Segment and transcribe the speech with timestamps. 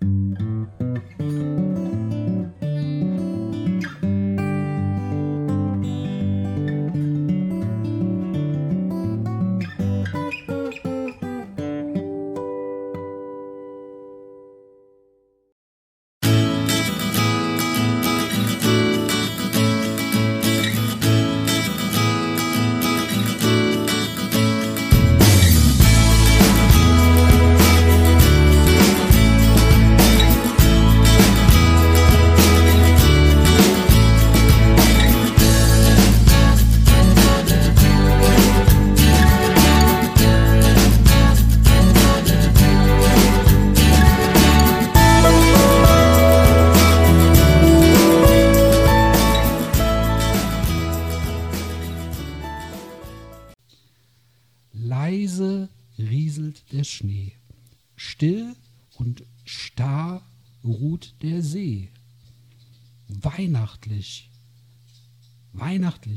[0.00, 1.27] Mm-hmm.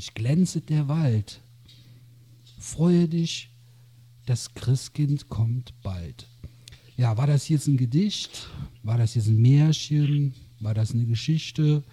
[0.02, 1.42] Weihnachtlich glänzet der Wald.
[2.60, 3.50] Freue dich,
[4.26, 6.28] das Christkind kommt bald.
[6.98, 8.48] Ja, war das jetzt ein Gedicht?
[8.84, 10.34] War das jetzt ein Märchen?
[10.60, 11.84] War das eine Geschichte?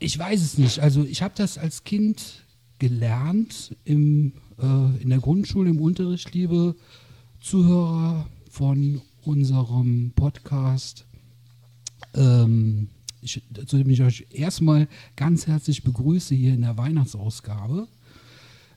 [0.00, 0.80] Ich weiß es nicht.
[0.80, 2.44] Also ich habe das als Kind
[2.78, 6.76] gelernt im, äh, in der Grundschule im Unterricht, liebe
[7.40, 11.06] Zuhörer von unserem Podcast.
[12.14, 12.88] Ähm,
[13.28, 17.88] ich, zu dem ich euch erstmal ganz herzlich begrüße hier in der Weihnachtsausgabe.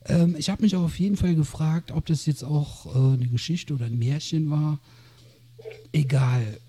[0.06, 3.28] Ähm, ich habe mich auch auf jeden Fall gefragt, ob das jetzt auch äh, eine
[3.28, 4.80] Geschichte oder ein Märchen war.
[5.92, 6.60] Egal.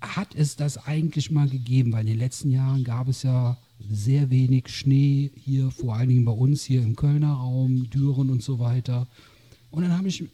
[0.00, 1.92] Hat es das eigentlich mal gegeben?
[1.92, 3.58] Weil in den letzten Jahren gab es ja
[3.90, 8.42] sehr wenig Schnee hier, vor allen Dingen bei uns hier im Kölner Raum, Düren und
[8.42, 9.08] so weiter.
[9.70, 10.24] Und dann habe ich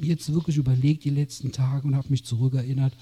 [0.00, 2.94] jetzt wirklich überlegt die letzten Tage und habe mich zurückerinnert.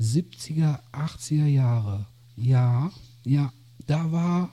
[0.00, 2.06] 70er, 80er Jahre.
[2.36, 2.90] Ja,
[3.24, 3.52] ja,
[3.86, 4.50] da war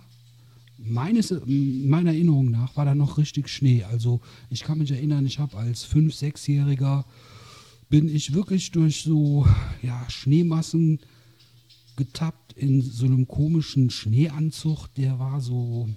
[0.78, 3.84] meines, meiner Erinnerung nach war da noch richtig Schnee.
[3.84, 7.06] Also ich kann mich erinnern, ich habe als 5-, 6-Jähriger
[7.90, 9.46] bin ich wirklich durch so
[9.82, 11.00] ja, Schneemassen
[11.96, 14.88] getappt in so einem komischen Schneeanzug.
[14.96, 15.90] Der war so,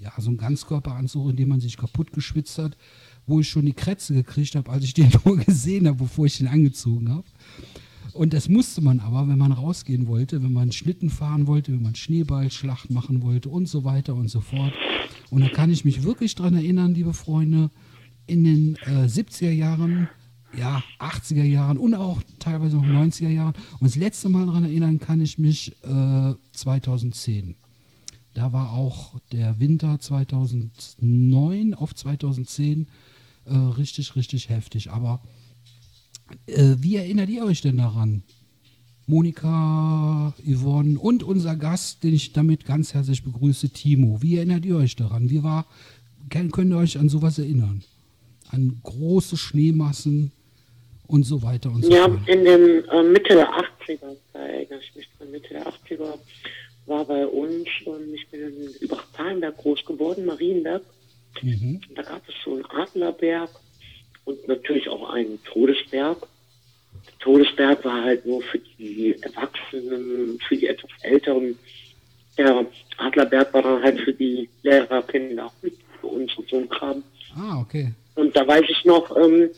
[0.00, 2.76] ja, so ein Ganzkörperanzug, in dem man sich kaputt geschwitzt hat,
[3.26, 6.38] wo ich schon die Krätze gekriegt habe, als ich den nur gesehen habe, bevor ich
[6.38, 7.26] den angezogen habe.
[8.18, 11.82] Und das musste man aber, wenn man rausgehen wollte, wenn man Schlitten fahren wollte, wenn
[11.82, 14.72] man Schneeballschlacht machen wollte und so weiter und so fort.
[15.30, 17.70] Und da kann ich mich wirklich dran erinnern, liebe Freunde,
[18.26, 20.08] in den äh, 70er Jahren,
[20.52, 23.54] ja, 80er Jahren und auch teilweise noch 90er Jahren.
[23.78, 27.54] Und das letzte Mal daran erinnern kann ich mich äh, 2010.
[28.34, 32.88] Da war auch der Winter 2009 auf 2010
[33.44, 34.90] äh, richtig, richtig heftig.
[34.90, 35.22] Aber
[36.46, 38.22] äh, wie erinnert ihr euch denn daran?
[39.06, 44.20] Monika, Yvonne und unser Gast, den ich damit ganz herzlich begrüße, Timo.
[44.20, 45.30] Wie erinnert ihr euch daran?
[45.30, 45.66] Wie war,
[46.28, 47.82] könnt ihr euch an sowas erinnern?
[48.50, 50.30] An große Schneemassen
[51.06, 52.28] und so weiter und so Ja, fort.
[52.28, 56.18] in den äh, Mitte der 80er, da erinnere ich mich dran, Mitte der 80er
[56.84, 60.82] war bei uns, ähm, ich bin in Übach-Palenberg groß geworden, Marienberg.
[61.42, 61.80] Mhm.
[61.94, 63.50] Da gab es so einen Adlerberg
[64.28, 66.18] und natürlich auch einen Todesberg.
[66.20, 71.58] Der Todesberg war halt nur für die Erwachsenen, für die etwas Älteren.
[72.36, 72.66] Der
[72.98, 75.50] Adlerberg war dann halt für die Lehrerkinder,
[76.00, 77.02] für uns und so ein Kram.
[77.34, 77.94] Ah, okay.
[78.16, 79.48] Und da weiß ich noch, ähm,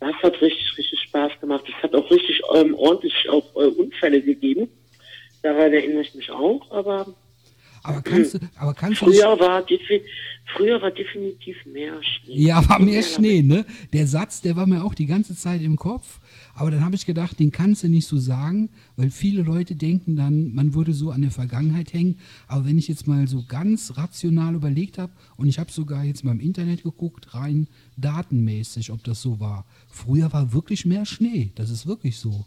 [0.00, 1.64] das hat richtig, richtig Spaß gemacht.
[1.68, 4.68] Es hat auch richtig ähm, ordentlich auch äh, Unfälle gegeben.
[5.42, 7.14] Daran erinnere ich mich auch, aber
[7.82, 9.64] Aber kannst du, aber kannst du früher war,
[10.54, 12.34] früher war definitiv mehr Schnee.
[12.34, 13.64] Ja, war mehr Schnee, ne?
[13.92, 16.20] Der Satz, der war mir auch die ganze Zeit im Kopf.
[16.54, 20.16] Aber dann habe ich gedacht, den kannst du nicht so sagen, weil viele Leute denken
[20.16, 22.18] dann, man würde so an der Vergangenheit hängen.
[22.48, 26.24] Aber wenn ich jetzt mal so ganz rational überlegt habe, und ich habe sogar jetzt
[26.24, 27.66] mal im Internet geguckt, rein
[27.96, 29.64] datenmäßig, ob das so war.
[29.88, 31.50] Früher war wirklich mehr Schnee.
[31.54, 32.44] Das ist wirklich so.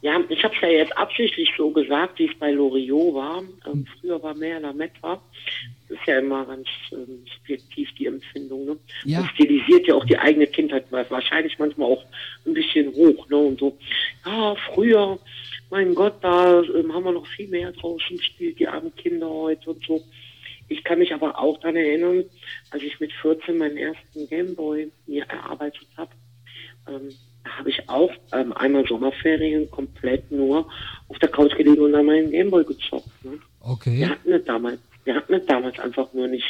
[0.00, 3.42] Ja, ich habe es ja jetzt absichtlich so gesagt, wie es bei Loriot war.
[3.66, 5.20] Ähm, früher war mehr Lametta.
[5.88, 8.64] Das ist ja immer ganz ähm, subjektiv die Empfindung.
[8.64, 8.76] Ne?
[9.04, 9.22] Ja.
[9.22, 12.04] Das stilisiert ja auch die eigene Kindheit wahrscheinlich manchmal auch
[12.46, 13.28] ein bisschen hoch.
[13.28, 13.36] Ne?
[13.36, 13.76] Und so,
[14.24, 15.18] ja, früher,
[15.70, 19.70] mein Gott, da ähm, haben wir noch viel mehr draußen gespielt, die armen Kinder heute
[19.70, 20.00] und so.
[20.68, 22.24] Ich kann mich aber auch daran erinnern,
[22.70, 26.10] als ich mit 14 meinen ersten Gameboy mir erarbeitet habe.
[26.86, 27.10] Ähm,
[27.56, 30.68] habe ich auch ähm, einmal Sommerferien komplett nur
[31.08, 33.24] auf der Couch gelegen und an meinen Gameboy gezockt.
[33.24, 33.38] Ne?
[33.60, 33.98] Okay.
[33.98, 36.46] Wir hatten es damals, wir hatten es damals einfach nur nicht.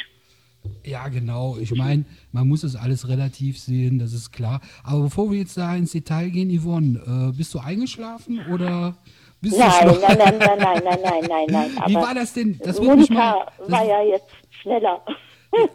[0.83, 1.57] Ja, genau.
[1.59, 4.61] Ich meine, man muss es alles relativ sehen, das ist klar.
[4.83, 6.99] Aber bevor wir jetzt da ins Detail gehen, Yvonne,
[7.31, 8.95] äh, bist du eingeschlafen oder
[9.41, 11.71] bist Nein, du nein, nein, nein, nein, nein, nein, nein, nein.
[11.87, 12.59] Wie war das denn?
[12.61, 12.95] Das mich mal.
[12.97, 14.29] Monika Das, war ja jetzt
[14.61, 15.01] schneller.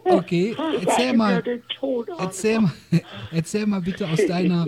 [0.03, 1.43] okay, erzähl Ja, mal.
[2.19, 2.71] Erzähl mal,
[3.31, 4.67] erzähl mal bitte aus deiner.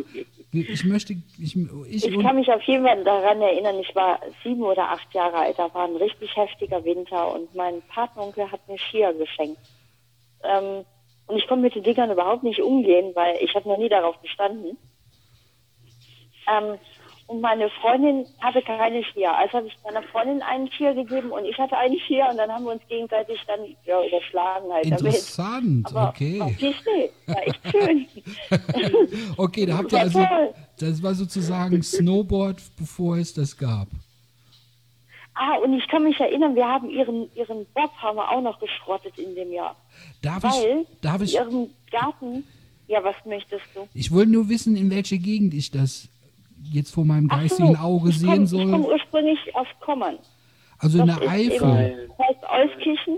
[0.54, 1.58] Ich möchte, ich,
[1.90, 5.38] ich, Ich kann mich auf jeden Fall daran erinnern, ich war sieben oder acht Jahre
[5.38, 9.60] alt, da war ein richtig heftiger Winter und mein Patenonkel hat mir Skier geschenkt.
[10.44, 10.86] Ähm,
[11.28, 14.18] und ich konnte mit den Dingern überhaupt nicht umgehen, weil ich habe noch nie darauf
[14.20, 14.78] bestanden.
[16.50, 16.78] Ähm,
[17.28, 19.36] und meine Freundin hatte keine Skier.
[19.36, 22.50] Also habe ich meiner Freundin einen Skier gegeben und ich hatte einen Skier und dann
[22.50, 26.40] haben wir uns gegenseitig dann ja, überschlagen halt interessant, Aber okay.
[26.42, 27.12] auf die Schnee.
[27.26, 28.08] War echt schön.
[29.38, 30.26] Okay, da habt ihr also,
[30.80, 33.88] das war sozusagen Snowboard, bevor es das gab.
[35.34, 38.60] Ah, und ich kann mich erinnern, wir haben ihren, ihren Bob haben wir auch noch
[38.60, 39.76] geschrottet in dem Jahr.
[40.22, 42.44] Darf Weil ich, darf ich, ihren Garten,
[42.88, 43.88] ja, was möchtest du?
[43.94, 46.10] ich wollte nur wissen, in welche Gegend ich das
[46.64, 48.94] jetzt vor meinem geistigen so, Auge ich sehen komm, Ich komme soll.
[48.94, 50.18] ursprünglich aus Kommern.
[50.80, 51.32] Also in Das der ist
[51.62, 52.08] Eifel.
[52.10, 53.18] in Heißt Euskirchen,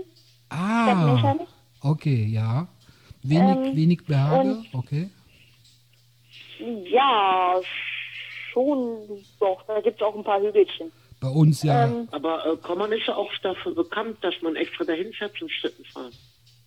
[0.50, 1.36] Ah,
[1.82, 2.66] okay, ja.
[3.22, 5.10] Wenig, Ähm, wenig Berge, und- okay.
[6.90, 7.54] Ja,
[8.52, 8.98] schon,
[9.38, 10.90] doch, da gibt es auch ein paar Hügelchen.
[11.20, 11.86] Bei uns ja.
[11.86, 15.48] Ähm, Aber äh, Kommern ist ja auch dafür bekannt, dass man extra dahin fährt zum
[15.48, 16.12] Schlitten fahren.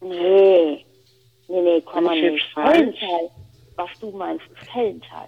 [0.02, 0.86] nee,
[1.48, 2.44] nee, nee, Kommern nicht.
[2.54, 2.70] falsch?
[3.00, 3.30] Hellental.
[3.76, 5.28] Was du meinst, ist Hellental.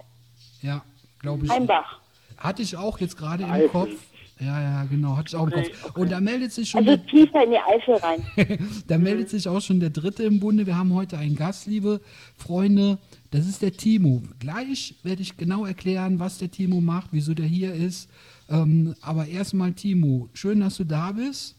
[0.62, 0.82] ja,
[1.26, 1.50] glaube ich.
[1.50, 1.98] Heimbach.
[2.38, 3.68] Hatte ich auch jetzt gerade im Eifel.
[3.68, 3.90] Kopf.
[4.38, 5.96] Ja, ja, genau, hatte ich auch im Okay, Kopf.
[5.96, 8.26] Und da meldet sich schon Also der, tiefer in die Eifel rein.
[8.86, 10.66] da meldet sich auch schon der dritte im Bunde.
[10.66, 12.00] Wir haben heute einen Gast, liebe
[12.36, 12.98] Freunde.
[13.30, 14.22] Das ist der Timo.
[14.38, 18.10] Gleich werde ich genau erklären, was der Timo macht, wieso der hier ist.
[18.50, 21.56] Ähm, aber erstmal Timo, schön, dass du da bist.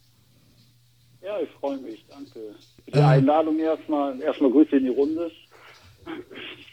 [1.23, 2.39] Ja, ich freue mich, danke.
[2.85, 3.01] Für die Äh.
[3.01, 4.21] Einladung erstmal.
[4.21, 5.31] Erstmal Grüße in die Runde.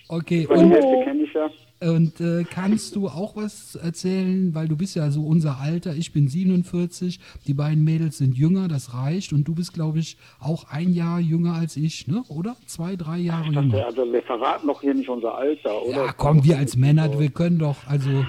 [0.09, 1.49] Okay, Die und, Hälfte kenne ich ja.
[1.81, 6.13] Und äh, kannst du auch was erzählen, weil du bist ja so unser Alter, ich
[6.13, 10.71] bin 47, die beiden Mädels sind jünger, das reicht und du bist, glaube ich, auch
[10.71, 12.23] ein Jahr jünger als ich, ne?
[12.29, 12.57] oder?
[12.67, 13.87] Zwei, drei Jahre dachte, jünger.
[13.87, 16.07] also wir verraten doch hier nicht unser Alter, oder?
[16.07, 18.25] Ja, komm, wir als Männer, wir können doch, also,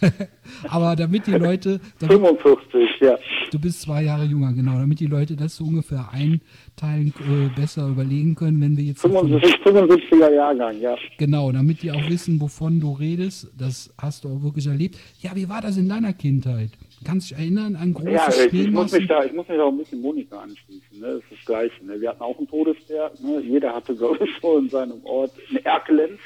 [0.68, 3.18] aber damit die Leute, damit, 45, ja.
[3.50, 7.88] du bist zwei Jahre jünger, genau, damit die Leute das so ungefähr einteilen, äh, besser
[7.88, 10.96] überlegen können, wenn wir jetzt davon- 75, 75er Jahrgang, ja.
[11.18, 13.50] Genau, damit die auch wissen, wovon du redest.
[13.56, 14.98] Das hast du auch wirklich erlebt.
[15.20, 16.70] Ja, wie war das in deiner Kindheit?
[17.04, 18.98] Kannst du dich erinnern an große Ja, ich, ich, muss Schneemassen?
[19.00, 21.00] mich da, ich muss mich da auch ein bisschen Monika anschließen.
[21.00, 21.06] Ne?
[21.06, 21.84] Das ist das Gleiche.
[21.84, 22.00] Ne?
[22.00, 23.20] Wir hatten auch einen Todesberg.
[23.22, 23.40] Ne?
[23.42, 26.18] Jeder hatte, glaube ich, so in seinem Ort eine Erkelenz.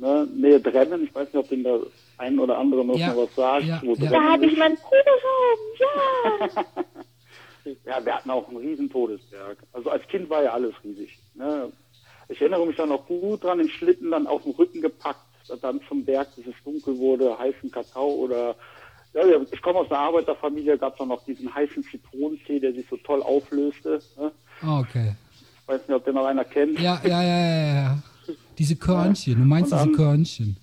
[0.00, 0.26] Ne?
[0.34, 1.04] Nähe Brennen.
[1.04, 1.78] Ich weiß nicht, ob den da
[2.18, 3.64] ein oder andere noch Ja, mal was sagt.
[3.66, 4.10] ja, wo ja.
[4.10, 5.04] Da habe ich meinen Bruder
[5.78, 6.64] ja.
[7.84, 9.58] Ja, wir hatten auch einen riesen Todesberg.
[9.74, 11.18] Also als Kind war ja alles riesig.
[11.34, 11.70] Ne?
[12.28, 15.20] Ich erinnere mich dann noch gut dran, den Schlitten dann auf den Rücken gepackt,
[15.60, 18.56] dann zum Berg, bis es dunkel wurde, heißen Kakao oder
[19.12, 19.22] ja,
[19.52, 22.96] ich komme aus einer Arbeiterfamilie, gab es dann noch diesen heißen Zitronentee, der sich so
[22.98, 24.00] toll auflöste.
[24.16, 24.30] Ne?
[24.62, 25.14] Ah, okay.
[25.62, 26.78] Ich weiß nicht, ob den noch einer kennt.
[26.80, 27.98] Ja, ja, ja, ja, ja.
[28.60, 30.56] Diese Körnchen, du meinst Und diese dann- Körnchen.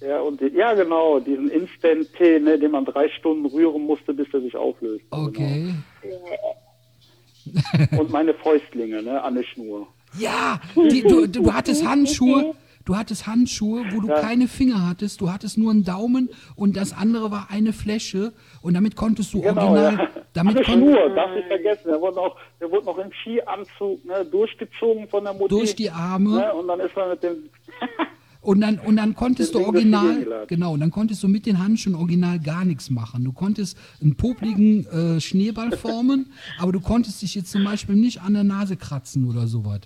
[0.00, 4.40] Ja, und ja genau, diesen Instant-Tee, ne, den man drei Stunden rühren musste, bis er
[4.40, 5.04] sich auflöst.
[5.10, 5.74] Okay.
[6.02, 8.00] Genau.
[8.00, 9.86] Und meine Fäustlinge, ne, an der Schnur.
[10.18, 12.54] Ja, die, du, du, hattest Handschuhe.
[12.84, 15.20] Du hattest Handschuhe, wo du keine Finger hattest.
[15.20, 18.32] Du hattest nur einen Daumen und das andere war eine Fläche.
[18.62, 20.08] Und damit konntest du Genau, original.
[20.16, 20.19] ja.
[20.32, 21.88] Damit kon Schnur, darf ich vergessen.
[21.88, 25.48] Der wurde noch, der wurde noch im Skianzug ne, durchgezogen von der Mutti.
[25.48, 26.36] durch die Arme.
[26.36, 27.36] Ne, und dann ist er mit dem.
[28.42, 31.94] Und dann, und dann konntest du original, genau, und dann konntest du mit den Handschuhen
[31.94, 33.22] original gar nichts machen.
[33.22, 38.22] Du konntest einen popligen äh, Schneeball formen, aber du konntest dich jetzt zum Beispiel nicht
[38.22, 39.80] an der Nase kratzen oder sowas.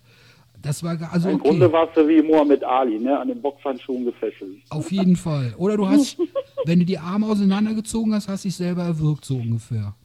[0.63, 4.63] Das war, also Im Grunde warst du wie Mohammed Ali, ne, an den Boxhandschuhen gefesselt.
[4.71, 5.53] auf jeden Fall.
[5.59, 6.17] Oder du hast,
[6.65, 9.97] wenn du die Arme auseinandergezogen hast, hast dich selber erwürgt, so ungefähr.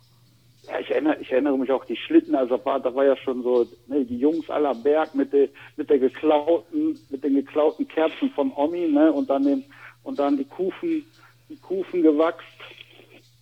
[0.79, 3.43] Ich erinnere, ich erinnere mich auch die Schlitten, also da war, da war ja schon
[3.43, 8.29] so, ne, die Jungs aller Berg mit der, mit der geklauten, mit den geklauten Kerzen
[8.31, 9.63] von Omi, ne, und dann den,
[10.03, 11.03] und dann die Kufen,
[11.49, 12.45] die Kufen gewachst.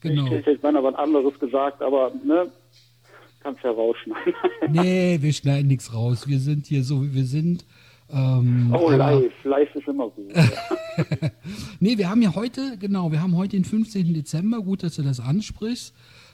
[0.02, 0.32] Genau.
[0.32, 2.52] Ich, ich beinahe was anderes gesagt, aber, ne,
[3.42, 4.34] kannst ja rausschneiden.
[4.70, 6.28] Nee, wir schneiden nichts raus.
[6.28, 7.66] Wir sind hier so, wie wir sind.
[8.10, 10.36] Ähm, oh, live, live ist immer gut.
[10.36, 10.50] Ja.
[11.80, 14.14] Nee, wir haben ja heute, genau, wir haben heute den 15.
[14.16, 14.62] Dezember.
[14.62, 15.94] Gut, dass du das ansprichst.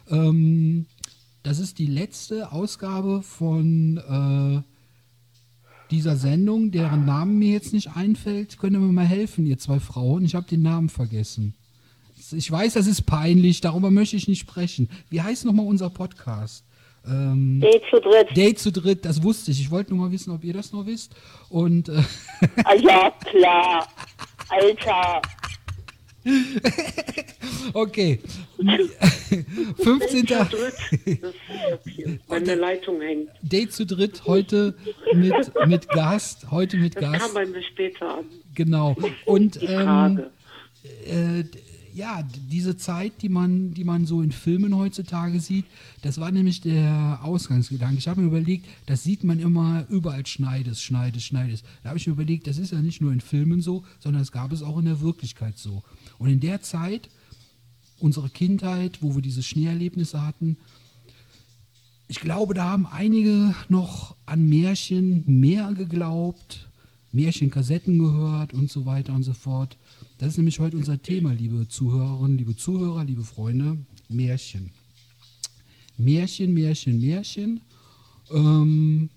[0.10, 0.86] Ähm,
[1.44, 4.62] das ist die letzte Ausgabe von äh,
[5.92, 8.58] dieser Sendung, deren Namen mir jetzt nicht einfällt.
[8.58, 10.24] Könnt ihr mir mal helfen, ihr zwei Frauen?
[10.26, 11.54] Ich habe den Namen vergessen.
[12.32, 14.90] Ich weiß, das ist peinlich, darüber möchte ich nicht sprechen.
[15.10, 16.64] Wie heißt nochmal unser Podcast?
[17.06, 18.38] Ähm, Date zu dritt.
[18.38, 19.60] Date zu dritt, das wusste ich.
[19.60, 21.14] Ich wollte nur mal wissen, ob ihr das noch wisst.
[21.50, 22.02] Und äh,
[22.64, 23.88] Ah, ja, klar.
[24.50, 25.22] Alter.
[27.74, 28.20] okay.
[29.78, 30.26] 15.
[30.26, 30.50] Das
[32.28, 33.30] meine Leitung hängt.
[33.42, 34.76] Date zu dritt heute
[35.14, 36.52] mit, mit Gast.
[36.52, 37.20] Heute mit Das Gast.
[37.26, 38.26] kam bei mir später an.
[38.56, 38.96] Genau.
[39.26, 40.24] Und ähm,
[41.06, 41.44] äh,
[41.94, 45.66] ja, diese Zeit, die man, die man so in Filmen heutzutage sieht,
[46.02, 47.98] das war nämlich der Ausgangsgedanke.
[47.98, 51.64] Ich habe mir überlegt, das sieht man immer überall Schneides, Schneides, Schneides.
[51.84, 54.32] Da habe ich mir überlegt, das ist ja nicht nur in Filmen so, sondern es
[54.32, 55.84] gab es auch in der Wirklichkeit so.
[56.18, 57.10] Und in der Zeit,
[58.00, 60.58] unsere Kindheit, wo wir diese Schneeerlebnisse hatten,
[62.08, 66.70] ich glaube, da haben einige noch an Märchen mehr geglaubt,
[67.12, 69.78] Märchenkassetten gehört und so weiter und so fort.
[70.18, 73.78] Das ist nämlich heute unser Thema, liebe Zuhörerinnen, liebe Zuhörer, liebe Freunde.
[74.10, 74.72] Märchen.
[75.98, 77.62] Märchen, Märchen, Märchen.
[78.32, 79.10] Ähm,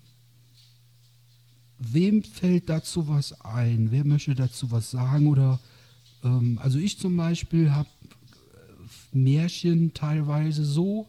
[1.79, 3.91] wem fällt dazu was ein?
[3.91, 5.27] Wer möchte dazu was sagen?
[5.27, 5.59] Oder
[6.27, 7.89] ähm, also ich zum Beispiel habe
[9.13, 11.07] Märchen teilweise so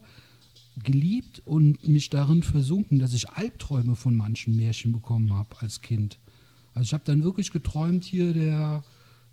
[0.83, 6.17] geliebt und mich darin versunken, dass ich Albträume von manchen Märchen bekommen habe als Kind.
[6.73, 8.83] Also ich habe dann wirklich geträumt, hier der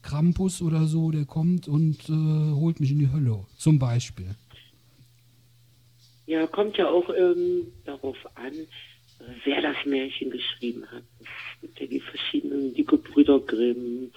[0.03, 4.35] Krampus oder so, der kommt und äh, holt mich in die Hölle, zum Beispiel.
[6.27, 8.67] Ja, kommt ja auch ähm, darauf an, äh,
[9.45, 11.03] wer das Märchen geschrieben hat.
[11.21, 14.11] Es gibt ja die verschiedenen, die Gebrüder Grimm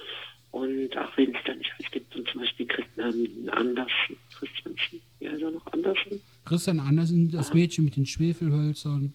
[0.51, 5.31] und auch wenn es da nicht alles gibt, und zum Beispiel Christian Andersen, Christiansen, ja,
[5.31, 6.21] ist er noch Andersen?
[6.45, 9.13] Christian Andersen, das Mädchen mit den Schwefelhölzern,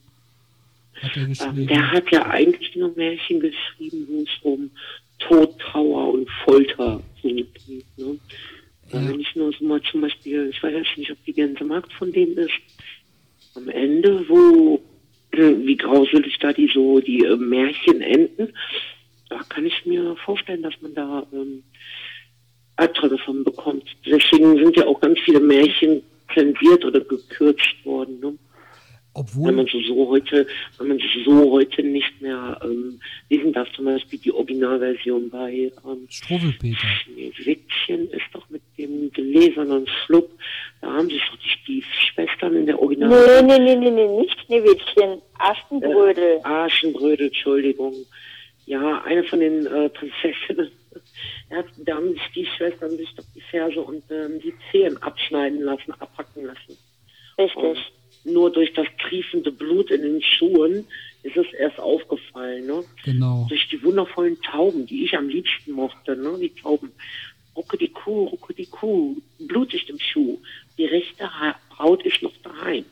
[1.02, 1.66] hat er Ähm, geschrieben.
[1.66, 4.70] der hat ja eigentlich nur Märchen geschrieben, wo es um
[5.18, 7.48] Tod, Trauer und Folter geht.
[7.96, 8.18] Ne?
[8.92, 9.00] Ja.
[9.00, 9.08] Ja.
[9.08, 12.12] Wenn ich nur so mal zum Beispiel, ich weiß jetzt nicht, ob die Gänsemarkt von
[12.12, 12.50] dem ist,
[13.54, 14.80] am Ende, wo,
[15.32, 18.52] wie grauselig da die so, die äh, Märchen enden,
[19.34, 21.64] da kann ich mir vorstellen, dass man da ähm,
[22.76, 23.84] Albträume von bekommt.
[24.06, 28.20] Deswegen sind ja auch ganz viele Märchen zensiert oder gekürzt worden.
[28.20, 28.38] Ne?
[29.16, 30.46] wenn man Obwohl, so, so heute,
[30.78, 35.72] wenn man sich so heute nicht mehr ähm, lesen darf, zum Beispiel die Originalversion bei
[35.84, 36.86] ähm, Struwwelpeter.
[37.04, 40.30] Schneewittchen ist doch mit dem gläsernen Schluck,
[40.80, 44.36] da haben sich doch die Stiefschwestern in der Original Nee, nee, nee, nee, nee, nicht
[44.46, 45.22] Schneewittchen.
[45.38, 46.40] Aschenbrödel.
[46.42, 47.94] Aschenbrödel, Entschuldigung.
[48.66, 50.70] Ja, eine von den äh, Prinzessinnen.
[51.50, 55.92] Hat, da haben die Stiefschwestern sich doch die Ferse und ähm, die Zehen abschneiden lassen,
[55.98, 56.78] abhacken lassen.
[57.36, 57.56] Richtig.
[57.56, 57.78] Und
[58.24, 60.86] nur durch das triefende Blut in den Schuhen
[61.22, 62.66] ist es erst aufgefallen.
[62.66, 62.84] Ne?
[63.04, 63.46] Genau.
[63.48, 66.38] Durch die wundervollen Tauben, die ich am liebsten mochte, ne?
[66.40, 66.92] die Tauben.
[67.56, 70.40] Rucke die Kuh, rucke die Kuh, blutig im Schuh.
[70.76, 72.84] Die rechte ha Haut ist noch daheim.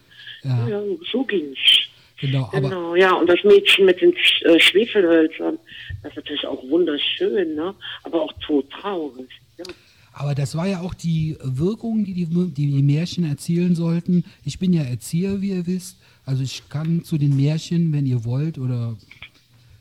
[0.43, 1.89] Ja, Ja, so ging's.
[2.23, 2.49] Genau.
[2.53, 4.15] Aber Genau, ja, und das Mädchen mit den
[4.45, 5.59] äh, Schwefelhölzern,
[6.03, 7.75] das ist natürlich auch wunderschön, ne?
[8.05, 9.29] aber auch tot traurig.
[9.59, 9.65] Ja.
[10.15, 14.25] Aber das war ja auch die Wirkung, die die, die die Märchen erzielen sollten.
[14.45, 15.99] Ich bin ja Erzieher, wie ihr wisst.
[16.25, 18.97] Also ich kann zu den Märchen, wenn ihr wollt oder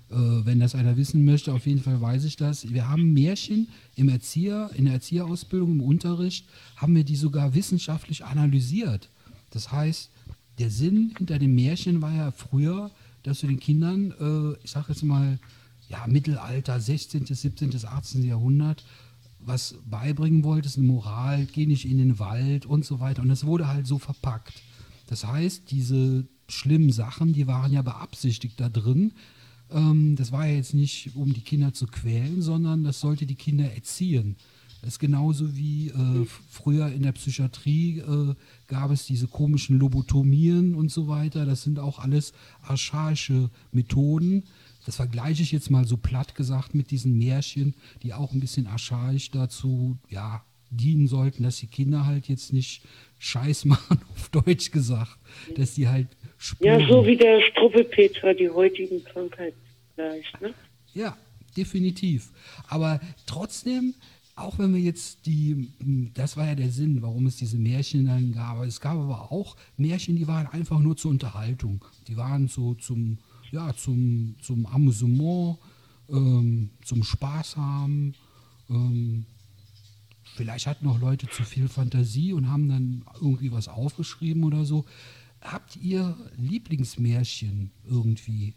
[0.10, 2.72] äh, wenn das einer wissen möchte, auf jeden Fall weiß ich das.
[2.74, 6.46] Wir haben Märchen im Erzieher, in der Erzieherausbildung, im Unterricht,
[6.78, 9.10] haben wir die sogar wissenschaftlich analysiert.
[9.52, 10.12] Das heißt,
[10.62, 12.92] der Sinn hinter dem Märchen war ja früher,
[13.24, 15.40] dass du den Kindern, äh, ich sag jetzt mal,
[15.90, 18.24] ja, Mittelalter, 16., 17., 18.
[18.24, 18.86] Jahrhundert,
[19.40, 23.24] was beibringen wolltest, eine Moral, geh nicht in den Wald und so weiter.
[23.24, 24.54] Und das wurde halt so verpackt.
[25.08, 29.14] Das heißt, diese schlimmen Sachen, die waren ja beabsichtigt da drin.
[29.72, 33.36] Ähm, das war ja jetzt nicht, um die Kinder zu quälen, sondern das sollte die
[33.36, 34.36] Kinder erziehen.
[34.82, 38.34] Das ist genauso wie äh, früher in der Psychiatrie äh,
[38.68, 41.46] gab es diese komischen Lobotomien und so weiter.
[41.46, 42.34] Das sind auch alles
[42.64, 44.44] archaische Methoden.
[44.86, 48.66] Das vergleiche ich jetzt mal so platt gesagt mit diesen Märchen, die auch ein bisschen
[48.66, 52.82] archaisch dazu ja, dienen sollten, dass die Kinder halt jetzt nicht
[53.20, 55.18] Scheiß machen, auf Deutsch gesagt,
[55.56, 56.08] dass die halt
[56.60, 56.88] ja, spuren.
[56.90, 59.60] so wie der Struppelpeter die heutigen Krankheiten
[59.94, 60.42] vielleicht.
[60.42, 60.54] Ne?
[60.94, 61.16] Ja,
[61.56, 62.32] definitiv.
[62.68, 63.94] Aber trotzdem,
[64.36, 65.70] auch wenn wir jetzt die,
[66.14, 68.64] das war ja der Sinn, warum es diese Märchen dann gab.
[68.64, 71.84] Es gab aber auch Märchen, die waren einfach nur zur Unterhaltung.
[72.08, 73.18] Die waren so zum,
[73.52, 75.58] ja, zum, zum Amüsement,
[76.10, 78.14] ähm, zum Spaß haben.
[78.70, 79.26] Ähm,
[80.36, 84.86] vielleicht hatten auch Leute zu viel Fantasie und haben dann irgendwie was aufgeschrieben oder so.
[85.42, 88.54] Habt ihr Lieblingsmärchen irgendwie?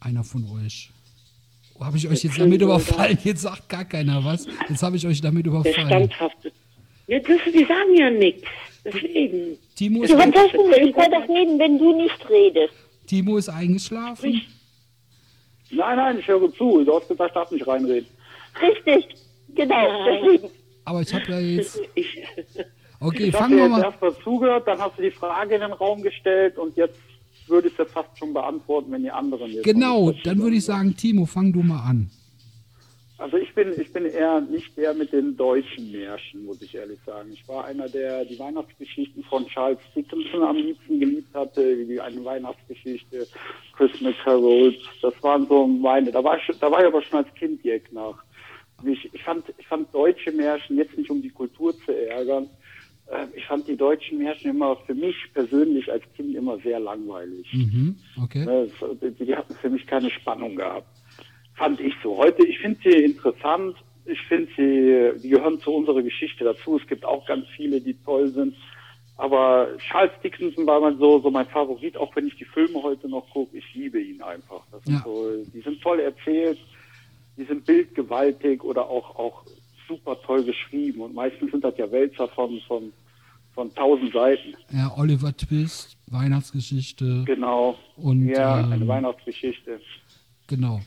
[0.00, 0.90] Einer von euch?
[1.80, 3.18] Habe ich euch jetzt damit überfallen?
[3.24, 4.46] Jetzt sagt gar keiner was.
[4.68, 5.86] Jetzt habe ich euch damit Der überfallen.
[6.10, 6.52] standhafte.
[7.06, 8.42] Ja, das, die sagen ja nichts.
[8.84, 9.58] Deswegen.
[9.76, 10.16] Timo ist, Du.
[10.18, 12.74] Ich kann doch reden, wenn du nicht redest.
[13.06, 14.42] Timo ist eingeschlafen.
[15.70, 16.84] Nein, nein, ich höre zu.
[16.84, 18.06] Du hast gesagt, ich darf nicht reinreden.
[18.60, 19.16] Richtig.
[19.54, 20.04] Genau.
[20.06, 20.48] Deswegen.
[20.84, 21.80] Aber ich habe ja jetzt.
[21.94, 22.06] Ich,
[23.00, 23.84] Okay, Ich habe fangen wir jetzt mal.
[23.84, 26.98] erst mal zugehört, dann hast du die Frage in den Raum gestellt und jetzt
[27.48, 30.96] würde ich sie fast schon beantworten, wenn die anderen jetzt Genau, dann würde ich sagen,
[30.96, 32.10] Timo, fang du mal an.
[33.16, 36.98] Also ich bin, ich bin eher nicht der mit den deutschen Märchen, muss ich ehrlich
[37.06, 37.30] sagen.
[37.32, 42.00] Ich war einer, der die Weihnachtsgeschichten von Charles Dickinson am liebsten geliebt hatte, wie die
[42.00, 43.28] eine Weihnachtsgeschichte,
[43.76, 44.74] Christmas Carols.
[45.00, 46.10] Das waren so meine.
[46.10, 48.24] Da war ich, da war ich aber schon als Kind Jack nach.
[48.84, 52.50] Ich, ich fand, ich fand deutsche Märchen jetzt nicht um die Kultur zu ärgern.
[53.10, 57.46] Äh, Ich fand die deutschen Märchen immer für mich persönlich als Kind immer sehr langweilig.
[57.52, 58.44] Mhm, okay.
[58.44, 58.68] Ne,
[59.20, 60.86] Die, hatten für mich keine Spannung gehabt.
[61.54, 62.16] Fand ich so.
[62.18, 63.76] Heute, ich finde sie interessant.
[64.06, 66.76] Ich finde sie, die gehören zu unserer Geschichte dazu.
[66.78, 68.54] Es gibt auch ganz viele, die toll sind.
[69.16, 73.08] Aber Charles Dickinson war mal so, so mein Favorit, auch wenn ich die Filme heute
[73.08, 73.56] noch gucke.
[73.56, 74.62] Ich liebe ihn einfach.
[74.72, 75.02] Das sind Ja.
[75.04, 76.58] so, die sind toll erzählt,
[77.36, 79.44] die sind bildgewaltig oder auch, auch
[79.88, 81.00] super toll geschrieben.
[81.00, 82.92] Und meistens sind das ja Wälzer von, von,
[83.54, 84.54] von tausend Seiten.
[84.72, 87.24] Ja, Oliver Twist, Weihnachtsgeschichte.
[87.24, 87.76] Genau.
[87.96, 89.80] Und, ja, ähm, eine Weihnachtsgeschichte.
[90.46, 90.80] Genau.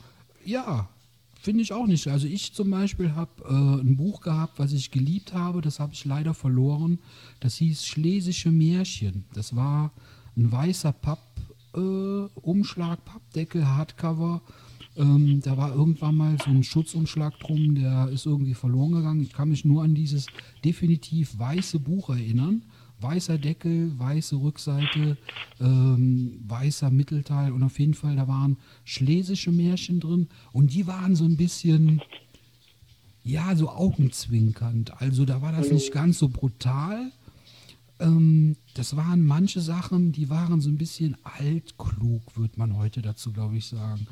[0.44, 0.88] Ja,
[1.40, 2.06] finde ich auch nicht.
[2.08, 5.60] Also ich zum Beispiel habe äh, ein Buch gehabt, was ich geliebt habe.
[5.60, 6.98] Das habe ich leider verloren.
[7.40, 9.24] Das hieß Schlesische Märchen.
[9.34, 9.92] Das war
[10.36, 11.28] ein weißer Pappumschlag,
[11.74, 14.40] äh, Umschlag, Pappdeckel, Hardcover.
[14.98, 19.20] Ähm, da war irgendwann mal so ein Schutzumschlag drum, der ist irgendwie verloren gegangen.
[19.20, 20.26] Ich kann mich nur an dieses
[20.64, 22.62] definitiv weiße Buch erinnern.
[23.00, 25.16] Weißer Deckel, weiße Rückseite,
[25.60, 31.14] ähm, weißer Mittelteil und auf jeden Fall, da waren schlesische Märchen drin und die waren
[31.14, 32.02] so ein bisschen,
[33.22, 35.00] ja, so augenzwinkernd.
[35.00, 37.12] Also da war das nicht ganz so brutal.
[38.00, 43.32] Ähm, das waren manche Sachen, die waren so ein bisschen altklug, würde man heute dazu,
[43.32, 44.08] glaube ich, sagen.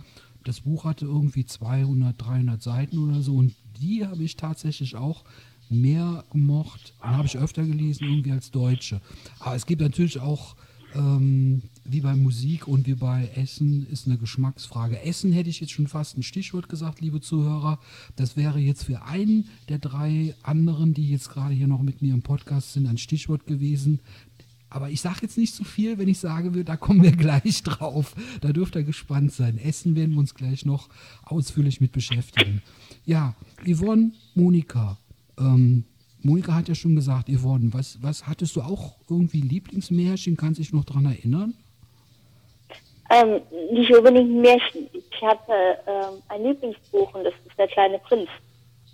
[0.47, 5.25] Das Buch hatte irgendwie 200, 300 Seiten oder so und die habe ich tatsächlich auch
[5.69, 9.01] mehr gemocht habe ich öfter gelesen, irgendwie als Deutsche.
[9.39, 10.57] Aber es gibt natürlich auch,
[10.95, 15.03] ähm, wie bei Musik und wie bei Essen, ist eine Geschmacksfrage.
[15.03, 17.79] Essen hätte ich jetzt schon fast ein Stichwort gesagt, liebe Zuhörer.
[18.17, 22.15] Das wäre jetzt für einen der drei anderen, die jetzt gerade hier noch mit mir
[22.15, 24.01] im Podcast sind, ein Stichwort gewesen.
[24.77, 27.63] Aber ich sage jetzt nicht zu viel, wenn ich sage, wir- da kommen wir gleich
[27.63, 28.15] drauf.
[28.43, 29.57] Da dürft ihr gespannt sein.
[29.57, 30.91] Essen werden wir uns gleich noch
[31.25, 32.61] ausführlich mit beschäftigen.
[33.07, 33.35] Ja,
[33.67, 34.99] Yvonne, Monika.
[35.39, 35.85] Ähm,
[36.23, 40.37] Monika hat ja schon gesagt, Yvonne, was, was hattest du auch irgendwie Lieblingsmärchen?
[40.37, 41.55] Kannst dich noch daran erinnern?
[43.09, 43.41] Ähm,
[43.73, 44.89] nicht unbedingt ein Märchen.
[44.93, 45.53] Ich hatte
[45.87, 48.29] ähm, ein Lieblingsbuch und das ist Der kleine Prinz.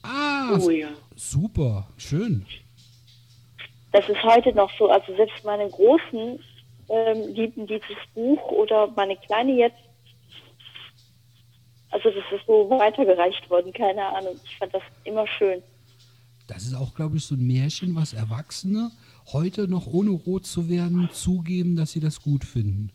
[0.05, 0.91] Ah, oh ja.
[1.17, 2.45] super, schön.
[3.93, 4.89] Das ist heute noch so.
[4.89, 6.39] Also selbst meine Großen
[6.89, 9.77] ähm, lieben dieses Buch oder meine Kleine jetzt.
[11.91, 14.41] Also das ist so weitergereicht worden, keine Ahnung.
[14.45, 15.63] Ich fand das immer schön.
[16.47, 18.91] Das ist auch, glaube ich, so ein Märchen, was Erwachsene
[19.33, 22.91] heute noch ohne rot zu werden zugeben, dass sie das gut finden.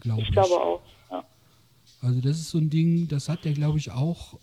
[0.00, 0.28] Glaube ich.
[0.28, 0.80] Ich glaube auch.
[1.10, 1.24] Ja.
[2.00, 4.38] Also das ist so ein Ding, das hat er, glaube ich, auch,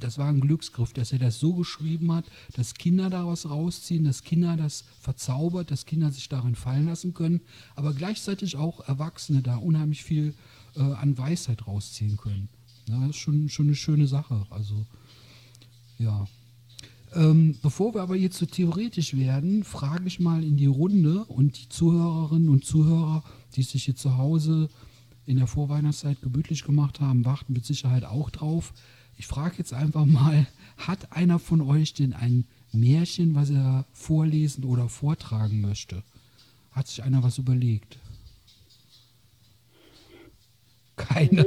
[0.00, 4.24] das war ein Glücksgriff, dass er das so geschrieben hat, dass Kinder daraus rausziehen, dass
[4.24, 7.40] Kinder das verzaubert, dass Kinder sich darin fallen lassen können,
[7.76, 10.34] aber gleichzeitig auch Erwachsene da unheimlich viel
[10.76, 12.48] äh, an Weisheit rausziehen können.
[12.88, 14.46] Ja, das ist schon, schon eine schöne Sache.
[14.50, 14.86] Also,
[15.98, 16.26] ja.
[17.14, 21.60] Ähm, bevor wir aber jetzt so theoretisch werden, frage ich mal in die Runde und
[21.60, 23.24] die Zuhörerinnen und Zuhörer,
[23.56, 24.68] die sich hier zu Hause
[25.26, 28.72] in der Vorweihnachtszeit gemütlich gemacht haben, warten mit Sicherheit auch drauf.
[29.20, 30.46] Ich frage jetzt einfach mal,
[30.78, 36.02] hat einer von euch denn ein Märchen, was er vorlesen oder vortragen möchte?
[36.72, 37.98] Hat sich einer was überlegt?
[40.96, 41.44] Keiner.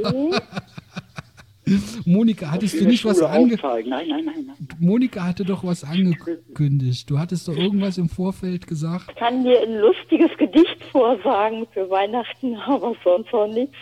[2.05, 3.89] Monika, hattest du nicht was Schule ange aufzeigen.
[3.89, 4.67] Nein, nein, nein, nein.
[4.77, 7.09] Monika hatte doch was angekündigt.
[7.09, 9.09] Du hattest doch irgendwas im Vorfeld gesagt.
[9.09, 13.75] Ich kann dir ein lustiges Gedicht vorsagen für Weihnachten, aber sonst auch nichts.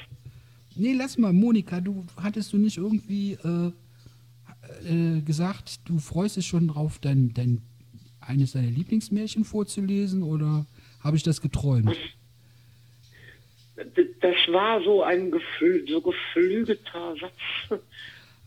[0.81, 3.71] Nee, lass mal, Monika, du hattest du nicht irgendwie äh,
[4.83, 7.61] äh, gesagt, du freust dich schon drauf, dein, dein
[8.19, 10.65] eines deiner Lieblingsmärchen vorzulesen oder
[11.01, 11.95] habe ich das geträumt?
[13.75, 17.81] Das war so ein Gefühl, so geflügelter Satz.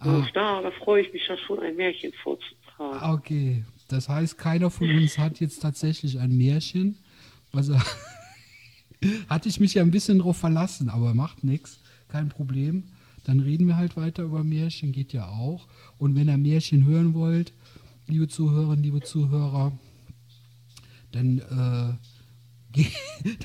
[0.00, 0.26] Ah.
[0.34, 2.98] Da, da freue ich mich ja schon, ein Märchen vorzutragen.
[2.98, 6.98] Ah, Okay, das heißt, keiner von uns hat jetzt tatsächlich ein Märchen.
[7.52, 7.80] Was er
[9.28, 11.80] hatte ich mich ja ein bisschen drauf verlassen, aber macht nichts,
[12.14, 12.84] kein Problem.
[13.24, 15.66] Dann reden wir halt weiter über Märchen, geht ja auch.
[15.98, 17.52] Und wenn ihr Märchen hören wollt,
[18.06, 19.76] liebe Zuhörerinnen, liebe Zuhörer,
[21.10, 21.94] dann äh,
[22.72, 22.86] geh,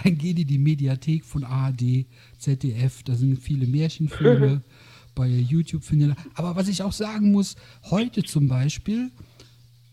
[0.03, 2.05] dann geh in die Mediathek von ARD,
[2.37, 4.61] ZDF, da sind viele Märchenfilme.
[5.15, 6.15] bei YouTube findet.
[6.35, 7.57] Aber was ich auch sagen muss,
[7.89, 9.11] heute zum Beispiel,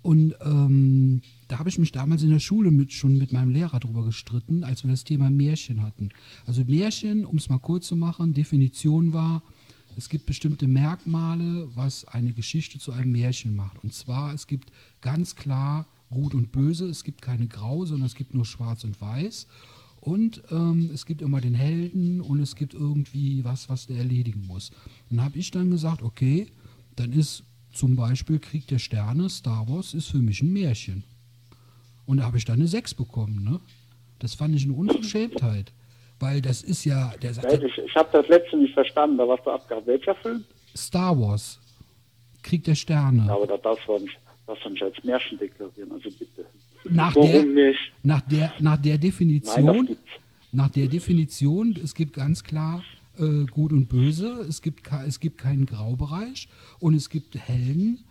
[0.02, 3.78] und ähm, da habe ich mich damals in der Schule mit, schon mit meinem Lehrer
[3.80, 6.08] drüber gestritten, als wir das Thema Märchen hatten.
[6.46, 9.42] Also Märchen, um es mal kurz zu machen, Definition war,
[9.96, 13.82] es gibt bestimmte Merkmale, was eine Geschichte zu einem Märchen macht.
[13.82, 18.14] Und zwar, es gibt ganz klar Gut und Böse, es gibt keine Grau, sondern es
[18.14, 19.46] gibt nur Schwarz und Weiß.
[20.00, 24.46] Und ähm, es gibt immer den Helden und es gibt irgendwie was, was der erledigen
[24.46, 24.70] muss.
[25.10, 26.46] Dann habe ich dann gesagt, okay,
[26.94, 31.02] dann ist zum Beispiel Krieg der Sterne, Star Wars, ist für mich ein Märchen.
[32.06, 33.44] Und da habe ich dann eine 6 bekommen.
[33.44, 33.60] Ne?
[34.18, 35.72] Das fand ich eine Unverschämtheit.
[36.18, 37.12] Weil das ist ja.
[37.20, 39.86] Der sagt, ich ich habe das letzte nicht verstanden, da warst du abgehabt.
[39.86, 40.44] Welcher Film?
[40.74, 41.60] Star Wars.
[42.42, 43.24] Krieg der Sterne.
[43.26, 44.16] Ja, aber das darfst du nicht,
[44.46, 46.46] darfst du nicht als Märchen deklarieren, also bitte.
[46.88, 47.92] Nach Warum der, nicht?
[48.02, 50.02] nach der, nach der Nein, Definition, gibt's.
[50.52, 52.82] nach der Definition, es gibt ganz klar
[53.18, 58.04] äh, Gut und Böse, es gibt, es gibt keinen Graubereich und es gibt Helden,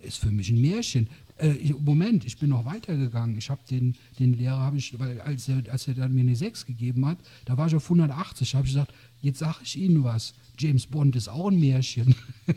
[0.00, 1.08] ist für mich ein Märchen.
[1.38, 3.38] Äh, Moment, ich bin noch weitergegangen.
[3.38, 6.34] Ich habe den, den Lehrer, habe ich, weil als er, als er dann mir eine
[6.34, 10.02] 6 gegeben hat, da war ich auf 180, habe ich gesagt, jetzt sage ich Ihnen
[10.02, 10.34] was.
[10.58, 12.16] James Bond ist auch ein Märchen.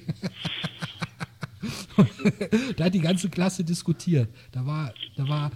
[2.75, 4.33] da hat die ganze Klasse diskutiert.
[4.51, 5.51] Da war, da war,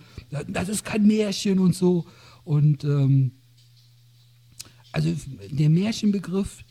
[0.47, 2.05] das ist kein Märchen und so.
[2.43, 3.31] Und ähm,
[4.91, 5.13] also
[5.49, 6.63] der Märchenbegriff,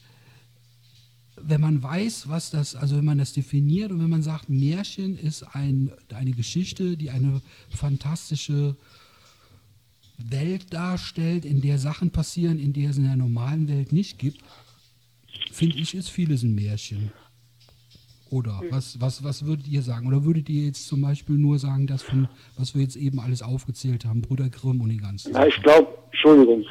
[1.47, 5.19] wenn man weiß, was das, also wenn man das definiert und wenn man sagt, Märchen
[5.19, 8.77] ist ein, eine Geschichte, die eine fantastische
[10.19, 14.41] Welt darstellt, in der Sachen passieren, in der es in der normalen Welt nicht gibt,
[15.51, 17.13] finde ich, ist vieles ein Märchen.
[18.31, 20.09] Oder was, was, was würdet ihr sagen?
[20.09, 23.43] Oder würdet ihr jetzt zum Beispiel nur sagen, das von, was wir jetzt eben alles
[23.43, 26.65] aufgezählt haben, Brüder Grimm und die ganzen Ja, ich glaube, Entschuldigung,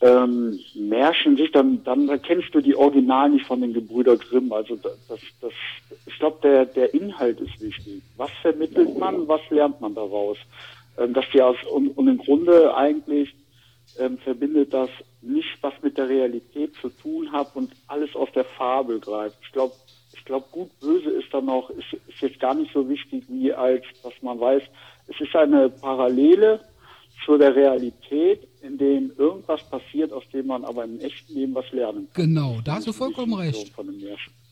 [0.00, 4.52] ähm, Märchen sich, dann, dann erkennst du die Original nicht von den Gebrüder Grimm.
[4.52, 5.52] Also das, das,
[6.06, 8.02] ich glaube, der, der Inhalt ist wichtig.
[8.16, 10.38] Was vermittelt man, was lernt man daraus?
[10.98, 13.34] Ähm, dass die aus, und, und im Grunde eigentlich
[13.98, 14.90] ähm, verbindet das
[15.22, 19.36] nicht, was mit der Realität zu tun hat und alles aus der Fabel greift.
[19.42, 19.74] Ich glaube,
[20.12, 23.52] ich glaube, gut böse ist dann noch, ist, ist jetzt gar nicht so wichtig, wie
[23.52, 24.62] als, dass man weiß,
[25.08, 26.60] es ist eine Parallele
[27.24, 31.70] zu der Realität, in dem irgendwas passiert, aus dem man aber im echten Leben was
[31.72, 32.26] lernen kann.
[32.26, 33.72] Genau, da hast du vollkommen recht.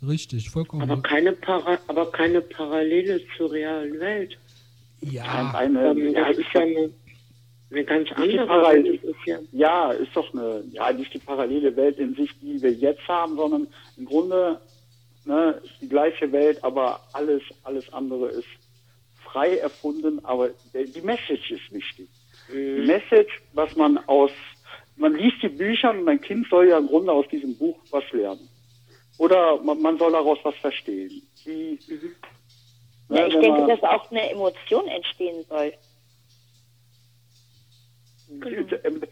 [0.07, 1.05] Richtig, vollkommen Aber recht.
[1.05, 4.37] keine, Para aber keine Parallele zur realen Welt.
[5.01, 6.91] Ja, Eine, Ähm, ja, das ist ja eine,
[7.71, 9.01] eine ganz andere Parallele- Welt.
[9.03, 12.61] Das ist ja, ja, ist doch eine, ja, nicht die parallele Welt in sich, die
[12.63, 13.67] wir jetzt haben, sondern
[13.97, 14.61] im Grunde
[15.25, 18.47] ne, ist die gleiche Welt, aber alles, alles andere ist
[19.25, 22.09] frei erfunden, aber die Message ist wichtig.
[22.53, 24.31] Die Message, was man aus,
[24.97, 28.05] man liest die Bücher und ein Kind soll ja im Grunde aus diesem Buch was
[28.13, 28.49] lernen.
[29.19, 31.23] Oder man, man soll daraus was verstehen.
[31.45, 31.79] Wie,
[33.09, 35.73] Ja, ne, ich wenn denke, man- dass auch eine Emotion entstehen soll.
[38.85, 39.03] Ähm,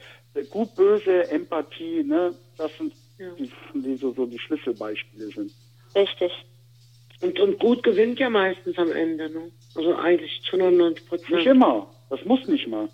[0.51, 2.35] Gut, böse, Empathie, ne?
[2.59, 3.31] Das sind Ja.
[3.39, 5.53] die, die so, so die Schlüsselbeispiele sind.
[5.95, 6.33] Richtig.
[7.23, 9.31] und, und gut gewinnt ja meistens am Ende.
[9.31, 9.53] Ne?
[9.77, 11.47] Also eigentlich zu 99% Nicht Prozent.
[11.47, 11.89] immer.
[12.11, 12.89] Das muss nicht mal.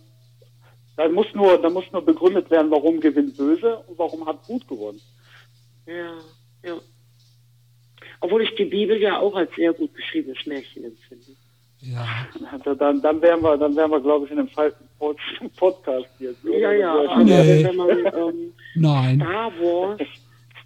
[1.00, 4.68] Da muss nur, da muss nur begründet werden, warum gewinnt böse und warum hat gut
[4.68, 5.00] gewonnen.
[5.86, 6.18] Ja,
[6.62, 6.78] ja.
[8.20, 11.24] Obwohl ich die Bibel ja auch als sehr gut geschriebenes Märchen empfinde.
[11.80, 12.06] ja.
[12.52, 15.16] Also Dann, dann wären wir, dann wären wir, glaube ich, in einem falschen Pod-
[15.56, 16.44] Podcast jetzt.
[16.44, 16.58] oder?
[16.58, 17.64] Ja, ja, aber wäre- Nee.
[17.64, 19.20] wenn man ähm, Nein.
[19.20, 20.00] Star Wars,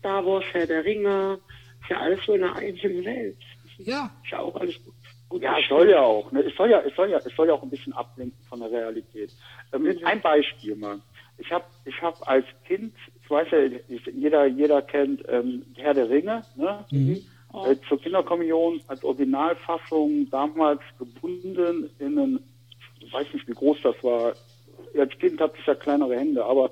[0.01, 1.39] Star Wars, Herr der Ringe,
[1.83, 3.37] ist ja alles so in einer eigenen Welt.
[3.79, 4.94] Ja, Ist ja auch alles gut.
[5.29, 6.31] Gut Ja, es soll ja auch.
[6.33, 6.41] Ne?
[6.41, 8.71] Es soll ja, es soll ja, es soll ja auch ein bisschen ablenken von der
[8.71, 9.33] Realität.
[9.73, 11.01] Ähm, Ein Beispiel mal.
[11.39, 13.59] Ich habe, ich habe als Kind, ich weiß ja,
[14.13, 16.85] jeder, jeder kennt ähm, Herr der Ringe, ne?
[17.53, 22.41] Äh, zur Kinderkommunion als Originalfassung damals gebunden in einen,
[23.01, 24.35] ich weiß nicht, wie groß das war.
[24.99, 26.71] Als Kind hatte ich ja kleinere Hände, aber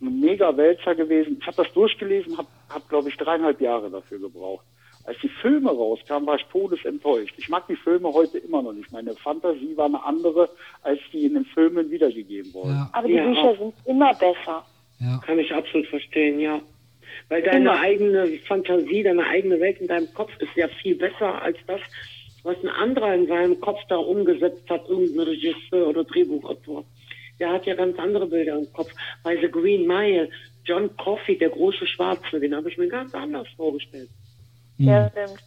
[0.00, 1.38] ein mega Wälzer gewesen.
[1.40, 4.64] Ich habe das durchgelesen, habe, hab, glaube ich, dreieinhalb Jahre dafür gebraucht.
[5.06, 7.34] Als die Filme rauskamen, war ich todesenttäuscht.
[7.38, 8.90] Ich mag die Filme heute immer noch nicht.
[8.92, 10.48] Meine Fantasie war eine andere,
[10.82, 12.70] als die in den Filmen wiedergegeben wurden.
[12.70, 14.64] ja, Aber die Ja, Bücher sind immer besser.
[15.00, 15.20] ja.
[15.24, 16.60] Kann ich absolut verstehen, ja.
[17.28, 17.72] Weil deine Genau.
[17.80, 21.80] eigene Fantasie, deine eigene Welt in deinem Kopf ist ja viel besser als das,
[22.42, 26.84] was ein anderer in seinem Kopf da umgesetzt hat, irgendein Regisseur oder Drehbuchautor.
[27.38, 28.90] Der hat ja ganz andere Bilder im Kopf.
[29.22, 30.28] Bei The Green Mile,
[30.64, 34.08] John Coffey, der große Schwarze, den habe ich mir ganz anders vorgestellt.
[34.78, 34.86] Hm.
[34.86, 35.42] Ja, stimmt.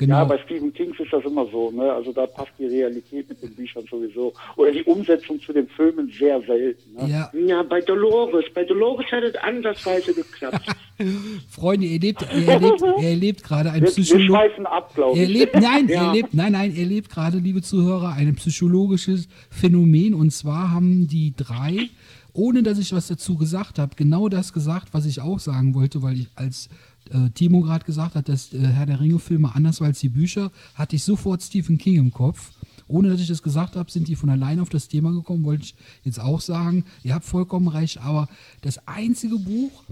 [0.00, 0.18] Genau.
[0.18, 1.92] Ja, bei Stephen King ist das immer so, ne?
[1.92, 4.32] Also da passt die Realität mit den Büchern sowieso.
[4.54, 6.94] Oder die Umsetzung zu den Filmen sehr selten.
[6.94, 7.08] Ne?
[7.10, 8.44] ja, Ja, bei Dolores.
[8.54, 10.64] Bei Dolores hat es andersweise geklappt.
[11.50, 15.18] Freunde, ihr lebt, ihr erlebt, er erlebt gerade ein Wir, wir Psycholo schweifen ab, glaube
[15.18, 15.30] Er ich.
[15.30, 16.06] lebt, nein, Ja.
[16.08, 20.14] er lebt, nein, nein, er lebt gerade, liebe Zuhörer, ein psychologisches Phänomen.
[20.14, 21.88] Und zwar haben die drei,
[22.32, 26.02] ohne dass ich was dazu gesagt habe, genau das gesagt, was ich auch sagen wollte,
[26.02, 26.68] weil ich als
[27.12, 30.50] äh, Timo gerade gesagt hat, dass äh, Herr der Ringe-Filme anders war als die Bücher,
[30.74, 32.52] hatte ich sofort Stephen King im Kopf.
[32.86, 35.64] Ohne dass ich das gesagt habe, sind die von alleine auf das Thema gekommen, wollte
[35.64, 36.84] ich jetzt auch sagen.
[37.02, 38.28] Ihr habt vollkommen recht, aber
[38.62, 39.84] das einzige Buch,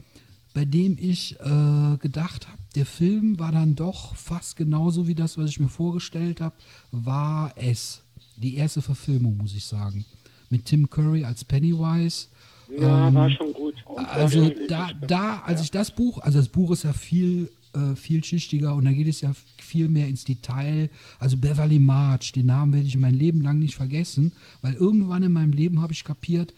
[0.54, 5.36] bei dem ich äh, gedacht habe, der Film war dann doch fast genauso wie das,
[5.36, 6.54] was ich mir vorgestellt habe,
[6.90, 8.02] war es.
[8.38, 10.04] Die erste Verfilmung, muss ich sagen.
[10.50, 12.28] Mit Tim Curry als Pennywise.
[12.68, 13.74] Ja, war schon gut.
[13.96, 18.74] Also da, da, als ich das Buch, also das Buch ist ja viel äh, vielschichtiger
[18.74, 20.90] und da geht es ja viel mehr ins Detail.
[21.18, 25.32] Also Beverly March, den Namen werde ich mein Leben lang nicht vergessen, weil irgendwann in
[25.32, 26.54] meinem Leben habe ich kapiert,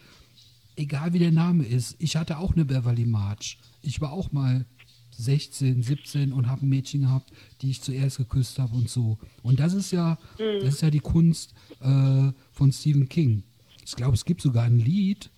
[0.77, 3.59] egal wie der Name ist, ich hatte auch eine Beverly March.
[3.83, 4.65] Ich war auch mal
[5.11, 9.19] 16, 17 und habe ein Mädchen gehabt, die ich zuerst geküsst habe und so.
[9.43, 13.43] Und das ist ja, das ist ja die Kunst äh, von Stephen King.
[13.85, 15.31] Ich glaube, es gibt sogar ein Lied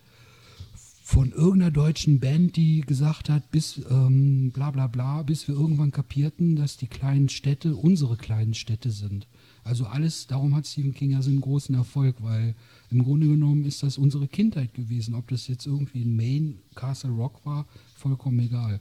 [1.10, 5.90] von irgendeiner deutschen Band, die gesagt hat, bis ähm, bla bla bla, bis wir irgendwann
[5.90, 9.26] kapierten, dass die kleinen Städte unsere kleinen Städte sind.
[9.64, 12.54] Also alles, darum hat Stephen King ja so einen großen Erfolg, weil
[12.92, 15.16] im Grunde genommen ist das unsere Kindheit gewesen.
[15.16, 18.80] Ob das jetzt irgendwie in Maine, Castle Rock war, vollkommen egal.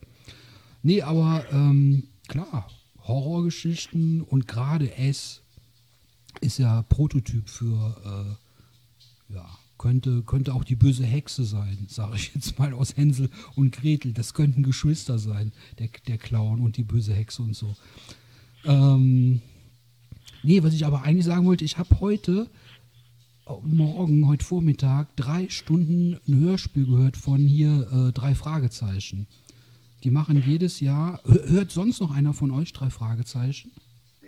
[0.84, 2.70] Nee, aber ähm, klar,
[3.08, 5.42] Horrorgeschichten und gerade S
[6.42, 8.38] ist ja Prototyp für,
[9.30, 13.30] äh, ja, könnte, könnte auch die böse Hexe sein, sage ich jetzt mal aus Hänsel
[13.56, 14.14] und Gretel.
[14.14, 17.76] Das könnten Geschwister sein, der, der Clown und die böse Hexe und so.
[18.66, 19.42] Ähm,
[20.44, 22.48] nee, was ich aber eigentlich sagen wollte, ich habe heute,
[23.48, 29.26] äh, morgen, heute Vormittag, drei Stunden ein Hörspiel gehört von hier äh, drei Fragezeichen.
[30.04, 31.20] Die machen jedes Jahr.
[31.26, 33.72] Hör- Hört sonst noch einer von euch drei Fragezeichen?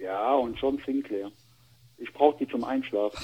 [0.02, 1.32] Ja, und John Sinclair.
[2.02, 3.16] Ich brauche die zum Einschlafen.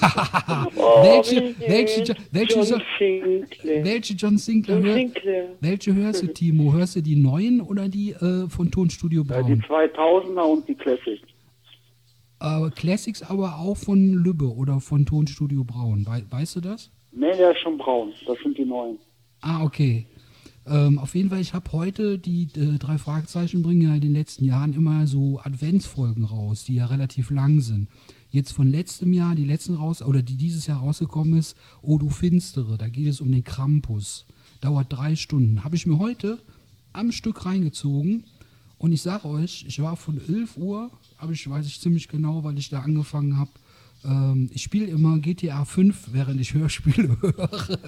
[0.76, 3.84] welche, welche, Jo- welche, John Jo- Sinclair.
[3.84, 5.48] welche John Sinclair, John Sinclair.
[5.60, 6.72] welche hörst du, Timo?
[6.72, 9.90] Hörst du die neuen oder die äh, von Tonstudio Ja, die Braun?
[9.90, 11.22] 2000er und die Classics.
[12.40, 16.06] Äh, Classics aber auch von Lübbe oder von Tonstudio Braun.
[16.06, 16.90] Wei weißt du das?
[17.10, 18.12] Nee, der ist schon braun.
[18.26, 18.98] Das sind die neuen.
[19.40, 20.06] Ah, okay.
[20.70, 24.12] Ähm, auf jeden Fall, ich habe heute die äh, drei Fragezeichen bringen ja in den
[24.12, 27.88] letzten Jahren immer so Adventsfolgen raus, die ja relativ lang sind.
[28.30, 32.10] Jetzt von letztem Jahr, die letzten raus, oder die dieses Jahr rausgekommen ist, O du
[32.10, 34.26] Finstere, da geht es um den Krampus.
[34.60, 35.64] Dauert drei Stunden.
[35.64, 36.38] Habe ich mir heute
[36.92, 38.24] am Stück reingezogen
[38.76, 42.44] und ich sage euch, ich war von 11 Uhr, aber ich weiß ich ziemlich genau,
[42.44, 43.50] weil ich da angefangen habe.
[44.04, 47.78] Ähm, ich spiele immer GTA 5, während ich Hörspiele höre.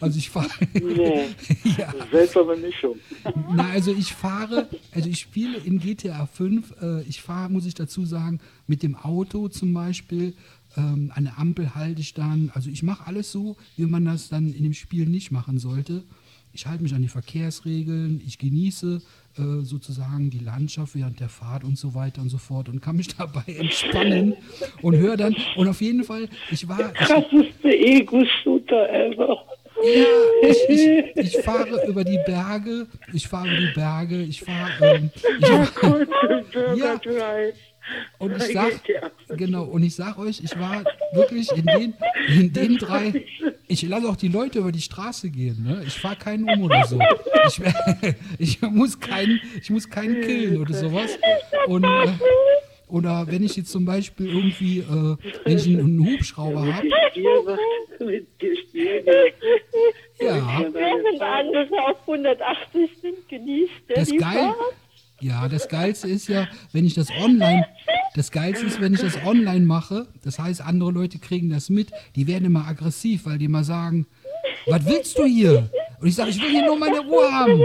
[0.00, 0.48] Also ich fahre.
[0.74, 1.28] Nee.
[1.78, 1.94] ja.
[2.10, 2.96] Seltsame Mischung.
[3.54, 7.74] Na, also ich fahre, also ich spiele in GTA 5, äh, ich fahre, muss ich
[7.74, 10.34] dazu sagen, mit dem Auto zum Beispiel,
[10.76, 14.28] ähm, an der Ampel halte ich dann, also ich mache alles so, wie man das
[14.28, 16.02] dann in dem Spiel nicht machen sollte.
[16.54, 19.00] Ich halte mich an die Verkehrsregeln, ich genieße
[19.38, 22.96] äh, sozusagen die Landschaft während der Fahrt und so weiter und so fort und kann
[22.96, 24.36] mich dabei entspannen
[24.82, 29.38] und höre dann, und auf jeden Fall, ich war, Krasseste Ego-Shooter ever.
[29.82, 34.96] Ja, ich, ich, ich fahre über die Berge, ich fahre über die Berge, ich fahre,
[34.96, 37.00] ähm, ich, Burger Ja.
[38.18, 38.80] Und ich sag,
[39.28, 41.94] genau, und ich sag euch, ich war wirklich in den,
[42.28, 43.24] in den drei,
[43.68, 45.82] ich lasse auch die Leute über die Straße gehen, ne?
[45.86, 46.98] Ich fahre keinen um oder so.
[47.48, 47.60] Ich,
[48.38, 51.18] ich muss keinen, ich muss keinen killen oder sowas.
[51.66, 52.08] Und, äh,
[52.88, 56.88] oder wenn ich jetzt zum Beispiel irgendwie, äh, wenn ich einen, einen Hubschrauber habe,
[58.40, 59.06] dir spielen.
[60.20, 64.56] ja, Wenn andere auf 180 sind, genießt der Das geil, Fahrt.
[65.22, 67.66] Ja, das Geilste ist ja, wenn ich das online,
[68.14, 71.90] das Geilste ist, wenn ich das online mache, das heißt, andere Leute kriegen das mit,
[72.16, 74.06] die werden immer aggressiv, weil die immer sagen,
[74.66, 75.70] was willst du hier?
[76.00, 77.60] Und ich sage, ich will hier nur meine Ruhe haben.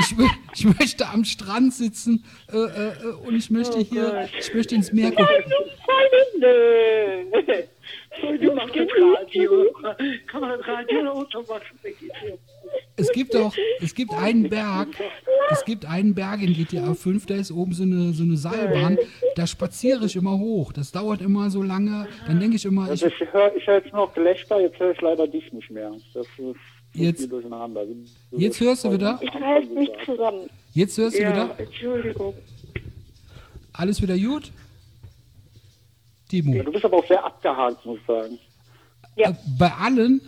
[0.00, 4.52] Ich, will, ich möchte am Strand sitzen äh, äh, äh, und ich möchte hier, ich
[4.52, 5.26] möchte ins Meer gucken.
[6.38, 7.24] Nö.
[8.40, 9.72] Du machst das Radio.
[10.26, 11.78] Kann man Radio oder Auto machen?
[12.96, 14.88] Es gibt auch, es gibt einen Berg,
[15.50, 18.98] es gibt einen Berg in GTA 5, da ist oben so eine, so eine Seilbahn,
[19.36, 20.72] da spaziere ich immer hoch.
[20.72, 23.76] Das dauert immer so lange, dann denke ich immer, ich, Also ich höre ich hör
[23.82, 25.90] jetzt noch Gelächter, jetzt höre ich leider dich nicht mehr.
[26.14, 26.54] Das ist so
[26.92, 27.84] Jetzt- durcheinander.
[28.30, 29.18] Jetzt hörst du wieder?
[29.20, 30.48] Ich reiß mich zusammen.
[30.74, 31.58] jetzt hörst du Ja, wieder?
[31.58, 32.34] Entschuldigung.
[33.72, 34.52] Alles wieder gut?
[36.28, 36.54] Timo.
[36.54, 38.38] Ja, du bist aber auch sehr abgehakt, muss ich sagen.
[39.16, 39.30] Ja.
[39.30, 40.20] Äh, bei allen,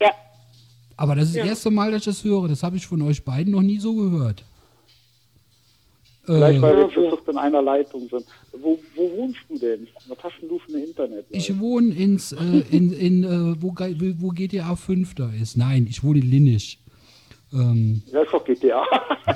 [0.00, 0.10] Ja.
[0.96, 1.42] Aber das ist Ja.
[1.42, 2.48] das erste Mal, dass ich das höre.
[2.48, 4.44] Das habe ich von euch beiden noch nie so gehört.
[6.24, 8.24] Vielleicht, Äh, weil wir Ja, zu viert in einer Leitung sind.
[8.52, 9.86] Wo, wo wohnst du denn?
[10.08, 11.26] Was hast denn du für eine Internet?
[11.30, 13.74] ich wohne ins, äh, in, in äh, wo,
[14.18, 15.56] wo GTA 5 da ist.
[15.58, 16.78] Nein, ich wohne in Linnich.
[17.52, 18.82] Ähm, Ja, ist doch GTA.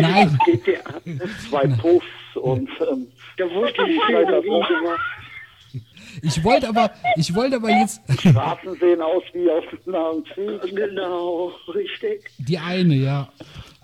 [0.00, 1.00] nein, GTA.
[1.48, 3.06] Zwei Puffs und ähm,
[3.38, 4.00] Da wusste ich nicht.
[6.22, 10.74] Ich wollte aber, ich wollte aber jetzt Straßen sehen aus wie auf einem Krieg.
[10.76, 12.30] Genau, richtig.
[12.38, 13.28] die eine, ja.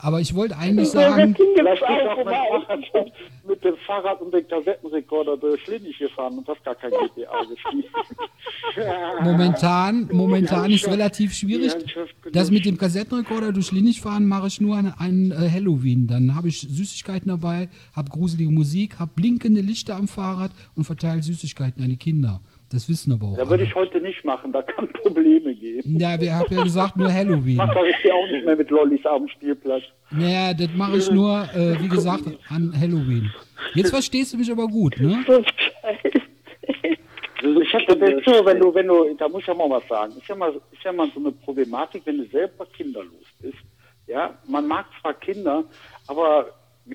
[0.01, 3.13] Aber ich wollte eigentlich sagen, du auch mit, Fahrrad,
[3.47, 7.87] mit dem Fahrrad und dem Kassettenrekorder durch Linnich gefahren und hast gar kein GTA gespielt.
[9.23, 11.75] momentan, momentan ist relativ schwierig.
[12.33, 16.07] Das mit dem Kassettenrekorder durch Linnich fahren mache ich nur an, an äh, Halloween.
[16.07, 21.23] Dann habe ich Süßigkeiten dabei, habe gruselige Musik, habe blinkende Lichter am Fahrrad und verteile
[21.23, 22.41] Süßigkeiten an die Kinder.
[22.71, 23.37] Das wissen aber auch.
[23.37, 25.99] Da würde ich heute nicht machen, da kann Probleme geben.
[25.99, 27.57] Ja, wir haben ja gesagt, nur Halloween.
[27.57, 29.85] Mach doch ich auch nicht mehr mit Lollis am Spielplatz.
[30.11, 33.33] Naja, das mache ich nur, äh, wie gesagt, an Halloween.
[33.75, 35.25] Jetzt verstehst du mich aber gut, ne?
[37.41, 40.13] Ich das ist so, wenn du, wenn du, da muss ich ja mal was sagen.
[40.17, 43.59] Ist ja mal, ist ja mal so eine Problematik, wenn du selber kinderlos bist.
[44.07, 45.65] Ja, man mag zwar Kinder,
[46.07, 46.47] aber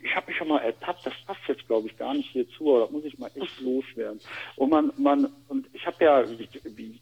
[0.01, 2.85] ich habe mich schon mal ertappt, das passt jetzt glaube ich gar nicht hierzu, aber
[2.85, 4.19] da muss ich mal echt loswerden.
[4.55, 6.99] Und man, man, und ich habe ja, wie, wie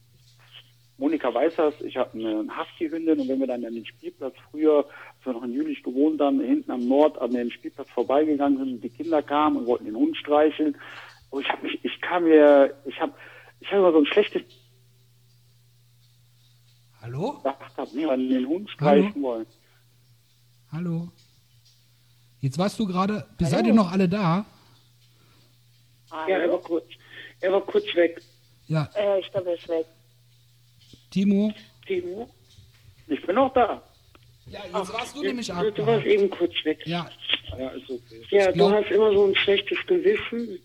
[1.02, 4.86] Monika weiß das, ich habe eine Husky-Hündin und wenn wir dann an den Spielplatz früher,
[4.86, 8.74] als wir noch in Jülich gewohnt haben, hinten am Nord an den Spielplatz vorbeigegangen sind
[8.74, 10.78] und die Kinder kamen und wollten den Hund streicheln.
[11.32, 13.14] Und ich habe mich, ich kam mir, ich habe,
[13.62, 14.44] ich habe immer so ein schlechtes
[17.02, 17.38] Hallo?
[17.38, 19.48] gedacht, hab, nee, an den Hund streichen wollen.
[20.72, 21.10] Hallo?
[22.42, 24.46] Jetzt warst du gerade, seid ihr noch alle da?
[26.12, 26.86] Ja, er war kurz.
[27.40, 28.22] Er war kurz weg.
[28.68, 29.86] Ja, Äh, ich glaube, er ist weg.
[31.12, 31.54] Timo?
[31.86, 32.30] Timo?
[33.08, 33.82] Ich bin noch da.
[34.48, 36.06] Ja, jetzt warst du nämlich Du, du warst ab.
[36.06, 36.80] eben kurz weg.
[36.86, 37.10] Ja,
[37.58, 38.22] Ja, ist okay.
[38.32, 40.60] Ja, glaub- du hast immer so ein schlechtes Gewissen.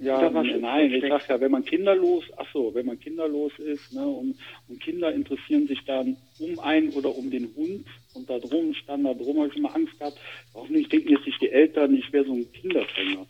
[0.00, 4.06] Ja, nein, ich sag ja, wenn man kinderlos, ach so, wenn man kinderlos ist, ne,
[4.06, 4.36] und,
[4.68, 9.04] und Kinder interessieren sich dann um einen oder um den Hund und da drum, stand
[9.04, 10.18] da drum, habe ich immer Angst gehabt,
[10.54, 13.26] hoffentlich denken jetzt nicht die Eltern, ich wäre so ein Kinderfänger.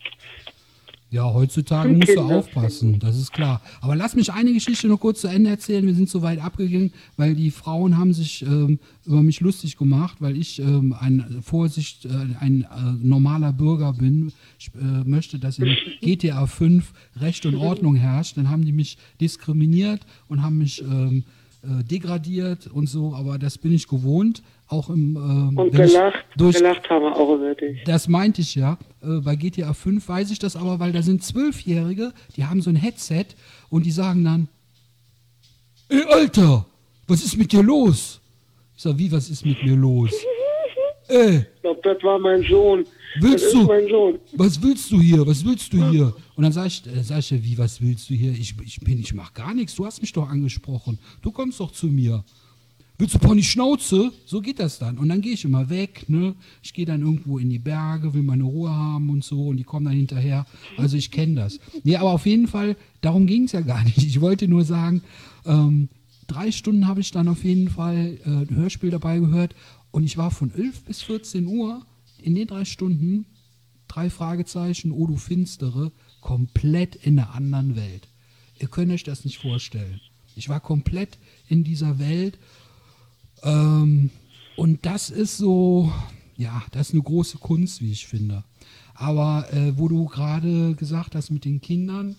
[1.11, 3.61] ja, heutzutage musst du aufpassen, das ist klar.
[3.81, 5.85] Aber lass mich eine Geschichte noch kurz zu Ende erzählen.
[5.85, 10.17] Wir sind so weit abgegangen, weil die Frauen haben sich ähm, über mich lustig gemacht,
[10.19, 14.31] weil ich ähm, ein Vorsicht, äh, ein äh, normaler Bürger bin.
[14.59, 18.37] Ich äh, möchte, dass in GTA 5 Recht und Ordnung herrscht.
[18.37, 21.23] Dann haben die mich diskriminiert und haben mich ähm,
[21.61, 24.43] äh, degradiert und so, aber das bin ich gewohnt.
[24.71, 27.83] Auch im ähm, Und wenn ich gelacht, durch gelacht haben wir auch über dich.
[27.85, 28.77] das meinte ich ja.
[29.01, 32.69] Äh, bei GTA 5 weiß ich das aber, weil da sind Zwölfjährige, die haben so
[32.69, 33.25] ein Headset
[33.69, 34.47] und die sagen dann,
[35.89, 36.65] ey Alter,
[37.07, 38.21] was ist mit dir los?
[38.75, 40.11] Ich sag, wie, was ist mit mir los?
[41.09, 42.85] Ey, Ich glaube, das war mein Sohn.
[43.19, 44.19] Willst das du- ist mein Sohn.
[44.33, 45.25] was willst du hier?
[45.25, 46.13] Was willst du hier?
[46.35, 48.31] Und dann sag ich, äh, sag ich, wie, was willst du hier?
[48.31, 49.73] Ich, ich bin, ich mach gar nichts.
[49.73, 50.99] Du hast mich doch angesprochen.
[51.23, 52.23] Du kommst doch zu mir.
[52.99, 54.11] Willst du Pony Schnauze?
[54.25, 54.97] So geht das dann.
[54.97, 56.35] Und dann gehe ich immer weg, ne?
[56.61, 59.63] Ich gehe dann irgendwo in die Berge, will meine Ruhe haben und so und die
[59.63, 60.45] kommen dann hinterher.
[60.75, 61.61] Also ich kenne das.
[61.85, 63.97] Nee, aber auf jeden Fall, darum ging es ja gar nicht.
[64.09, 65.01] Ich wollte nur sagen,
[65.45, 65.87] ähm,
[66.27, 69.55] drei Stunden habe ich dann auf jeden Fall äh, ein Hörspiel dabei gehört
[69.91, 71.85] und ich war von 11 bis 14 Uhr
[72.17, 73.25] in den drei Stunden,
[73.87, 78.09] drei Fragezeichen, oh du Finstere, komplett in einer anderen Welt.
[78.59, 80.01] Ihr könnt euch das nicht vorstellen.
[80.35, 82.37] Ich war komplett in dieser Welt
[83.43, 84.09] ähm,
[84.55, 85.91] und das ist so,
[86.37, 88.43] ja, das ist eine große Kunst, wie ich finde.
[88.93, 92.15] Aber äh, wo du gerade gesagt hast mit den Kindern,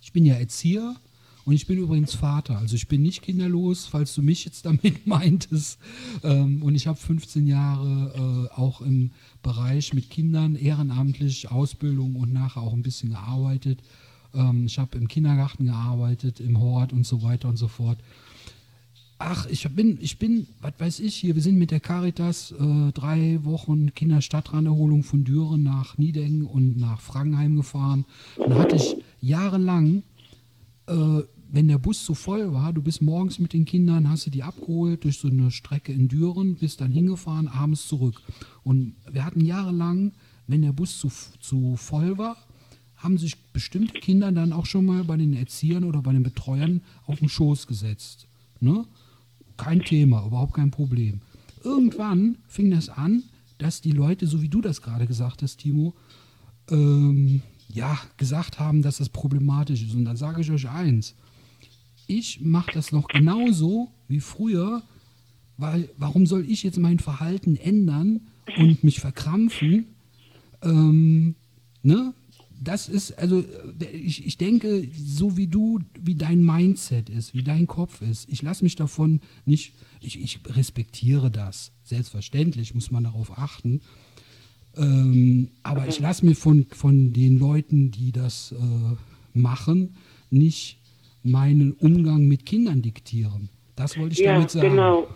[0.00, 0.96] ich bin ja Erzieher
[1.44, 2.58] und ich bin übrigens Vater.
[2.58, 5.78] Also ich bin nicht kinderlos, falls du mich jetzt damit meintest.
[6.22, 12.32] Ähm, und ich habe 15 Jahre äh, auch im Bereich mit Kindern ehrenamtlich Ausbildung und
[12.32, 13.80] nachher auch ein bisschen gearbeitet.
[14.34, 17.98] Ähm, ich habe im Kindergarten gearbeitet, im Hort und so weiter und so fort.
[19.20, 22.92] Ach, ich bin, ich bin, was weiß ich hier, wir sind mit der Caritas äh,
[22.92, 28.04] drei Wochen Kinderstadtranderholung von Düren nach Niedengen und nach Frankenheim gefahren.
[28.36, 30.04] Und da hatte ich jahrelang,
[30.86, 34.30] äh, wenn der Bus zu voll war, du bist morgens mit den Kindern, hast du
[34.30, 38.22] die abgeholt durch so eine Strecke in Düren, bist dann hingefahren, abends zurück.
[38.62, 40.12] Und wir hatten jahrelang,
[40.46, 42.36] wenn der Bus zu, zu voll war,
[42.96, 46.82] haben sich bestimmte Kinder dann auch schon mal bei den Erziehern oder bei den Betreuern
[47.06, 48.28] auf den Schoß gesetzt.
[48.60, 48.84] Ne?
[49.58, 51.20] Kein Thema, überhaupt kein Problem.
[51.62, 53.24] Irgendwann fing das an,
[53.58, 55.94] dass die Leute, so wie du das gerade gesagt hast, Timo,
[56.70, 59.94] ähm, ja, gesagt haben, dass das problematisch ist.
[59.94, 61.14] Und dann sage ich euch eins.
[62.06, 64.82] Ich mache das noch genauso wie früher,
[65.58, 68.20] weil warum soll ich jetzt mein Verhalten ändern
[68.56, 69.86] und mich verkrampfen?
[70.62, 71.34] Ähm,
[71.82, 72.14] ne?
[72.60, 73.44] Das ist, also
[73.92, 78.42] ich, ich denke, so wie du, wie dein Mindset ist, wie dein Kopf ist, ich
[78.42, 81.72] lasse mich davon nicht, ich, ich respektiere das.
[81.84, 83.80] Selbstverständlich muss man darauf achten.
[84.76, 89.94] Ähm, aber ich lasse mir von, von den Leuten, die das äh, machen,
[90.30, 90.78] nicht
[91.22, 93.50] meinen Umgang mit Kindern diktieren.
[93.76, 94.70] Das wollte ich ja, damit sagen.
[94.70, 95.06] genau.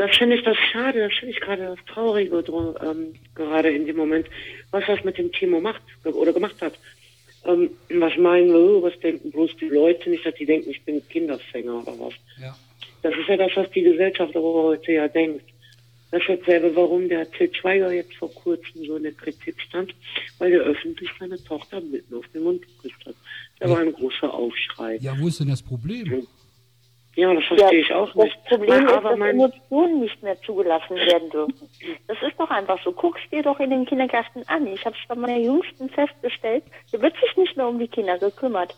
[0.00, 2.42] Das finde ich das schade, das finde ich gerade das Traurige
[2.82, 4.26] ähm, gerade in dem Moment,
[4.70, 6.72] was das mit dem Timo macht oder gemacht hat.
[7.44, 11.06] Ähm, was meinen wir, was denken bloß die Leute nicht, dass die denken, ich bin
[11.06, 12.14] Kinderfänger oder was.
[12.40, 12.56] Ja.
[13.02, 15.44] Das ist ja das, was die Gesellschaft aber heute ja denkt.
[16.10, 19.94] Das ist dasselbe, warum der Til Schweiger jetzt vor kurzem so in der Kritik stand,
[20.38, 23.16] weil er öffentlich seine Tochter mitten auf den Mund geküsst hat.
[23.58, 24.96] Da war ein großer Aufschrei.
[25.02, 26.26] Ja, wo ist denn das Problem?
[27.16, 28.44] Ja, das verstehe ich auch das nicht.
[28.44, 31.68] Problem Weil ist, aber dass mein, Emotionen nicht mehr zugelassen werden dürfen.
[32.06, 32.92] Das ist doch einfach so.
[32.92, 34.66] Guck's dir doch in den Kindergärten an.
[34.68, 38.18] Ich habe es bei meiner Jüngsten festgestellt, da wird sich nicht mehr um die Kinder
[38.18, 38.76] gekümmert.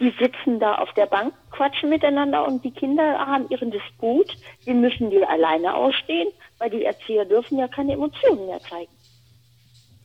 [0.00, 4.34] Die sitzen da auf der Bank, quatschen miteinander und die Kinder haben ihren Disput.
[4.66, 6.28] Den müssen die alleine ausstehen,
[6.58, 8.90] weil die Erzieher dürfen ja keine Emotionen mehr zeigen.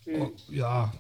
[0.07, 0.91] Oh, ja,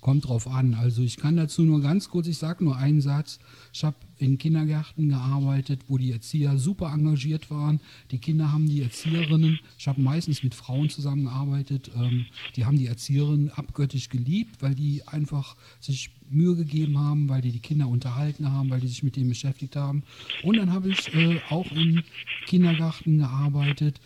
[0.00, 0.76] kommt drauf an.
[0.80, 3.38] Also ich kann dazu nur ganz kurz, ich sage nur einen Satz.
[3.78, 7.78] Ich habe in Kindergärten gearbeitet, wo die Erzieher super engagiert waren.
[8.10, 12.26] Die Kinder haben die Erzieherinnen, ich habe meistens mit Frauen zusammengearbeitet, ähm,
[12.56, 17.52] die haben die Erzieherinnen abgöttisch geliebt, weil die einfach sich Mühe gegeben haben, weil die
[17.52, 20.02] die Kinder unterhalten haben, weil die sich mit denen beschäftigt haben.
[20.42, 22.02] Und dann habe ich äh, auch in
[22.46, 24.00] Kindergärten gearbeitet,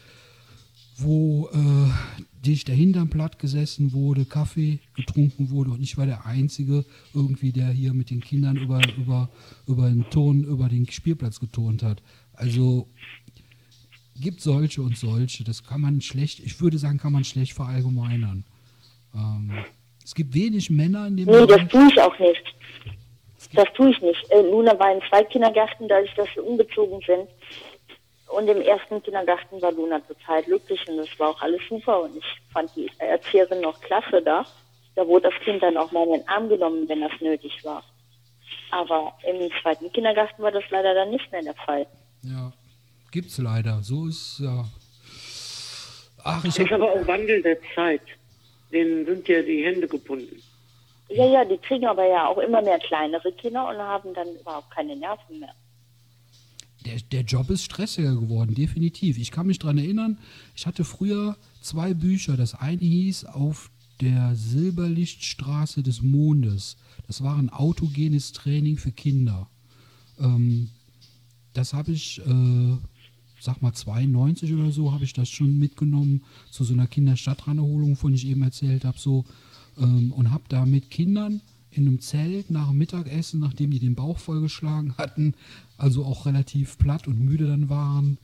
[0.98, 1.88] wo äh,
[2.44, 6.84] dicht der Hintern platt gesessen wurde, Kaffee getrunken wurde und ich war der Einzige
[7.14, 9.28] irgendwie, der hier mit den Kindern über, über,
[9.66, 12.02] über den Turn, über den Spielplatz geturnt hat.
[12.34, 12.88] Also
[14.20, 15.44] gibt solche und solche.
[15.44, 18.44] Das kann man schlecht, ich würde sagen, kann man schlecht verallgemeinern.
[19.14, 19.52] Ähm,
[20.04, 21.68] es gibt wenig Männer in dem Nee, das Bereich.
[21.68, 22.42] tue ich auch nicht.
[23.54, 24.30] Das tue ich nicht.
[24.30, 27.28] Äh, Luna war in zwei Kindergärten, da ich das umgezogen sind.
[28.32, 32.16] Und im ersten Kindergarten war Luna total glücklich und es war auch alles super und
[32.16, 34.46] ich fand die Erzieherin noch klasse da.
[34.94, 37.82] Da wurde das Kind dann auch mal in den Arm genommen, wenn das nötig war.
[38.70, 41.86] Aber im zweiten Kindergarten war das leider dann nicht mehr der Fall.
[42.22, 42.52] Ja,
[43.10, 43.80] gibt's leider.
[43.82, 44.64] So ist ja.
[46.24, 48.02] Ach, ich das ist hab, aber auch Wandel der Zeit.
[48.72, 50.42] Denen sind ja die Hände gebunden.
[51.08, 54.70] Ja, ja, die kriegen aber ja auch immer mehr kleinere Kinder und haben dann überhaupt
[54.70, 55.54] keine Nerven mehr.
[56.86, 59.18] Der, der Job ist stressiger geworden, definitiv.
[59.18, 60.18] Ich kann mich daran erinnern,
[60.54, 62.36] ich hatte früher zwei Bücher.
[62.36, 63.70] Das eine hieß Auf
[64.00, 66.76] der Silberlichtstraße des Mondes.
[67.06, 69.48] Das war ein autogenes Training für Kinder.
[70.18, 70.70] Ähm,
[71.52, 72.76] das habe ich, äh,
[73.40, 78.14] sag mal 92 oder so, habe ich das schon mitgenommen zu so einer Kinderstadtranderholung, von
[78.14, 79.24] ich eben erzählt habe, so
[79.78, 81.40] ähm, und habe da mit Kindern
[81.72, 85.34] in einem Zelt nach dem Mittagessen, nachdem die den Bauch vollgeschlagen hatten,
[85.76, 88.18] also auch relativ platt und müde dann waren,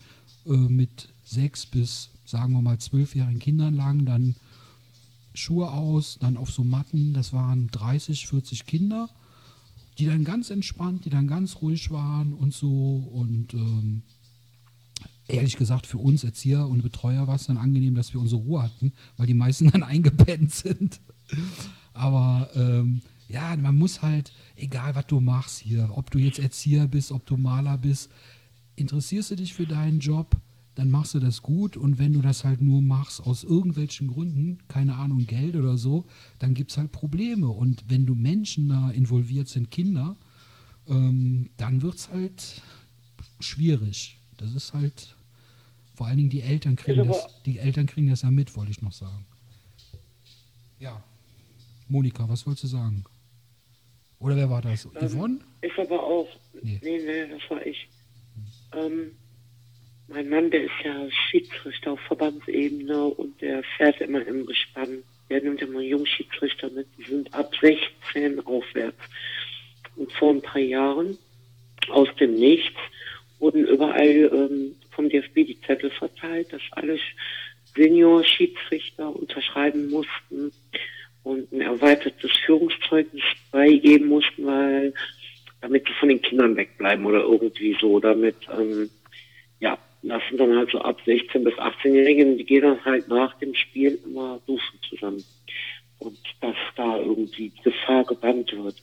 [0.46, 4.36] äh, mit sechs bis sagen wir mal zwölfjährigen Kindern lang, dann
[5.34, 9.08] Schuhe aus, dann auf so Matten, das waren 30, 40 Kinder,
[9.98, 14.02] die dann ganz entspannt, die dann ganz ruhig waren und so und ähm,
[15.26, 18.62] ehrlich gesagt, für uns Erzieher und Betreuer war es dann angenehm, dass wir unsere Ruhe
[18.62, 21.00] hatten, weil die meisten dann eingepennt sind.
[21.94, 26.88] Aber ähm, ja, man muss halt, egal was du machst hier, ob du jetzt Erzieher
[26.88, 28.10] bist, ob du Maler bist,
[28.76, 30.36] interessierst du dich für deinen Job,
[30.74, 34.58] dann machst du das gut und wenn du das halt nur machst aus irgendwelchen Gründen,
[34.68, 36.06] keine Ahnung, Geld oder so,
[36.38, 37.48] dann gibt es halt Probleme.
[37.48, 40.16] Und wenn du Menschen da involviert sind, Kinder,
[40.86, 42.62] ähm, dann wird es halt
[43.40, 44.18] schwierig.
[44.36, 45.16] Das ist halt,
[45.94, 48.80] vor allen Dingen die Eltern kriegen das, die Eltern kriegen das ja mit, wollte ich
[48.80, 49.26] noch sagen.
[50.78, 51.02] Ja.
[51.88, 53.04] Monika, was wolltest du sagen?
[54.20, 54.86] Oder wer war das?
[54.86, 55.38] Yvonne?
[55.60, 56.28] Ist aber auch.
[56.62, 56.80] Nee.
[56.82, 57.88] Nee, nee, das war ich.
[58.74, 59.12] Ähm,
[60.08, 65.02] mein Mann, der ist ja Schiedsrichter auf Verbandsebene und der fährt immer im Gespann.
[65.30, 68.98] Der nimmt immer Jungschiedsrichter mit, die sind ab 16 aufwärts.
[69.96, 71.18] Und vor ein paar Jahren,
[71.90, 72.78] aus dem Nichts,
[73.38, 76.98] wurden überall ähm, vom DFB die Zettel verteilt, dass alle
[77.74, 80.52] Senior-Schiedsrichter unterschreiben mussten
[81.22, 84.94] und ein erweitertes Führungszeugnis beigeben mussten, weil
[85.60, 87.04] damit die von den Kindern wegbleiben
[87.98, 88.90] oder damit ähm,
[89.60, 93.54] ja lassen dann halt so ab 16 bis 18-Jährigen, die gehen dann halt nach dem
[93.54, 95.24] Spiel immer duschen zusammen.
[95.98, 98.76] Und dass da irgendwie die Gefahr gebannt wird.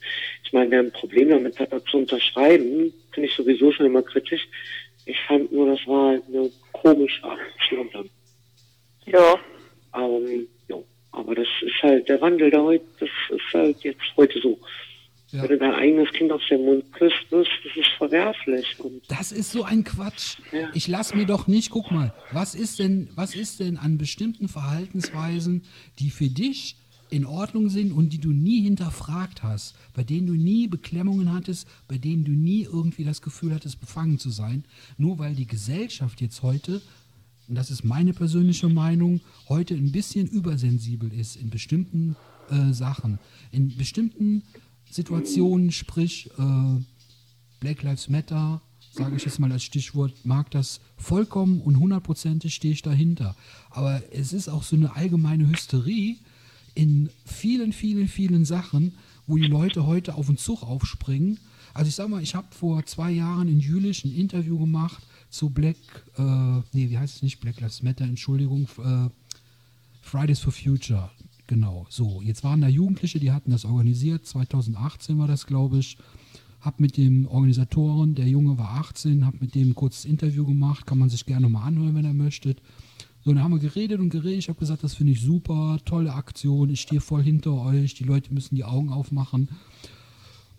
[0.44, 4.02] Ich meine, wer ein Problem damit hat, das zu unterschreiben, finde ich sowieso schon immer
[4.02, 4.46] kritisch.
[5.06, 8.10] Ich fand nur, das war halt eine komische Aktion dann.
[9.06, 9.38] Ja.
[9.96, 10.76] Ähm, ja.
[11.12, 14.58] Aber das ist halt der Wandel da heute, das ist halt jetzt heute so.
[15.30, 15.42] Ja.
[15.42, 18.78] Wenn du dein eigenes Kind auf den Mund küsst, das, das ist verwerflich.
[18.78, 20.38] Und Das ist so ein Quatsch.
[20.52, 20.68] Ja.
[20.74, 24.48] Ich lass mir doch nicht, guck mal, was ist denn, was ist denn an bestimmten
[24.48, 25.62] Verhaltensweisen,
[25.98, 26.76] die für dich
[27.10, 31.68] in Ordnung sind und die du nie hinterfragt hast, bei denen du nie Beklemmungen hattest,
[31.88, 34.64] bei denen du nie irgendwie das Gefühl hattest, befangen zu sein,
[34.98, 36.82] nur weil die Gesellschaft jetzt heute,
[37.48, 42.16] und das ist meine persönliche Meinung, heute ein bisschen übersensibel ist in bestimmten
[42.50, 43.20] äh, Sachen,
[43.52, 44.42] in bestimmten
[44.90, 46.80] Situationen, sprich äh,
[47.60, 48.60] Black Lives Matter,
[48.96, 53.36] sage ich jetzt mal als Stichwort, mag das vollkommen und hundertprozentig stehe ich dahinter.
[53.70, 56.16] Aber es ist auch so eine allgemeine Hysterie
[56.74, 58.94] in vielen, vielen, vielen Sachen,
[59.26, 61.38] wo die Leute heute auf den Zug aufspringen.
[61.74, 65.50] Also ich sag mal, ich habe vor zwei Jahren in Jülich ein Interview gemacht zu
[65.50, 65.76] Black,
[66.16, 66.22] äh,
[66.72, 69.08] nee, wie heißt es nicht, Black Lives Matter, Entschuldigung, äh,
[70.00, 71.10] Fridays for Future,
[71.46, 71.86] genau.
[71.90, 75.98] So, jetzt waren da Jugendliche, die hatten das organisiert, 2018 war das, glaube ich.
[76.66, 80.84] Hab mit dem Organisatoren, der Junge war 18, hab mit dem ein kurzes Interview gemacht,
[80.84, 82.56] kann man sich gerne mal anhören, wenn er möchte.
[83.24, 84.40] So, dann haben wir geredet und geredet.
[84.40, 88.02] Ich habe gesagt, das finde ich super, tolle Aktion, ich stehe voll hinter euch, die
[88.02, 89.48] Leute müssen die Augen aufmachen.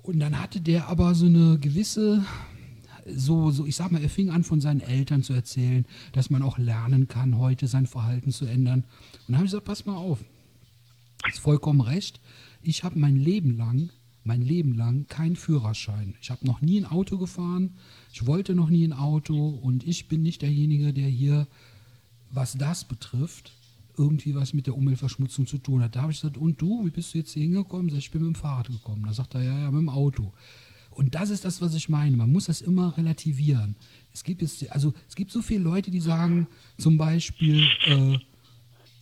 [0.01, 2.24] Und dann hatte der aber so eine gewisse,
[3.14, 6.41] so, so, ich sag mal, er fing an von seinen Eltern zu erzählen, dass man
[6.41, 8.86] auch lernen kann, heute sein Verhalten zu ändern.
[8.86, 10.24] Und dann habe ich gesagt, pass mal auf,
[11.28, 12.22] ist vollkommen recht.
[12.62, 13.89] Ich habe mein Leben lang,
[14.28, 16.15] mein Leben lang keinen Führerschein.
[16.21, 17.75] Ich habe noch nie ein Auto gefahren.
[18.13, 21.47] Ich wollte noch nie ein Auto und ich bin nicht derjenige, der hier,
[22.30, 23.53] was das betrifft,
[23.97, 25.95] irgendwie was mit der Umweltverschmutzung zu tun hat.
[25.95, 27.95] Da habe ich gesagt, und du, wie bist du jetzt hier hingekommen?
[27.95, 29.05] Ich bin mit dem Fahrrad gekommen.
[29.05, 30.34] Da sagt er, ja, ja, mit dem Auto.
[30.91, 32.17] Und das ist das, was ich meine.
[32.17, 33.75] Man muss das immer relativieren.
[34.13, 36.47] Es gibt jetzt, also es gibt so viele Leute, die sagen,
[36.78, 38.17] zum Beispiel, äh,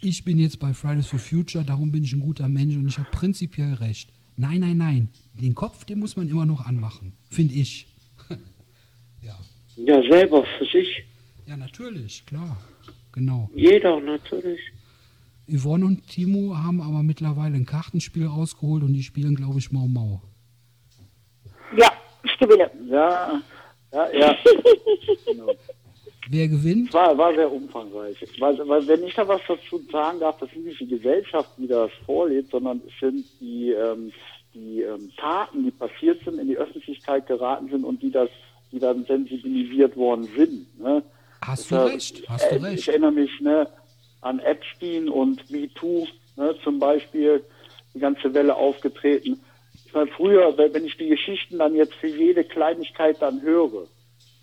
[0.01, 2.97] ich bin jetzt bei Fridays for Future, darum bin ich ein guter Mensch und ich
[2.97, 4.11] habe prinzipiell recht.
[4.37, 5.09] Nein, nein, nein.
[5.33, 7.87] Den Kopf, den muss man immer noch anmachen, finde ich.
[9.21, 9.37] ja.
[9.77, 11.03] ja, selber für sich.
[11.47, 12.57] ja, natürlich, klar.
[13.13, 13.49] Genau.
[13.55, 14.59] Jeder natürlich.
[15.47, 19.87] Yvonne und Timo haben aber mittlerweile ein Kartenspiel rausgeholt und die spielen, glaube ich, Mau
[19.87, 20.21] Mau.
[21.77, 21.91] Ja,
[22.23, 22.69] ich gewinne.
[22.89, 23.41] Ja,
[23.93, 24.35] ja, ja.
[25.25, 25.53] genau.
[26.29, 26.93] Wer gewinnt?
[26.93, 28.17] war, war sehr umfangreich.
[28.39, 31.67] Weil, weil wenn ich da was dazu sagen darf, das ist nicht die Gesellschaft, die
[31.67, 34.11] das vorlebt, sondern es sind die, ähm,
[34.53, 38.29] die ähm, Taten, die passiert sind, in die Öffentlichkeit geraten sind und die das,
[38.71, 40.79] die dann sensibilisiert worden sind.
[40.79, 41.03] Ne?
[41.41, 42.87] Hast du recht, hast du äh, Ich recht.
[42.87, 43.67] erinnere mich ne,
[44.21, 46.07] an Epstein und MeToo
[46.37, 47.43] ne, zum Beispiel,
[47.93, 49.39] die ganze Welle aufgetreten.
[49.85, 53.87] Ich meine, früher, wenn ich die Geschichten dann jetzt für jede Kleinigkeit dann höre,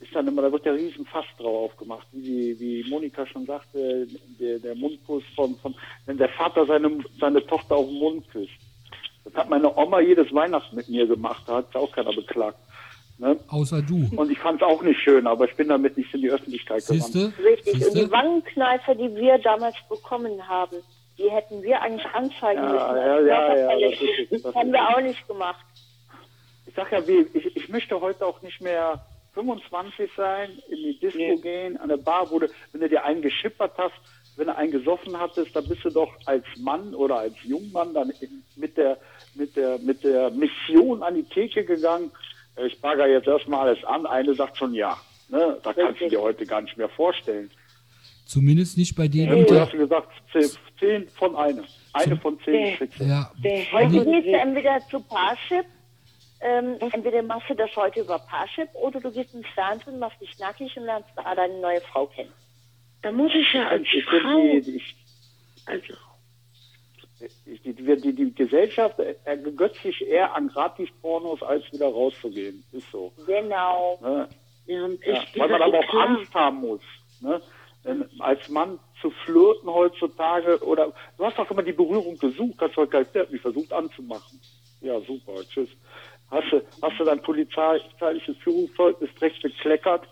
[0.03, 2.21] ist dann immer, da wird der Riesenfass drauf aufgemacht, wie,
[2.55, 4.07] die- wie Monika schon sagte,
[4.41, 5.75] der, der Mundkuss von, von,
[6.07, 8.51] wenn der Vater seine, seine Tochter auf den Mund küsst.
[9.25, 12.59] Das hat meine Oma jedes Weihnachten mit mir gemacht, da hat auch keiner beklagt.
[13.19, 13.39] Ne?
[13.49, 14.11] Außer du.
[14.17, 16.83] Und ich fand es auch nicht schön, aber ich bin damit nicht in die Öffentlichkeit.
[16.83, 17.33] Siehste?
[17.45, 17.75] Richtig.
[17.75, 18.11] Und die Siehste?
[18.11, 20.77] Wangenkneifer, die wir damals bekommen haben,
[21.19, 22.97] die hätten wir eigentlich anzeigen Ja, müssen.
[22.97, 24.07] ja, ja, ja, Körperverletzung.
[24.09, 25.65] das ist das haben wir auch nicht gemacht.
[26.67, 30.99] Ich sag ja, wie, ich, ich möchte heute auch nicht mehr 25 sein, in die
[31.01, 31.37] Disco Nee.
[31.37, 33.95] gehen, an der Bar, wo du, wenn du dir einen geschippert hast,
[34.37, 38.11] wenn du einen gesoffen hattest, dann bist du doch als Mann oder als Jungmann dann
[38.21, 38.99] in, mit der,
[39.35, 42.11] mit der, mit der Mission an die Theke gegangen.
[42.57, 44.07] Äh, Ich bagger jetzt erstmal alles an.
[44.07, 44.97] Eine sagt schon ja.
[45.29, 45.59] Ne?
[45.63, 47.51] Da kannst du dir heute gar nicht mehr vorstellen.
[48.27, 49.61] Zumindest nicht bei denen Du unter.
[49.63, 51.65] hast du gesagt, zehn, zehn von einer.
[51.93, 53.07] Eine von zehn Nee.
[53.07, 53.31] Ja,
[53.73, 55.67] Heute gehst du entweder zu Parship,
[56.43, 60.39] ähm, entweder machst du das heute über Parship oder du gehst ins Fernsehen, machst dich
[60.39, 62.33] nackig und lernst da deine neue Frau kennen.
[63.03, 64.83] Da muss ich ja als Ich Frau, die, die,
[65.67, 65.95] also,
[67.47, 72.65] die, die, die, die Gesellschaft ergötzt sich eher an Gratis-Pornos, als wieder rauszugehen.
[72.73, 73.13] Ist so.
[73.27, 73.99] Genau.
[74.03, 74.29] Ne?
[74.67, 76.09] ja, ich, Ja, weil man aber auch klar.
[76.09, 76.83] Angst haben muss.
[77.21, 77.41] Ne?
[77.85, 82.77] Denn als Mann zu flirten heutzutage, oder du hast doch immer die Berührung gesucht, hast
[82.77, 84.41] der hat mich versucht anzumachen.
[84.81, 85.69] Ja, super, tschüss.
[86.33, 90.09] Hast du, hast du dein polizeiliches Führungszeugnis direkt bekleckert,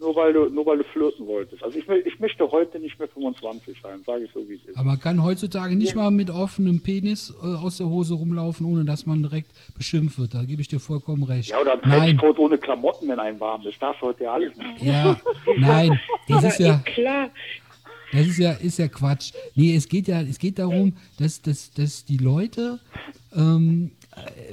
[0.00, 1.62] nur weil du, nur weil du flirten wolltest.
[1.62, 4.76] Also ich, ich möchte heute nicht mehr 25 sein, sage ich so wie es ist.
[4.76, 8.84] Aber man kann heutzutage nicht mal mit offenem Penis äh, aus der Hose rumlaufen, ohne
[8.84, 10.34] dass man direkt beschimpft wird.
[10.34, 11.50] Da gebe ich dir vollkommen recht.
[11.50, 13.80] Ja, oder ein Nein, Trenchcoat ohne Klamotten, wenn ein warm ist.
[13.80, 14.76] Darfst du heute ja alles machen.
[14.80, 15.20] ja,
[15.56, 17.30] nein, das ist ja, klar.
[18.10, 19.32] das ist ja, ist ja Quatsch.
[19.54, 22.80] Nee, es geht ja, es geht darum, dass, dass, dass die Leute,
[23.36, 23.99] ähm, äh,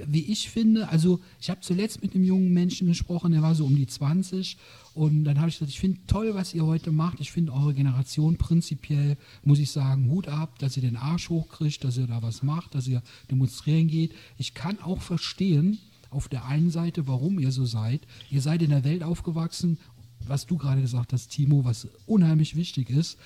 [0.06, 3.66] wie ich finde, also ich habe zuletzt mit einem jungen Menschen gesprochen, der war so
[3.66, 4.58] um die 20
[4.94, 7.20] und dann habe ich gesagt, ich finde toll, was ihr heute macht.
[7.20, 11.84] Ich finde eure Generation prinzipiell, muss ich sagen, Hut ab, dass ihr den Arsch hochkriegt,
[11.84, 14.14] dass ihr da was macht, dass ihr demonstrieren geht.
[14.38, 15.78] Ich kann auch verstehen,
[16.10, 18.02] auf der einen Seite, warum ihr so seid.
[18.30, 19.78] Ihr seid in der Welt aufgewachsen,
[20.26, 23.18] was du gerade gesagt hast, Timo, was unheimlich wichtig ist.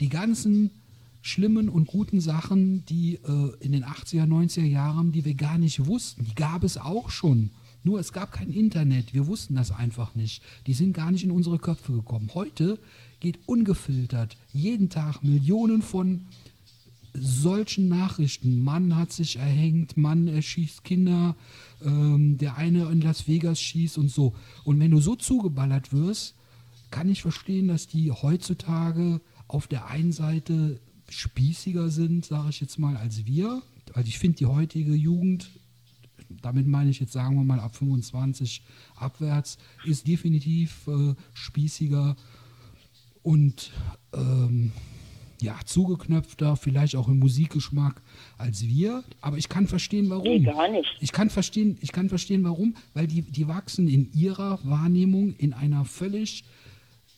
[0.00, 0.70] Die ganzen
[1.22, 5.86] schlimmen und guten Sachen, die äh, in den 80er, 90er Jahren, die wir gar nicht
[5.86, 7.50] wussten, die gab es auch schon.
[7.84, 10.42] Nur es gab kein Internet, wir wussten das einfach nicht.
[10.66, 12.30] Die sind gar nicht in unsere Köpfe gekommen.
[12.34, 12.78] Heute
[13.20, 16.26] geht ungefiltert jeden Tag Millionen von
[17.14, 18.62] solchen Nachrichten.
[18.62, 21.36] Mann hat sich erhängt, Mann erschießt Kinder,
[21.84, 24.34] ähm, der eine in Las Vegas schießt und so.
[24.64, 26.34] Und wenn du so zugeballert wirst,
[26.90, 30.80] kann ich verstehen, dass die heutzutage auf der einen Seite
[31.16, 33.62] spießiger sind, sage ich jetzt mal, als wir.
[33.94, 35.50] Also ich finde die heutige Jugend,
[36.40, 38.62] damit meine ich jetzt sagen wir mal ab 25
[38.96, 42.16] abwärts, ist definitiv äh, spießiger
[43.22, 43.70] und
[44.14, 44.72] ähm,
[45.42, 48.00] ja, zugeknöpfter, vielleicht auch im Musikgeschmack
[48.38, 49.02] als wir.
[49.20, 50.24] Aber ich kann verstehen, warum.
[50.24, 50.88] Nee, gar nicht.
[51.00, 55.52] Ich kann verstehen, ich kann verstehen, warum, weil die, die wachsen in ihrer Wahrnehmung in
[55.52, 56.44] einer völlig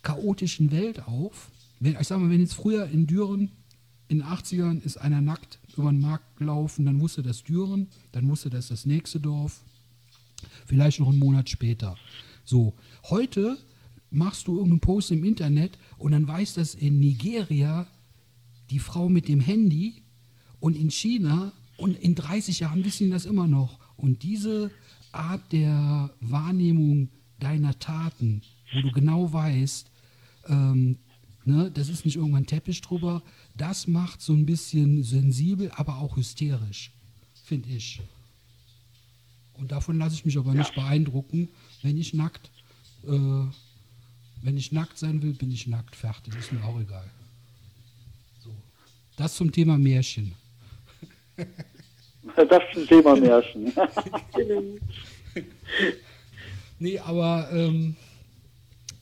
[0.03, 1.51] chaotischen Welt auf.
[1.81, 3.51] Wenn, ich sag mal, wenn jetzt früher in Düren
[4.09, 8.29] in den 80ern ist einer nackt über den Markt gelaufen, dann wusste das Düren, dann
[8.29, 9.63] wusste das das nächste Dorf,
[10.67, 11.97] vielleicht noch einen Monat später.
[12.45, 12.75] So,
[13.05, 13.59] heute
[14.11, 17.87] machst du irgendeinen Post im Internet und dann weiß das in Nigeria
[18.71, 20.03] die Frau mit dem Handy
[20.61, 23.79] und in China und in 30 Jahren wissen das immer noch.
[23.97, 24.71] Und diese
[25.13, 27.09] Art der Wahrnehmung
[27.41, 28.43] deiner Taten,
[28.73, 29.91] wo du genau weißt,
[30.49, 30.99] ähm,
[31.45, 33.23] ne, das ist nicht irgendwann Teppich drüber,
[33.57, 36.91] das macht so ein bisschen sensibel, aber auch hysterisch,
[37.45, 38.01] finde ich.
[39.55, 41.49] Und davon lasse ich mich aber nicht beeindrucken,
[41.83, 42.51] wenn ich nackt,
[43.07, 43.11] äh,
[44.43, 47.09] wenn ich nackt sein will, bin ich nackt, fertig, ist mir auch egal.
[48.43, 48.51] So.
[49.17, 50.35] Das zum Thema Märchen.
[52.37, 53.73] Das ein Thema Märchen.
[56.79, 57.97] Nee, aber ähm,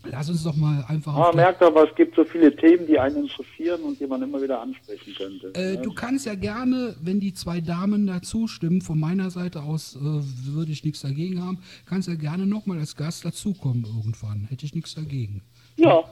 [0.05, 2.99] lass uns doch mal einfach Man der- merkt aber, es gibt so viele Themen, die
[2.99, 5.53] einen interessieren und die man immer wieder ansprechen könnte.
[5.55, 5.83] Äh, ne?
[5.83, 10.01] du kannst ja gerne, wenn die zwei Damen da zustimmen, von meiner Seite aus äh,
[10.01, 14.47] würde ich nichts dagegen haben, kannst ja gerne nochmal als Gast dazukommen irgendwann.
[14.49, 15.43] Hätte ich nichts dagegen.
[15.77, 16.03] Ja,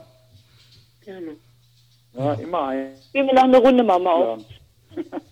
[1.03, 1.35] Gerne.
[2.17, 2.91] ja, immer ein.
[3.09, 4.43] spielen wir noch eine Runde, Mama auf.
[4.95, 5.01] Ja.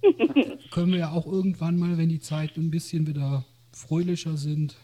[0.70, 4.76] Können wir ja auch irgendwann mal, wenn die Zeit ein bisschen wieder fröhlicher sind,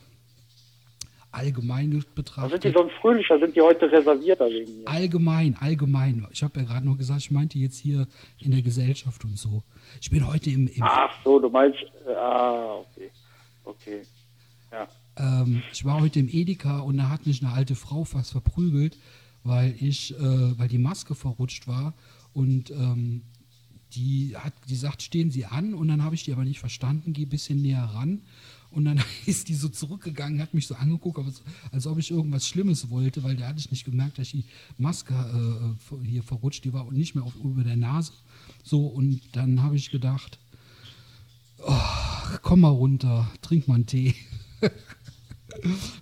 [1.34, 2.74] allgemein Da sind die betrachtet.
[2.74, 4.88] sonst fröhlicher, sind die heute reservierter wegen mir.
[4.88, 6.26] Allgemein, allgemein.
[6.30, 8.06] Ich habe ja gerade noch gesagt, ich meinte jetzt hier
[8.38, 9.62] in der Gesellschaft und so.
[10.00, 13.10] Ich bin heute im, im Ach so, du meinst, äh, ah, okay.
[13.64, 14.02] Okay.
[14.70, 14.88] Ja.
[15.16, 18.98] Ähm, ich war heute im Edeka und da hat mich eine alte Frau fast verprügelt,
[19.42, 21.94] weil ich, äh, weil die Maske verrutscht war
[22.32, 23.22] und ähm,
[23.94, 27.12] die hat, die sagt, stehen Sie an und dann habe ich die aber nicht verstanden,
[27.12, 28.22] gehe ein bisschen näher ran
[28.74, 32.46] und dann ist die so zurückgegangen, hat mich so angeguckt, als, als ob ich irgendwas
[32.46, 34.44] Schlimmes wollte, weil da hatte ich nicht gemerkt, dass die
[34.78, 38.12] Maske äh, hier verrutscht, die war nicht mehr auf, über der Nase.
[38.62, 40.38] So und dann habe ich gedacht,
[41.58, 41.72] oh,
[42.42, 44.14] komm mal runter, trink mal einen Tee.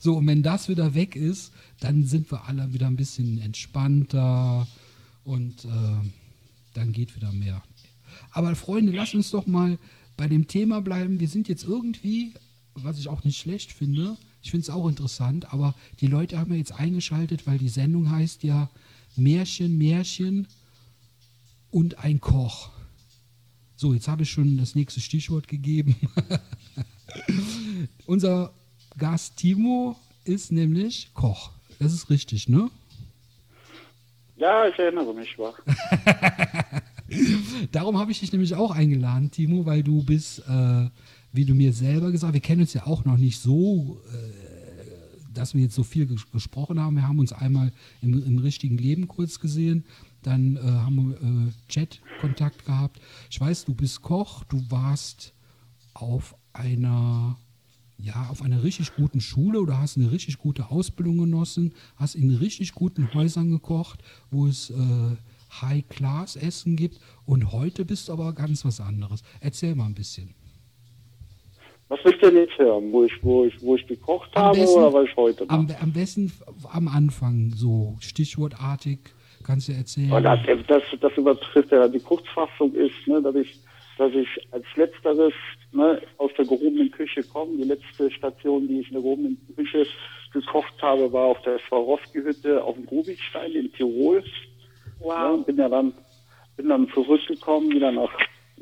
[0.00, 4.66] So, und wenn das wieder weg ist, dann sind wir alle wieder ein bisschen entspannter
[5.24, 6.08] und äh,
[6.72, 7.62] dann geht wieder mehr.
[8.30, 9.78] Aber Freunde, lasst uns doch mal
[10.16, 11.20] bei dem Thema bleiben.
[11.20, 12.32] Wir sind jetzt irgendwie,
[12.74, 16.50] was ich auch nicht schlecht finde, ich finde es auch interessant, aber die Leute haben
[16.52, 18.68] ja jetzt eingeschaltet, weil die Sendung heißt ja
[19.16, 20.48] Märchen, Märchen
[21.70, 22.70] und ein Koch.
[23.76, 25.96] So, jetzt habe ich schon das nächste Stichwort gegeben.
[28.06, 28.52] Unser
[28.98, 31.50] Gast Timo ist nämlich Koch.
[31.78, 32.70] Das ist richtig, ne?
[34.42, 35.54] ja, ich erinnere mich, war.
[37.72, 40.88] Darum habe ich dich nämlich auch eingeladen, Timo, weil du bist, äh,
[41.32, 45.54] wie du mir selber gesagt, wir kennen uns ja auch noch nicht so, äh, dass
[45.54, 46.96] wir jetzt so viel ges gesprochen haben.
[46.96, 47.72] Wir haben uns einmal
[48.02, 49.84] im, im richtigen Leben kurz gesehen,
[50.22, 53.00] dann äh, haben wir äh, Chat-Kontakt gehabt.
[53.30, 55.32] Ich weiß, du bist Koch, du warst
[55.94, 57.36] auf einer
[57.98, 62.34] ja, auf einer richtig guten Schule oder hast eine richtig gute Ausbildung genossen, hast in
[62.34, 65.16] richtig guten Häusern gekocht, wo es äh,
[65.60, 69.22] High-Class-Essen gibt und heute bist du aber ganz was anderes.
[69.40, 70.34] Erzähl mal ein bisschen.
[71.92, 72.90] Was willst du denn jetzt hören?
[72.90, 75.58] Wo ich, wo ich, wo ich gekocht Am habe besten- oder was ich heute mache?
[75.58, 76.32] Am, am besten
[76.72, 78.98] am Anfang, so stichwortartig,
[79.44, 80.10] kannst du erzählen.
[80.10, 83.60] Aber das, das, das übertrifft ja die Kurzfassung ist, ne, dass ich,
[83.98, 85.34] dass ich als letzteres
[85.72, 87.58] ne, aus der gehobenen Küche komme.
[87.58, 89.84] Die letzte Station, die ich in der gehobenen Küche
[90.32, 94.24] gekocht habe, war auf der Swarovski-Hütte auf dem Rubinstein in Tirol.
[95.06, 95.92] Ja, bin ja dann,
[96.56, 98.12] bin dann zurückgekommen, wieder nach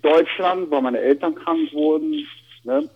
[0.02, 2.26] Deutschland, weil meine Eltern krank wurden.
[2.64, 2.90] Ne?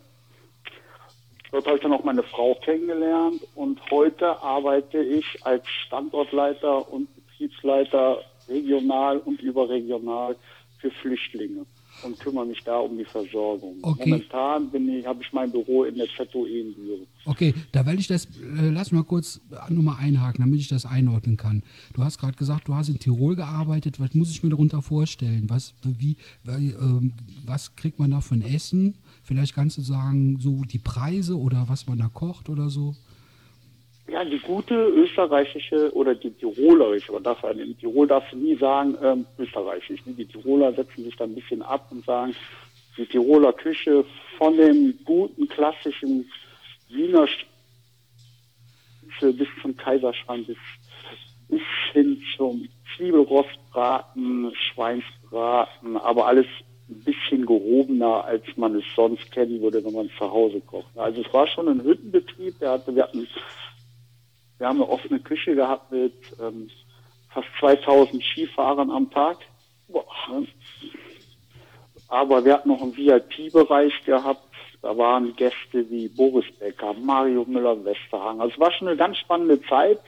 [1.51, 7.07] Dort habe ich dann auch meine Frau kennengelernt und heute arbeite ich als Standortleiter und
[7.15, 10.35] Betriebsleiter regional und überregional
[10.79, 11.65] für Flüchtlinge
[12.03, 13.77] und kümmere mich da um die Versorgung.
[13.81, 14.09] Okay.
[14.09, 17.07] Momentan bin ich, habe ich mein Büro in der ZOE in Büren.
[17.25, 21.37] Okay, da werde ich das, äh, lass mal kurz nochmal einhaken, damit ich das einordnen
[21.37, 21.63] kann.
[21.93, 23.99] Du hast gerade gesagt, du hast in Tirol gearbeitet.
[23.99, 25.49] Was muss ich mir darunter vorstellen?
[25.49, 26.17] Was, wie,
[26.47, 27.13] ähm,
[27.45, 28.95] was kriegt man da für ein Essen?
[29.23, 32.95] Vielleicht kannst du sagen, so die Preise oder was man da kocht oder so.
[34.15, 38.97] Ja, die gute österreichische oder die tirolerische, aber darf, in Tirol darfst du nie sagen
[39.03, 40.05] ähm, österreichisch.
[40.05, 40.13] Ne?
[40.13, 42.33] Die Tiroler setzen sich da ein bisschen ab und sagen,
[42.95, 44.05] die Tiroler Küche
[44.37, 46.31] von dem guten klassischen
[46.87, 47.27] Wiener
[49.19, 50.57] bis zum Kaiserschrank bis,
[51.49, 51.61] bis
[51.91, 56.47] hin zum Zwiebelrostbraten, Schweinsbraten, aber alles
[56.87, 60.97] ein bisschen gehobener, als man es sonst kennen würde, wenn man zu Hause kocht.
[60.97, 63.27] Also es war schon ein Hüttenbetrieb, der hatte, wir hatten
[64.57, 66.69] wir haben eine offene Küche gehabt mit ähm,
[67.29, 69.37] fast 2000 Skifahrern am Tag.
[69.87, 70.05] Boah?
[72.07, 74.41] Aber wir hatten noch einen VIP-Bereich gehabt.
[74.81, 78.39] Da waren Gäste wie Boris Becker, Mario Müller-Westerhang.
[78.39, 79.99] Also es war schon eine ganz spannende Zeit.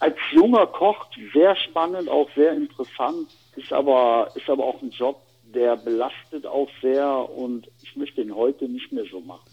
[0.00, 3.28] Als junger Koch sehr spannend, auch sehr interessant.
[3.56, 5.20] Ist aber, ist aber auch ein Job,
[5.54, 9.48] der belastet auch sehr und ich möchte ihn heute nicht mehr so machen.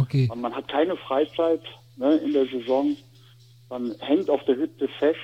[0.00, 1.62] Okay, man hat keine Freizeit
[1.96, 2.96] ne, in der Saison.
[3.70, 5.18] Man hängt auf der Hütte fest.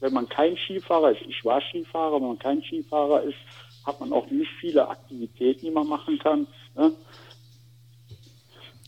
[0.00, 3.38] Wenn man kein Skifahrer ist, ich war Skifahrer, wenn man kein Skifahrer ist,
[3.86, 6.46] hat man auch nicht viele Aktivitäten, die man machen kann.
[6.76, 6.92] Ne?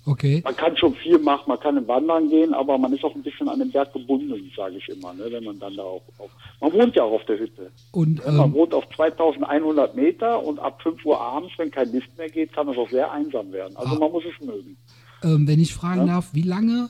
[0.07, 0.41] okay.
[0.45, 3.23] Man kann schon viel machen, man kann im Wandern gehen, aber man ist auch ein
[3.23, 6.31] bisschen an den Berg gebunden, sage ich immer, ne, wenn man dann da auch, auch.
[6.61, 7.71] Man wohnt ja auch auf der Hütte.
[7.93, 12.17] Und Man ähm, wohnt auf 2100 Meter und ab 5 Uhr abends, wenn kein Lift
[12.17, 13.77] mehr geht, kann es auch sehr einsam werden.
[13.77, 13.99] Also Ah.
[13.99, 14.77] man muss es mögen.
[15.25, 16.15] ähm, wenn ich fragen Ja?
[16.15, 16.89] darf, wie lange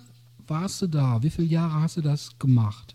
[0.48, 1.22] warst du da?
[1.22, 2.94] Wie viele Jahre hast du das gemacht?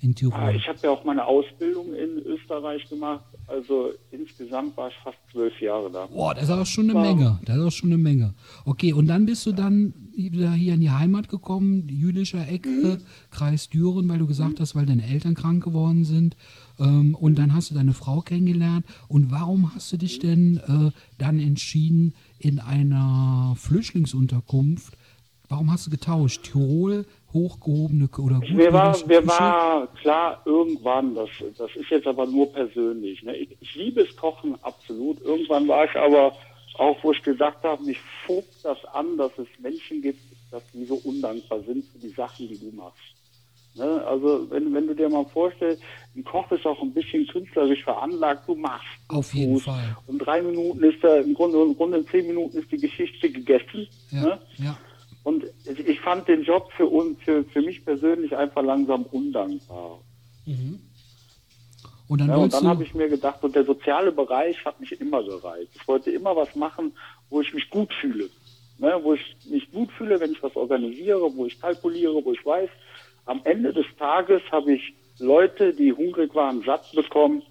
[0.00, 0.54] In Tirol?
[0.54, 3.24] ich habe ja auch meine Ausbildung in Österreich gemacht.
[3.48, 6.06] Also insgesamt war ich fast zwölf Jahre da.
[6.06, 7.02] Boah, das ist aber schon eine Wow.
[7.16, 7.40] Menge.
[7.44, 8.32] Das ist auch schon eine Menge.
[8.64, 12.68] Okay, und dann bist du dann wieder hier in die Heimat gekommen, die jüdische Ecke,
[12.68, 12.98] Mhm.
[13.32, 16.36] Kreis Düren, weil du gesagt hast, weil deine Eltern krank geworden sind.
[16.78, 18.86] Ähm, und dann hast du deine Frau kennengelernt.
[19.08, 24.96] Und warum hast du dich denn äh, dann entschieden, in einer Flüchtlingsunterkunft,
[25.48, 26.44] warum hast du getauscht?
[26.44, 32.26] Tirol, hochgehobene oder gut Mir war, mir war klar, irgendwann, das, das ist jetzt aber
[32.26, 33.22] nur persönlich.
[33.22, 33.36] Ne?
[33.36, 35.20] Ich, ich liebe es Kochen, absolut.
[35.22, 36.32] Irgendwann war ich aber
[36.78, 40.20] auch, wo ich gesagt habe, mich fucht das an, dass es Menschen gibt,
[40.50, 42.98] dass die so undankbar sind für die Sachen, die du machst.
[43.74, 44.04] Ne?
[44.06, 45.82] Also wenn, wenn du dir mal vorstellst,
[46.16, 48.86] ein Koch ist auch ein bisschen künstlerisch veranlagt, du machst.
[49.08, 49.66] Auf jeden tust.
[49.66, 49.96] Fall.
[50.06, 53.30] Und drei Minuten ist da, im Grunde, im Grunde in zehn Minuten ist die Geschichte
[53.30, 53.86] gegessen.
[54.10, 54.38] Ja, Ne?
[54.56, 54.78] ja.
[55.28, 60.00] Und ich ich fand den Job für uns, für, für mich persönlich einfach langsam undankbar.
[62.08, 64.98] Und dann Ja, und dann habe ich mir gedacht, und der soziale Bereich hat mich
[64.98, 65.72] immer gereizt.
[65.74, 66.92] Ich wollte immer was machen,
[67.28, 68.30] wo ich mich gut fühle.
[68.78, 72.46] Ne, wo ich mich gut fühle, wenn ich was organisiere, wo ich kalkuliere, wo ich
[72.46, 72.70] weiß,
[73.26, 77.42] am Ende des Tages habe ich Leute, die hungrig waren, satt bekommen,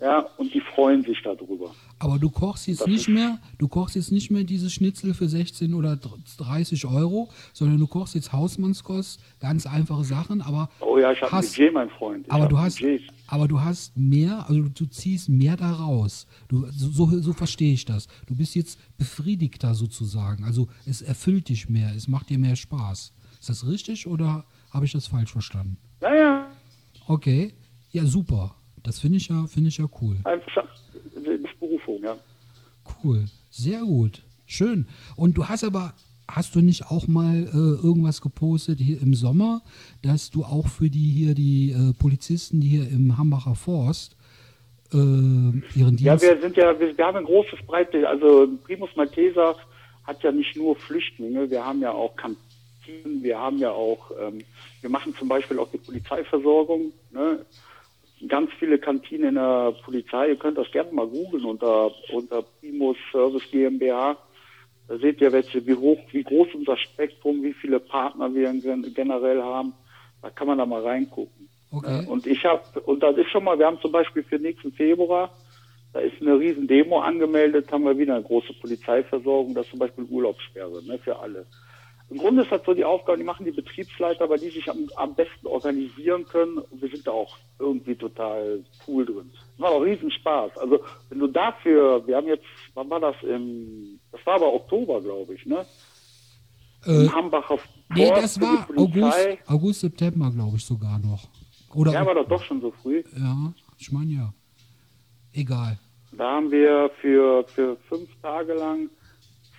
[0.00, 1.74] ja, und die freuen sich darüber.
[1.98, 5.28] Aber du kochst jetzt Das nicht mehr, du kochst jetzt nicht mehr dieses Schnitzel für
[5.28, 5.96] 16 oder
[6.38, 11.34] 30 Euro, sondern du kochst jetzt Hausmannskost, ganz einfache Sachen, aber Oh ja, ich habe
[11.34, 12.26] Budget, mein Freund.
[12.26, 12.82] Ich aber du hast,
[13.28, 16.26] aber du hast mehr, also du, du ziehst mehr daraus.
[16.48, 18.08] Du, so, so, so verstehe ich das.
[18.26, 20.44] Du bist jetzt befriedigter sozusagen.
[20.44, 23.12] Also es erfüllt dich mehr, es macht dir mehr Spaß.
[23.40, 25.78] Ist das richtig oder habe ich das falsch verstanden?
[26.02, 26.46] Ja, ja,
[27.08, 27.54] Okay,
[27.90, 28.54] ja super.
[28.82, 30.18] Das finde ich ja, finde ich ja cool.
[30.24, 30.68] einfach,
[31.76, 32.16] Berufung, ja.
[33.02, 34.86] Cool, sehr gut, schön.
[35.16, 35.94] Und du hast aber,
[36.28, 39.62] hast du nicht auch mal äh, irgendwas gepostet hier im Sommer,
[40.02, 44.16] dass du auch für die hier die äh, Polizisten, die hier im Hambacher Forst
[44.92, 48.90] äh, ihren Ja, Dienst wir sind ja, wir, wir haben ein großes Breite, also Primus
[48.96, 49.56] Malteser
[50.04, 54.38] hat ja nicht nur Flüchtlinge, wir haben ja auch Kantinen, wir haben ja auch, ähm,
[54.80, 57.44] wir machen zum Beispiel auch die Polizeiversorgung, ne?
[58.28, 62.96] Ganz viele Kantinen in der Polizei, ihr könnt das gerne mal googeln unter, unter Primus
[63.10, 64.16] Service GmbH.
[64.88, 68.52] Da seht ihr, welche, wie hoch, wie groß unser Spektrum, wie viele Partner wir
[68.94, 69.74] generell haben.
[70.22, 71.48] Da kann man da mal reingucken.
[71.72, 72.06] Okay.
[72.08, 75.32] Und ich habe, und das ist schon mal, wir haben zum Beispiel für nächsten Februar,
[75.92, 79.80] da ist eine riesen Demo angemeldet, haben wir wieder eine große Polizeiversorgung, das ist zum
[79.80, 81.46] Beispiel Urlaubssperre, ne, für alle.
[82.08, 84.88] Im Grunde ist das so die Aufgabe, die machen die Betriebsleiter, weil die sich am,
[84.94, 86.58] am besten organisieren können.
[86.58, 89.30] Und wir sind da auch irgendwie total cool drin.
[89.32, 90.56] Das war auch riesen Spaß.
[90.58, 92.44] Also wenn du dafür, wir haben jetzt,
[92.74, 93.16] wann war das?
[93.22, 95.66] Im, das war aber Oktober, glaube ich, ne?
[96.86, 97.58] Äh, Hambacher
[97.94, 98.68] nee, das war.
[98.76, 101.24] August, August, September, glaube ich sogar noch.
[101.74, 103.02] Oder Ja, war doch doch schon so früh.
[103.18, 104.32] ja, ich meine ja.
[105.32, 105.78] Egal.
[106.12, 108.88] Da haben wir für, für fünf Tage lang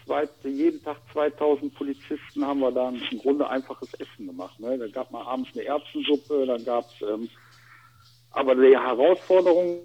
[0.07, 4.59] zwei, jeden Tag 2000 Polizisten haben wir dann im Grunde einfaches Essen gemacht.
[4.59, 4.77] Ne?
[4.77, 7.29] Da gab man abends eine Erbsensuppe, dann gab es, ähm,
[8.31, 9.81] aber die Herausforderung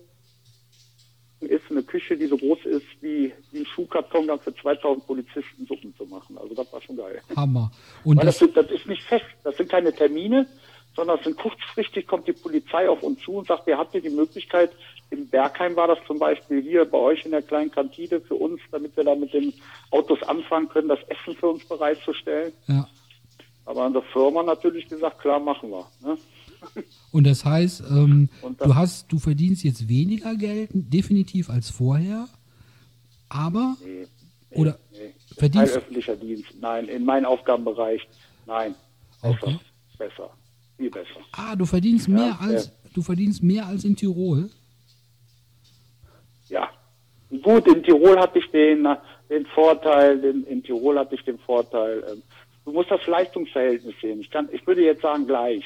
[1.40, 5.66] ist eine Küche, die so groß ist wie, wie ein Schuhkarton, dann für 2000 Polizisten
[5.66, 6.38] Suppen zu machen.
[6.38, 7.20] Also das war schon geil.
[7.36, 7.72] Hammer.
[8.04, 10.46] Und Weil das, das, sind, das ist nicht fest, das sind keine Termine,
[10.94, 14.02] sondern es sind kurzfristig kommt die Polizei auf uns zu und sagt, ihr habt ihr
[14.02, 14.70] die Möglichkeit,
[15.12, 18.60] in Bergheim war das zum Beispiel hier bei euch in der kleinen Kantine für uns,
[18.70, 19.52] damit wir da mit den
[19.90, 22.52] Autos anfangen können, das Essen für uns bereitzustellen.
[22.66, 22.88] ja.
[23.64, 25.86] Aber an der Firma natürlich gesagt, klar machen wir.
[26.04, 26.18] Ne?
[27.12, 31.70] Und das heißt, ähm, Und das- du hast, du verdienst jetzt weniger Geld, definitiv als
[31.70, 32.26] vorher,
[33.28, 34.06] aber Nee,
[34.50, 34.98] oder nee.
[34.98, 36.46] Kein verdienst öffentlicher Dienst.
[36.60, 38.00] Nein, in meinem Aufgabenbereich.
[38.46, 38.74] Nein.
[39.22, 39.34] Besser.
[39.44, 39.58] Okay.
[39.96, 40.30] Besser.
[40.76, 41.20] Viel besser.
[41.32, 44.50] ah, du verdienst Ja, mehr als du verdienst mehr als in Tirol.
[46.52, 46.68] Ja.
[47.42, 48.86] Gut, in Tirol hatte ich den,
[49.30, 52.22] den Vorteil, in, in Tirol hatte ich den Vorteil, ähm,
[52.66, 54.20] du musst das Leistungsverhältnis sehen.
[54.20, 55.64] Ich kann, ich würde jetzt sagen gleich.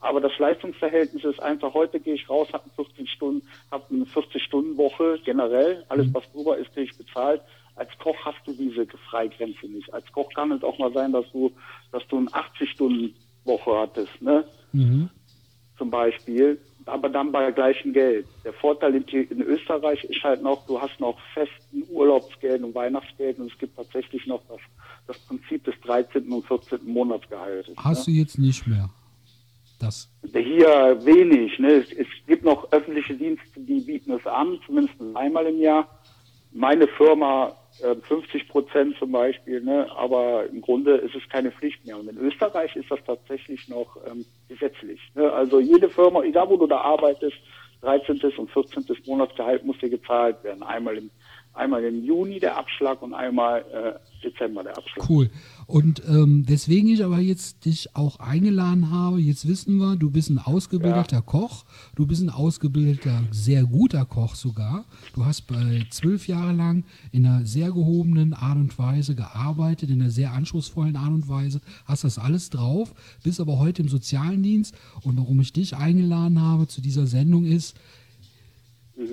[0.00, 5.20] Aber das Leistungsverhältnis ist einfach, heute gehe ich raus, habe 14 Stunden, habe eine 40-Stunden-Woche
[5.24, 5.84] generell.
[5.88, 7.40] Alles, was drüber ist, kriege ich bezahlt.
[7.76, 9.92] Als Koch hast du diese Freigrenze nicht.
[9.94, 11.50] Als Koch kann es auch mal sein, dass du,
[11.92, 14.44] dass du eine 80-Stunden-Woche hattest, ne?
[14.72, 15.08] Mhm.
[15.78, 18.26] zum Beispiel, aber dann bei gleichem Geld.
[18.44, 23.38] Der Vorteil in, in Österreich ist halt noch, du hast noch festen Urlaubsgeld und Weihnachtsgeld
[23.38, 24.60] und es gibt tatsächlich noch das,
[25.06, 26.30] das Prinzip des 13.
[26.30, 26.78] und 14.
[26.84, 27.74] Monatsgehaltes.
[27.76, 28.14] Hast ne?
[28.14, 28.88] du jetzt nicht mehr.
[29.78, 30.08] Das.
[30.32, 31.58] Hier wenig.
[31.58, 31.72] Ne?
[31.72, 35.88] Es, es gibt noch öffentliche Dienste, die bieten es an, zumindest einmal im Jahr.
[36.56, 39.86] Meine Firma äh, 50 Prozent zum Beispiel, ne?
[39.94, 41.98] aber im Grunde ist es keine Pflicht mehr.
[41.98, 44.98] Und in Österreich ist das tatsächlich noch ähm, gesetzlich.
[45.14, 45.30] Ne?
[45.30, 47.36] Also jede Firma, egal wo du da arbeitest,
[47.82, 48.20] 13.
[48.38, 48.84] und 14.
[49.06, 50.62] Monatsgehalt muss dir gezahlt werden.
[50.62, 51.10] Einmal im,
[51.52, 55.08] einmal im Juni der Abschlag und einmal äh, Dezember der Abschlag.
[55.08, 55.30] Cool.
[55.66, 60.30] Und ähm, weswegen ich aber jetzt dich auch eingeladen habe, jetzt wissen wir, du bist
[60.30, 61.64] ein ausgebildeter Koch,
[61.96, 64.84] du bist ein ausgebildeter, sehr guter Koch sogar.
[65.14, 70.00] Du hast bei zwölf Jahre lang in einer sehr gehobenen Art und Weise gearbeitet, in
[70.00, 72.94] einer sehr anspruchsvollen Art und Weise, hast das alles drauf,
[73.24, 74.72] bist aber heute im sozialen Dienst.
[75.02, 77.74] Und warum ich dich eingeladen habe zu dieser Sendung ist,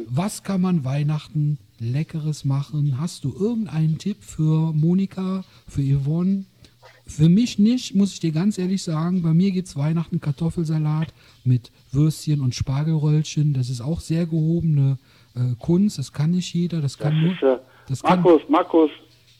[0.08, 1.58] was kann man Weihnachten
[1.92, 3.00] Leckeres machen?
[3.00, 6.46] Hast du irgendeinen Tipp für Monika, für Yvonne?
[7.06, 9.22] Für mich nicht, muss ich dir ganz ehrlich sagen.
[9.22, 11.14] Bei mir gibt es Weihnachten Kartoffelsalat
[11.44, 13.54] mit Würstchen und Spargelröllchen.
[13.54, 14.98] Das ist auch sehr gehobene
[15.36, 15.98] äh, Kunst.
[15.98, 16.82] Das kann nicht jeder.
[16.82, 17.34] Das Das kann nur.
[17.34, 17.58] ist, äh,
[17.88, 18.90] Das kann, Markus, Markus,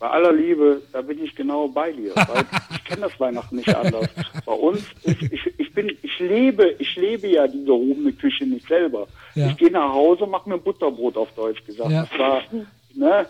[0.04, 2.14] bei aller Liebe, da bin ich genau bei dir.
[2.14, 4.10] Weil ich kenne das Weihnachten nicht anders.
[4.46, 8.68] Bei uns, ist, ich, ich bin, ich lebe, ich lebe ja die gehobene Küche nicht
[8.68, 9.08] selber.
[9.34, 9.48] Ja.
[9.48, 11.90] Ich gehe nach Hause, mache mir ein Butterbrot auf Deutsch gesagt.
[11.90, 12.06] Ja.
[12.06, 12.42] Das war,
[12.94, 13.26] ne?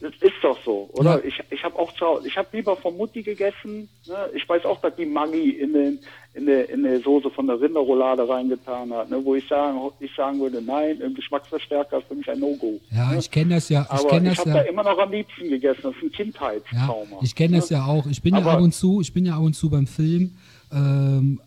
[0.00, 1.18] Das ist doch so, oder?
[1.18, 1.24] Ja.
[1.24, 3.88] Ich, ich habe auch zu Hause, ich habe lieber von Mutti gegessen.
[4.06, 4.16] Ne?
[4.34, 5.98] Ich weiß auch, dass die Maggi in den
[6.32, 9.22] in der in der Soße von der Rinderroulade reingetan hat, ne?
[9.22, 12.80] wo ich sagen, ich sagen würde, nein, ein Geschmacksverstärker ist für mich ein No-Go.
[12.90, 13.18] ja, ne?
[13.18, 13.82] ich kenne das ja.
[13.82, 14.54] Ich Aber ich habe ja.
[14.56, 15.80] da immer noch am liebsten gegessen.
[15.82, 17.18] Das ist ein Ja, Kindheitstrauma.
[17.22, 18.06] ich kenne das ja auch.
[18.06, 20.34] Ich bin ja Aber- ab und zu, ich bin ja ab und zu beim Film,
[20.72, 21.40] ähm,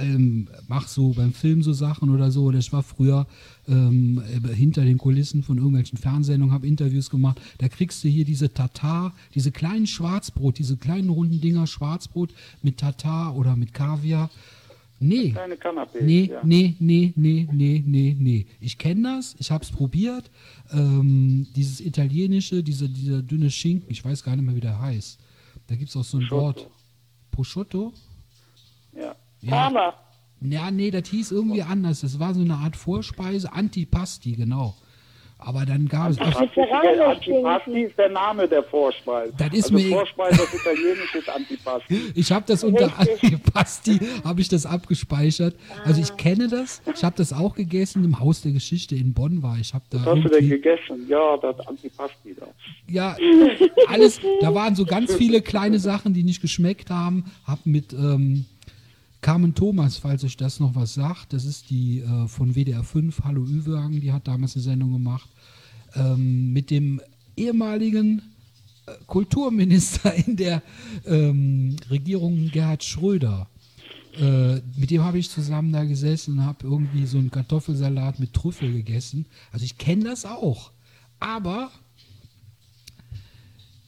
[0.00, 2.44] ähm, mach so beim Film so Sachen oder so.
[2.44, 3.26] Oder ich war früher
[3.68, 7.40] ähm, äh, hinter den Kulissen von irgendwelchen Fernsehsendungen, habe Interviews gemacht.
[7.58, 12.32] Da kriegst du hier diese Tatar, diese kleinen Schwarzbrot, diese kleinen runden Dinger Schwarzbrot
[12.62, 14.30] mit Tatar oder mit Kaviar.
[15.00, 16.02] Nee, Kleine Canapés.
[16.02, 16.40] Nee, ja.
[16.44, 18.46] nee, nee, nee, nee, nee, nee.
[18.60, 20.30] Ich kenne das, ich habe es probiert.
[20.72, 25.18] Ähm, dieses italienische, dieser, dieser dünne Schinken, ich weiß gar nicht mehr, wie der heißt.
[25.66, 26.30] Da gibt es auch so ein.
[26.30, 26.70] Wort.
[27.34, 27.92] Prosciutto?
[28.96, 29.16] Ja.
[29.50, 29.94] Parma.
[30.40, 32.00] Ja, nee, das hieß irgendwie anders.
[32.02, 34.74] Das war so eine Art Vorspeise, Antipasti, genau.
[35.38, 36.40] Aber dann gab es auch.
[36.40, 39.32] Antipasti, ist der Name der Vorspeise.
[39.36, 42.00] Das ist also mir- Vorspeise auf Italienisch ist Antipasti.
[42.14, 42.90] Ich habe das unter.
[42.98, 45.54] Antipasti, habe ich das abgespeichert.
[45.84, 46.80] Also ich kenne das.
[46.94, 49.58] Ich habe das auch gegessen im Haus der Geschichte in Bonn war.
[49.58, 51.06] Ich habe da Was hast du denn irgendwie, gegessen?
[51.08, 52.46] Ja, das Antipasti da.
[52.88, 53.16] ja
[53.88, 54.20] alles.
[54.40, 57.24] Da waren so ganz viele kleine Sachen, die nicht geschmeckt haben.
[57.46, 58.46] Hab mit ähm,
[59.24, 63.22] Carmen Thomas, falls euch das noch was sagt, das ist die äh, von WDR 5,
[63.24, 65.30] Hallo Ü-Wagen, die hat damals eine Sendung gemacht,
[65.94, 67.00] ähm, mit dem
[67.34, 68.20] ehemaligen
[68.84, 70.62] äh, Kulturminister in der
[71.06, 73.48] ähm, Regierung Gerhard Schröder.
[74.20, 78.34] Äh, mit dem habe ich zusammen da gesessen und habe irgendwie so einen Kartoffelsalat mit
[78.34, 79.24] Trüffel gegessen.
[79.52, 80.70] Also ich kenne das auch.
[81.18, 81.70] Aber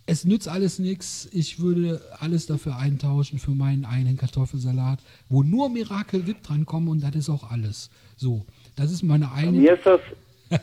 [0.07, 1.29] es nützt alles nichts.
[1.33, 6.89] Ich würde alles dafür eintauschen für meinen eigenen Kartoffelsalat, wo nur Miracle Whip dran kommen
[6.89, 7.91] und das ist auch alles.
[8.17, 8.47] So,
[8.77, 9.59] das ist meine eigene.
[9.59, 10.01] Mir ist das,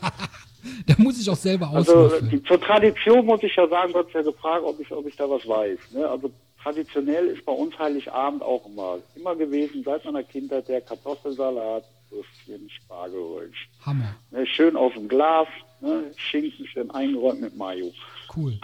[0.86, 2.30] Da muss ich auch selber also auswürfeln.
[2.30, 5.16] die, zur Tradition muss ich ja sagen, du hast ja gefragt, ob ich, ob ich
[5.16, 5.78] da was weiß.
[5.92, 6.08] Ne?
[6.08, 6.30] Also
[6.62, 12.70] traditionell ist bei uns Heiligabend auch immer, immer gewesen, seit meiner Kindheit, der Kartoffelsalat, Würstchen,
[12.70, 13.52] Spargelrollen.
[13.84, 14.16] Hammer.
[14.30, 14.46] Ne?
[14.46, 15.48] Schön aus dem Glas,
[15.80, 16.10] ne?
[16.16, 17.92] Schinken schön eingeräumt mit Mayo.
[18.34, 18.58] Cool.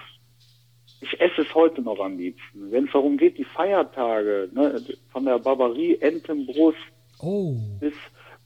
[1.01, 2.71] Ich esse es heute noch am liebsten.
[2.71, 6.79] Wenn es darum geht, die Feiertage, ne, von der Barbarie, Entenbrust
[7.23, 7.55] Oh.
[7.81, 7.95] bis,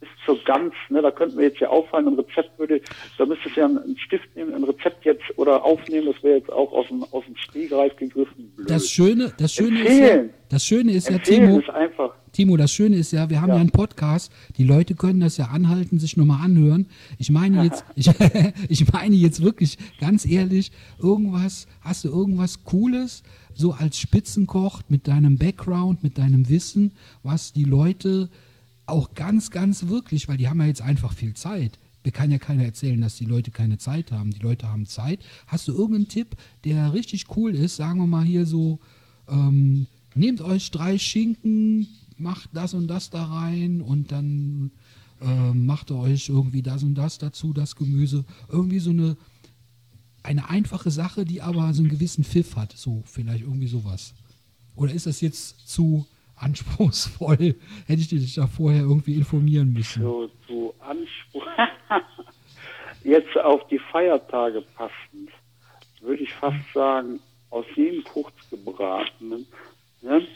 [0.05, 2.81] bis zur Gans, ne, da könnten wir jetzt ja auffallen, ein Rezept würde,
[3.17, 6.53] da müsstest du ja einen Stift nehmen, ein Rezept jetzt oder aufnehmen, das wäre jetzt
[6.53, 8.53] auch aus dem, aus dem Stegreif gegriffen.
[8.55, 8.71] Blöd.
[8.71, 10.31] Das Schöne, das Schöne ist ja, Empfehlen.
[10.51, 12.15] das Schöne ist ja, Empfehlen Timo, ist einfach.
[12.33, 13.55] Timo, das Schöne ist ja, wir haben ja.
[13.55, 13.61] Ja.
[13.61, 14.33] einen Podcast.
[14.59, 16.87] Die Leute können das ja anhalten, sich nochmal anhören.
[17.19, 18.11] Ich meine jetzt, ich,
[18.69, 23.23] ich meine jetzt wirklich ganz ehrlich, irgendwas, hast du irgendwas Cooles,
[23.55, 26.93] so als Spitzenkoch mit deinem Background, mit deinem Wissen,
[27.23, 28.29] was die Leute
[28.87, 31.79] auch ganz, ganz wirklich, weil die haben ja jetzt einfach viel Zeit.
[32.05, 34.31] Mir kann ja keiner erzählen, dass die Leute keine Zeit haben.
[34.31, 35.21] Die Leute haben Zeit.
[35.47, 37.77] Hast du irgendeinen Tipp, der richtig cool ist?
[37.77, 38.79] Sagen wir mal hier so,
[39.27, 44.71] ähm, nehmt euch drei Schinken, macht das und das da rein und dann
[45.23, 48.27] ähm, macht ihr euch irgendwie das und das dazu, das Gemüse.
[48.51, 49.17] Irgendwie so eine,
[50.23, 52.75] eine einfache Sache, die aber so einen gewissen Pfiff hat.
[52.77, 54.13] So, vielleicht irgendwie sowas.
[54.77, 56.07] Oder ist das jetzt zu
[56.37, 57.37] anspruchsvoll?
[57.87, 60.03] Hätte ich dich da vorher irgendwie informieren müssen.
[60.03, 61.47] So, zu Anspruch.
[63.05, 65.31] Jetzt auf die Feiertage passend,
[66.01, 67.21] würde ich fast sagen,
[67.51, 69.47] aus jedem kurzgebratenen,
[70.01, 70.27] ne?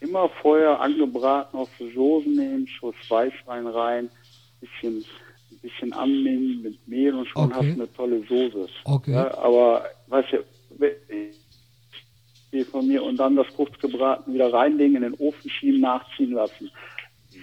[0.00, 4.10] immer vorher angebraten auf die Soße nehmen, Schuss Weißwein rein,
[4.60, 5.04] bisschen,
[5.50, 7.54] ein bisschen annehmen mit Mehl und schon Okay.
[7.54, 8.68] hast du eine tolle Soße.
[8.84, 9.12] Okay.
[9.12, 10.44] Ja, aber, weißt du,
[12.54, 16.70] die von mir und dann das kurzgebraten wieder reinlegen, in den Ofen schieben, nachziehen lassen.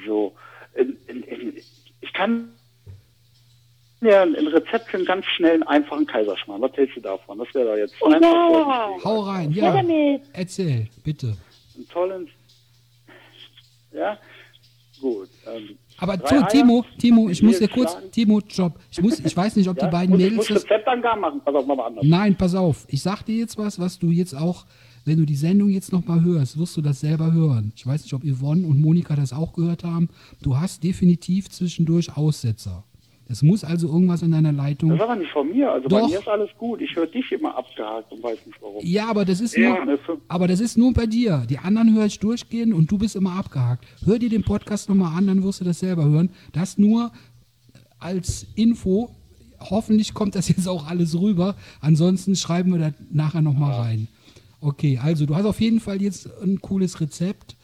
[0.08, 0.34] So.
[0.74, 1.54] In, in, in,
[2.00, 2.50] ich kann
[4.02, 6.62] ja ein Rezept für einen ganz schnellen, einfachen Kaiserschmarrn.
[6.62, 7.38] Was hältst du davon?
[7.38, 8.08] Das wäre da jetzt Ja.
[8.08, 9.74] einfach Hau rein, Ja, ja.
[9.82, 10.22] damit.
[10.34, 11.36] Erzähl, bitte.
[11.76, 12.28] einen tollen.
[13.94, 14.18] Ja,
[15.02, 15.30] gut.
[15.46, 18.12] Ähm, Aber drei Eier, Timo, Timo, ich muss dir kurz, schlagen.
[18.12, 18.80] Timo, Job.
[18.90, 20.64] Ich muss, ich weiß nicht, ob Ja, die beiden muss, ich Mädels muss das.
[20.64, 21.42] Rezeptangaben machen.
[21.44, 22.06] Pass auf, mal anders.
[22.08, 22.86] Nein, pass auf.
[22.88, 24.66] Ich sag dir jetzt was, was du jetzt auch,
[25.06, 27.72] wenn du die Sendung jetzt nochmal hörst, wirst du das selber hören.
[27.76, 30.10] Ich weiß nicht, ob Yvonne und Monika das auch gehört haben.
[30.42, 32.84] Du hast definitiv zwischendurch Aussetzer.
[33.28, 34.90] Es muss also irgendwas in deiner Leitung.
[34.90, 35.72] Das ist aber nicht von mir.
[35.72, 36.02] Also Doch.
[36.02, 36.82] bei mir ist alles gut.
[36.82, 38.80] Ich höre dich immer abgehakt und weiß nicht warum.
[38.84, 41.46] Ja, aber das ist Ja, nur, für- aber das ist nur bei dir.
[41.50, 43.86] Die anderen höre ich durchgehen und du bist immer abgehakt.
[44.04, 46.30] Hör dir den Podcast nochmal an, dann wirst du das selber hören.
[46.52, 47.12] Das nur
[48.00, 49.16] als Info.
[49.62, 51.56] Hoffentlich kommt das jetzt auch alles rüber.
[51.80, 54.08] Ansonsten schreiben wir das nachher nochmal rein.
[54.62, 57.56] Okay, also du hast auf jeden Fall jetzt ein cooles Rezept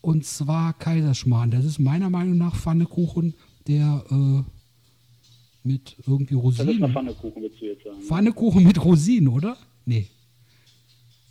[0.00, 1.50] und zwar Kaiserschmarrn.
[1.50, 3.34] Das ist meiner Meinung nach Pfannekuchen,
[3.66, 4.42] der äh,
[5.66, 6.92] mit irgendwie Das ist Rosinen.
[6.92, 8.00] Pfannekuchen, willst du jetzt sagen.
[8.00, 9.56] Pfannekuchen mit Rosinen, oder?
[9.84, 10.06] Nee.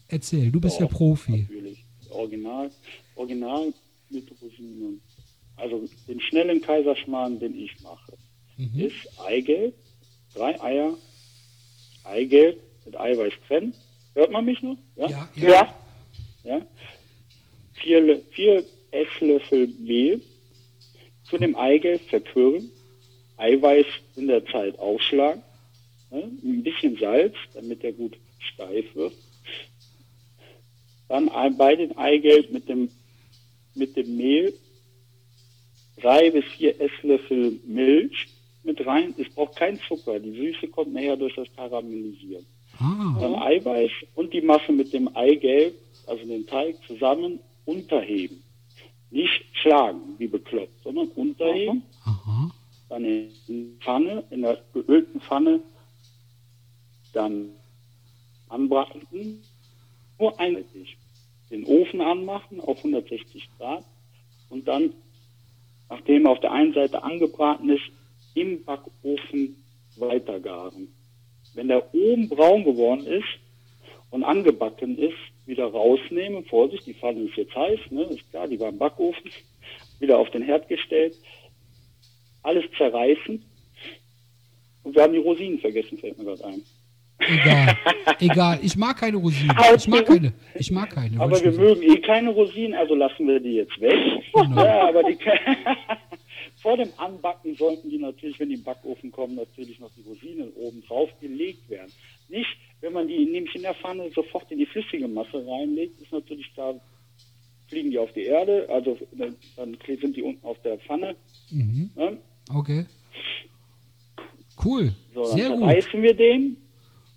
[0.09, 1.43] Erzähl, du bist ja Doch, Profi.
[1.49, 1.85] Natürlich.
[2.09, 2.69] Original,
[3.15, 3.73] Original
[4.09, 4.99] mit Rosinen.
[5.55, 8.13] Also den schnellen Kaiserschmarrn, den ich mache,
[8.57, 8.79] Mhm.
[8.79, 8.95] ist
[9.25, 9.73] Eigelb,
[10.33, 10.97] drei Eier,
[12.03, 13.73] Eigelb mit Eiweiß trennen.
[14.15, 14.77] Hört man mich noch?
[14.95, 15.29] Ja, Ja.
[15.35, 15.75] ja.
[16.43, 16.61] ja.
[17.73, 20.21] Vier, vier Esslöffel Mehl
[21.25, 22.71] zu dem Eigelb verquirlen,
[23.37, 23.85] Eiweiß
[24.15, 25.43] in der Zeit aufschlagen,
[26.11, 26.31] ne?
[26.43, 29.13] ein bisschen Salz, damit der gut steif wird.
[31.09, 32.89] Dann bei den Eigelb mit dem,
[33.75, 34.53] mit dem Mehl
[35.97, 38.27] drei bis vier Esslöffel Milch
[38.63, 39.13] mit rein.
[39.17, 40.19] Es braucht keinen Zucker.
[40.19, 42.45] Die Süße kommt nachher durch das Karamellisieren.
[42.79, 45.75] Ah, Dann Eiweiß und die Masse mit dem Eigelb,
[46.07, 48.43] also den Teig zusammen unterheben.
[49.11, 51.83] Nicht schlagen, wie bekloppt, sondern unterheben.
[52.03, 52.51] aha.
[52.89, 55.61] dann in die Pfanne, in der geölten Pfanne,
[57.13, 57.49] dann
[58.49, 59.41] anbraten,
[60.19, 60.97] nur einseitig.
[61.49, 63.83] Den Ofen anmachen auf 160 Grad
[64.49, 64.93] und dann,
[65.89, 67.83] nachdem er auf der einen Seite angebraten ist,
[68.33, 69.55] im Backofen
[69.97, 70.89] weitergaren.
[71.55, 73.39] Wenn der oben braun geworden ist
[74.11, 76.45] und angebacken ist, wieder rausnehmen.
[76.45, 78.03] Vorsicht, die Pfanne ist jetzt heiß, ne?
[78.03, 79.31] ist klar, die war im Backofen.
[79.99, 81.15] Wieder auf den Herd gestellt.
[82.43, 83.43] Alles zerreißen.
[84.83, 86.61] Und wir haben die Rosinen vergessen, fällt mir gerade ein.
[87.17, 87.77] Egal,
[88.19, 88.59] egal.
[88.61, 89.55] Ich mag keine Rosinen.
[89.75, 90.33] Ich mag keine.
[90.53, 91.19] Ich mag keine.
[91.19, 93.95] Aber wir mögen eh keine Rosinen, also lassen wir die jetzt weg.
[94.33, 94.63] Genau.
[94.63, 95.17] Ja, aber die
[96.65, 100.51] vor dem Anbacken sollten die natürlich, wenn die im Backofen kommen, natürlich noch die Rosinen
[100.55, 101.91] oben drauf gelegt werden.
[102.27, 102.49] Nicht,
[102.81, 106.51] wenn man die nämlich in der Pfanne sofort in die flüssige Masse reinlegt, ist natürlich
[106.55, 106.73] da,
[107.67, 111.15] fliegen die auf die Erde, also dann sind die unten auf der Pfanne.
[111.51, 111.91] Mhm.
[111.95, 112.17] Ne?
[112.51, 112.87] Okay.
[114.65, 114.91] Cool.
[115.13, 115.59] So, dann Sehr gut.
[115.59, 116.57] zerreißen wir den.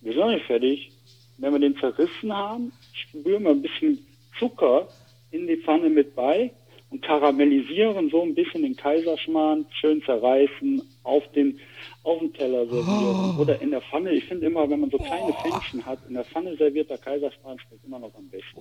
[0.03, 0.91] Wir sind noch nicht fertig.
[1.39, 4.07] Wenn wir den zerrissen haben, spüren wir ein bisschen
[4.39, 4.89] Zucker
[5.31, 6.53] in die Pfanne mit bei
[6.91, 11.59] und karamellisieren so ein bisschen den Kaiserschmarrn, schön zerreißen, auf den,
[12.03, 13.43] auf den Teller servieren Oh.
[13.43, 14.13] oder in der Pfanne.
[14.13, 17.85] Ich finde immer, wenn man so kleine Pfännchen hat, in der Pfanne servierter Kaiserschmarrn schmeckt
[17.85, 18.61] immer noch am besten.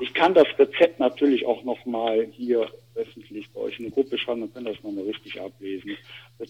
[0.00, 4.16] Ich kann das Rezept natürlich auch noch mal hier öffentlich bei euch in eine Gruppe
[4.16, 5.96] schreiben, dann könnt ihr das mal richtig ablesen.
[6.38, 6.48] Das,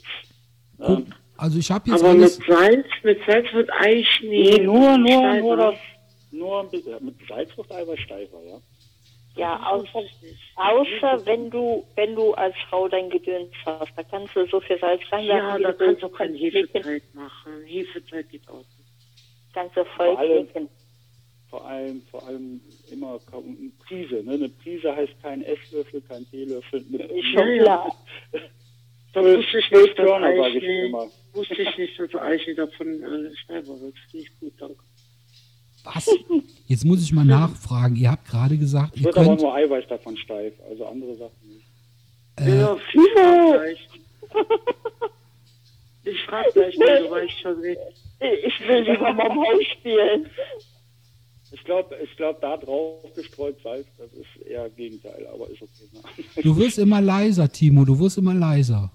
[0.81, 2.31] ähm, also ich habe jetzt Aber mit.
[2.31, 4.59] Salz, mit Salz wird Eichmehl.
[4.59, 5.75] Nee, nur, nur, nur das,
[6.31, 8.59] nur ein bisschen, mit Salz wird Eiweiß steifer, ja.
[9.37, 10.03] Ja, außer,
[10.55, 14.79] außer wenn du, wenn du als Frau dein Gedöns hast, da kannst du so viel
[14.79, 15.63] Salz reinwerfen.
[15.63, 17.65] Ja, da kannst du kein Hefezeit machen.
[17.67, 18.69] Hefezeit geht auch nicht.
[19.53, 20.69] Kannst du voll Vor allem-.
[21.51, 22.61] Vor allem, vor allem
[22.91, 24.33] immer eine Prise, ne?
[24.33, 26.85] Eine Prise heißt kein Esslöffel, kein Teelöffel.
[26.93, 27.95] Eine schon klar.
[29.13, 31.09] Da wusste ich nicht, dass immer.
[31.35, 33.95] wusste ich nicht, dass Eichmehl davon äh, steifer wird.
[34.11, 34.83] Finde ich gut, danke.
[35.85, 36.09] Was?
[36.67, 37.95] Jetzt muss ich mal nachfragen.
[37.97, 39.41] Ihr habt gerade gesagt, Es ihr wird aber könnt.
[39.43, 41.67] nur Eiweiß davon steif, also andere Sachen nicht.
[42.37, 42.77] Äh, Ja.
[46.07, 47.77] Ich frag gleich mal, du weißt schon wie.
[48.47, 50.27] Ich will lieber mal am Haus spielen.
[51.51, 56.43] Ich glaube, ich glaub, da drauf gestreut Salz, das ist eher Gegenteil, aber ist okay.
[56.43, 57.85] Du wirst immer leiser, Timo.
[57.87, 58.91] Du wirst immer leiser.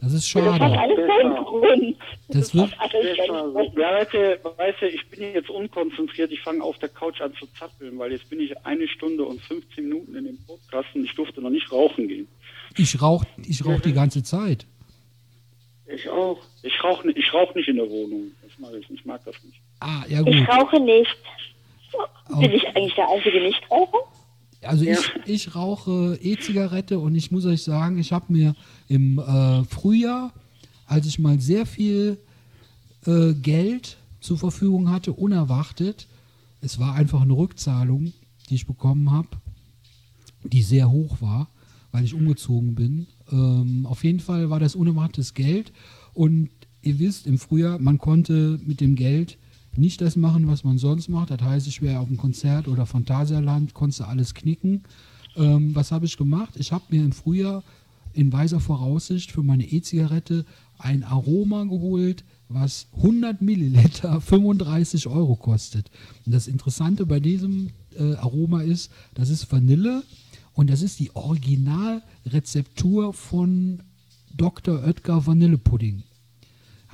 [0.00, 0.78] Das ist Das hat schade.
[0.78, 1.96] alles seinen Grund.
[2.28, 2.70] Das wird.
[2.70, 3.50] Besser.
[3.52, 3.78] Grund.
[3.78, 7.32] Ja, weißt du, weißt du, ich bin jetzt unkonzentriert, ich fange auf der Couch an
[7.34, 11.04] zu zappeln, weil jetzt bin ich eine Stunde und 15 Minuten in dem Podcast und
[11.04, 12.28] ich durfte noch nicht rauchen gehen.
[12.76, 14.66] Ich rauche ich rauch die ganze Zeit.
[15.86, 16.38] Ich auch.
[16.62, 18.30] Ich rauche ich rauch nicht in der Wohnung.
[18.42, 19.58] Das mache ich nicht, ich mag das nicht.
[19.80, 20.48] Ah, ja Ich gut.
[20.48, 21.16] rauche nicht.
[22.38, 23.98] Bin ich eigentlich der einzige Nichtraucher?
[24.62, 24.94] Also Ja.
[24.94, 28.54] ich, ich rauche E-Zigarette und ich muss euch sagen, ich habe mir
[28.88, 30.32] im äh, Frühjahr,
[30.86, 32.18] als ich mal sehr viel
[33.06, 36.08] äh, Geld zur Verfügung hatte, unerwartet,
[36.60, 38.12] es war einfach eine Rückzahlung,
[38.48, 39.28] die ich bekommen habe,
[40.42, 41.48] die sehr hoch war,
[41.92, 43.06] weil ich umgezogen bin.
[43.30, 45.72] Ähm, auf jeden Fall war das unerwartetes Geld
[46.14, 46.50] und
[46.82, 49.38] ihr wisst, im Frühjahr, man konnte mit dem Geld
[49.78, 51.30] nicht das machen, was man sonst macht.
[51.30, 54.82] Das heißt, ich wäre auf einem Konzert oder Phantasialand, konntest du alles knicken.
[55.36, 56.54] Ähm, was habe ich gemacht?
[56.56, 57.62] Ich habe mir im Frühjahr
[58.12, 60.44] in weiser Voraussicht für meine E-Zigarette
[60.78, 65.90] ein Aroma geholt, was 100 Milliliter 35 Euro kostet.
[66.26, 70.02] Und das Interessante bei diesem äh, Aroma ist, das ist Vanille
[70.54, 73.82] und das ist die Originalrezeptur von
[74.34, 74.82] Dr.
[74.84, 76.02] Oetker Vanillepudding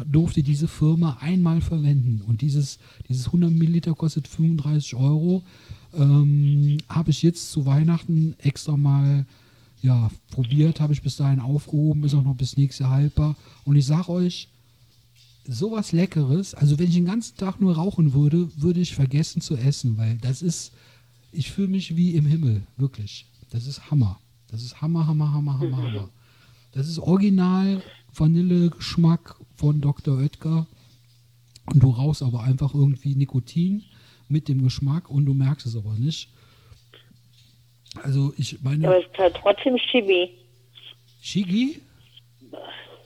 [0.07, 2.23] durfte diese Firma einmal verwenden.
[2.27, 2.79] Und dieses,
[3.09, 5.43] dieses 100 Milliliter kostet 35 Euro.
[5.95, 9.27] Ähm, habe ich jetzt zu Weihnachten extra mal
[9.83, 13.37] ja, probiert, habe ich bis dahin aufgehoben, ist auch noch bis nächstes Jahr haltbar.
[13.65, 14.49] Und ich sage euch,
[15.47, 19.57] sowas Leckeres, also wenn ich den ganzen Tag nur rauchen würde, würde ich vergessen zu
[19.57, 20.73] essen, weil das ist,
[21.33, 23.27] ich fühle mich wie im Himmel, wirklich.
[23.51, 24.19] Das ist Hammer.
[24.49, 26.09] Das ist Hammer, Hammer, Hammer, Hammer, Hammer.
[26.73, 27.83] Das ist original
[28.15, 30.19] Vanillegeschmack von Dr.
[30.19, 30.67] Oetker.
[31.73, 33.85] Und du rauchst aber einfach irgendwie Nikotin
[34.29, 36.29] mit dem Geschmack und du merkst es aber nicht.
[38.03, 40.31] Also ich meine, Aber es ist halt trotzdem Chemie.
[41.23, 41.81] Shigi?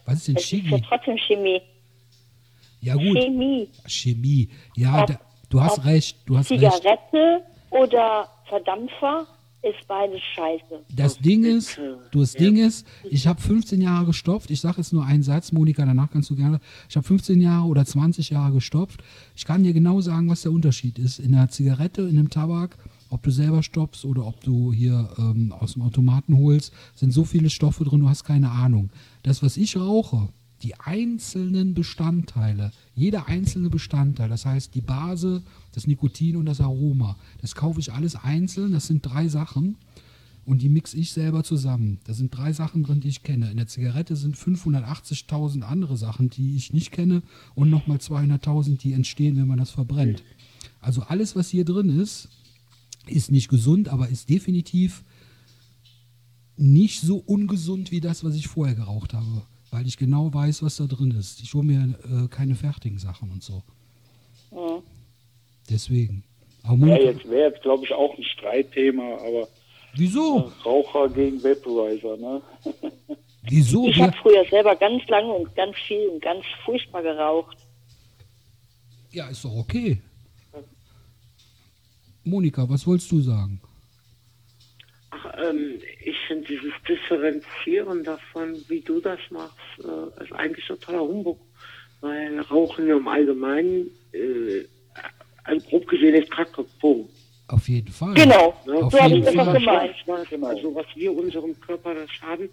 [0.07, 0.83] Was ist denn Es ist ja Shigi?
[0.89, 1.61] trotzdem Chemie.
[2.81, 3.69] Ja gut, Chemie.
[3.87, 4.49] Chemie.
[4.77, 5.21] Ja, Ob- da,
[5.51, 6.61] du hast recht, du hast recht.
[6.63, 9.27] Zigarette oder Verdampfer
[9.63, 10.85] ist beides scheiße.
[10.95, 11.79] Das Ding ist,
[12.11, 14.51] du das Ding ist, ich habe 15 Jahre gestopft.
[14.51, 16.61] Ich sage jetzt nur einen Satz, Monika, danach kannst du gerne.
[16.89, 19.03] Ich habe 15 Jahre oder 20 Jahre gestopft.
[19.35, 21.19] Ich kann dir genau sagen, was der Unterschied ist.
[21.19, 22.77] In der Zigarette, in dem Tabak,
[23.11, 27.25] ob du selber stoppst oder ob du hier ähm, aus dem Automaten holst, sind so
[27.25, 28.91] viele Stoffe drin, du hast keine Ahnung.
[29.23, 30.29] Das, was ich rauche,
[30.63, 37.17] die einzelnen Bestandteile, jeder einzelne Bestandteil, das heißt die Base, das Nikotin und das Aroma,
[37.41, 39.77] das kaufe ich alles einzeln, das sind drei Sachen
[40.45, 42.01] und die mixe ich selber zusammen.
[42.05, 43.51] Da sind drei Sachen drin, die ich kenne.
[43.51, 47.23] In der Zigarette sind 580.000 andere Sachen, die ich nicht kenne
[47.55, 50.25] und nochmal 200.000, die entstehen, wenn man das verbrennt.
[50.81, 52.31] Also alles, was hier drin ist,
[53.07, 55.05] ist nicht gesund, aber ist definitiv
[56.57, 60.77] nicht so ungesund wie das, was ich vorher geraucht habe, weil ich genau weiß, was
[60.77, 61.41] da drin ist.
[61.43, 63.63] Ich hole mir äh, keine fertigen Sachen und so.
[64.51, 64.83] Mhm.
[65.69, 66.25] Deswegen.
[66.65, 69.49] Ja, jetzt wäre jetzt, glaube ich, auch ein Streitthema, aber
[69.95, 70.53] wieso?
[70.65, 72.43] Raucher gegen Vaporizer, ne?
[73.51, 73.89] Wieso?
[73.89, 77.57] Ich habe früher selber ganz lange und ganz viel und ganz furchtbar geraucht.
[79.11, 80.03] ja, ist doch okay.
[82.25, 83.59] Monika, was wolltest du sagen?
[85.11, 85.81] Ach, ähm,
[86.29, 91.41] finde dieses Differenzieren davon, wie du das machst, äh, ist eigentlich totaler Humbug.
[92.01, 94.63] Weil Rauchen ja im Allgemeinen, äh,
[95.45, 96.65] also grob gesehen, ist Kacke.
[97.49, 98.15] Auf jeden Fall.
[98.15, 98.75] Genau, Ne?
[98.75, 99.95] Auf so habe ich das auch gemeint.
[100.07, 100.47] Was, Genau.
[100.49, 102.51] Also was wir unserem Körper da schaden,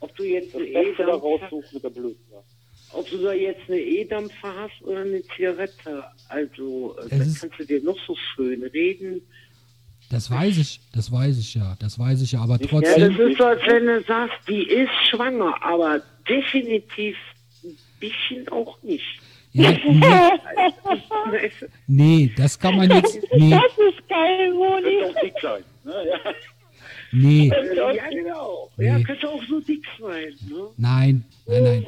[0.00, 2.24] ob du jetzt Das eine E-Dampfer, raussuchen mit der Blödsinn.
[2.94, 7.64] ob du da jetzt eine E-Dampfer hast oder eine Zigarette, also äh, ist- kannst du
[7.66, 9.20] dir noch so schön reden.
[10.10, 13.20] Das weiß ich, das weiß ich ja, das weiß ich ja, aber Ja, das trotzdem,
[13.20, 17.16] ist so, als wenn du sagst, die ist schwanger, aber definitiv
[17.62, 19.04] ein bisschen auch nicht.
[19.52, 19.70] ja,
[21.30, 21.50] nee,
[21.86, 24.82] nee, das kann man jetzt, nee, Das ist geil, Moni.
[24.82, 25.64] Könnte auch dick sein.
[25.84, 25.92] Ne?
[26.08, 26.32] Ja.
[27.12, 28.70] nee, Ja, genau.
[28.78, 29.04] Ja, Nee.
[29.04, 30.34] könnte auch so dick sein.
[30.48, 30.68] Ne?
[30.76, 31.86] nein, nein, nein.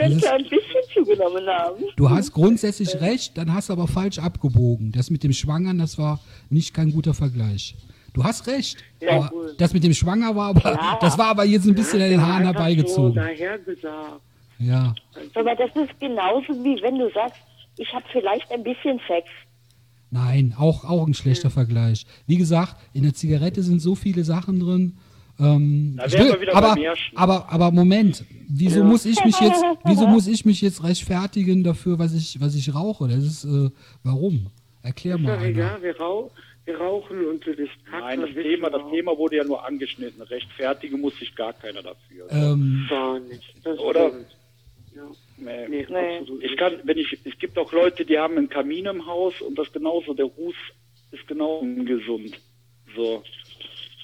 [0.00, 1.84] Könnte ein bisschen zugenommen haben.
[1.96, 4.92] Du hast grundsätzlich recht, dann hast du aber falsch abgebogen.
[4.92, 7.76] Das mit dem Schwangern, das war nicht kein guter Vergleich.
[8.12, 11.74] Du hast recht, Ja, das mit dem Schwanger war aber, das war aber jetzt ein
[11.74, 13.22] bisschen an den Haaren So herbeigezogen.
[14.58, 14.94] Ja,
[15.34, 17.40] Aber das ist genauso wie wenn du sagst,
[17.78, 19.28] ich habe vielleicht ein bisschen Sex.
[20.10, 22.04] nein, auch, auch ein schlechter Vergleich.
[22.26, 24.98] Wie gesagt, in der Zigarette sind so viele Sachen drin.
[25.40, 26.76] Ähm, will- aber,
[27.14, 31.98] aber, aber Moment, wieso muss ich mich jetzt, wieso muss ich mich jetzt rechtfertigen dafür,
[31.98, 33.08] was ich, was ich rauche?
[33.08, 33.70] Das ist, äh,
[34.04, 34.46] warum?
[34.82, 35.44] Erklär Ist mal einer.
[35.46, 36.30] egal, wir, rau
[36.64, 37.56] wir rauchen und das.
[37.90, 38.82] Nein, das Thema, das.
[38.90, 40.22] Thema wurde ja nur angeschnitten.
[40.22, 42.26] Rechtfertigen muss sich gar keiner dafür.
[42.30, 43.42] Ähm, Gar nicht.
[43.64, 44.10] Das Oder?
[44.94, 45.02] Ja.
[45.38, 45.86] Nee.
[45.88, 49.40] Nee, Ich kann, wenn ich, es gibt auch Leute, die haben einen Kamin im Haus
[49.40, 50.54] und das genauso, der Ruß
[51.12, 52.38] ist genau ungesund.
[52.94, 53.22] So.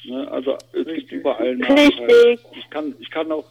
[0.09, 0.31] Ne?
[0.31, 2.31] Also es gibt überall Nachteile.
[2.31, 2.39] Richtig.
[2.59, 3.45] Ich kann, ich kann auch,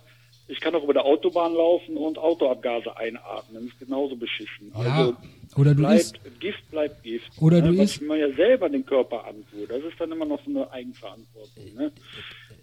[0.48, 3.54] ich kann auch über der Autobahn laufen und Autoabgase einatmen.
[3.56, 4.72] Das ist genauso beschissen.
[4.76, 5.16] Ja, Also
[5.58, 7.32] oder du bleibt, isst- Gift bleibt Gift.
[7.42, 7.84] Oder du ne?
[7.84, 9.70] isst- Was man ja selber den Körper antut.
[9.70, 11.74] Das ist dann immer noch so eine Eigenverantwortung.
[11.76, 11.92] Ne?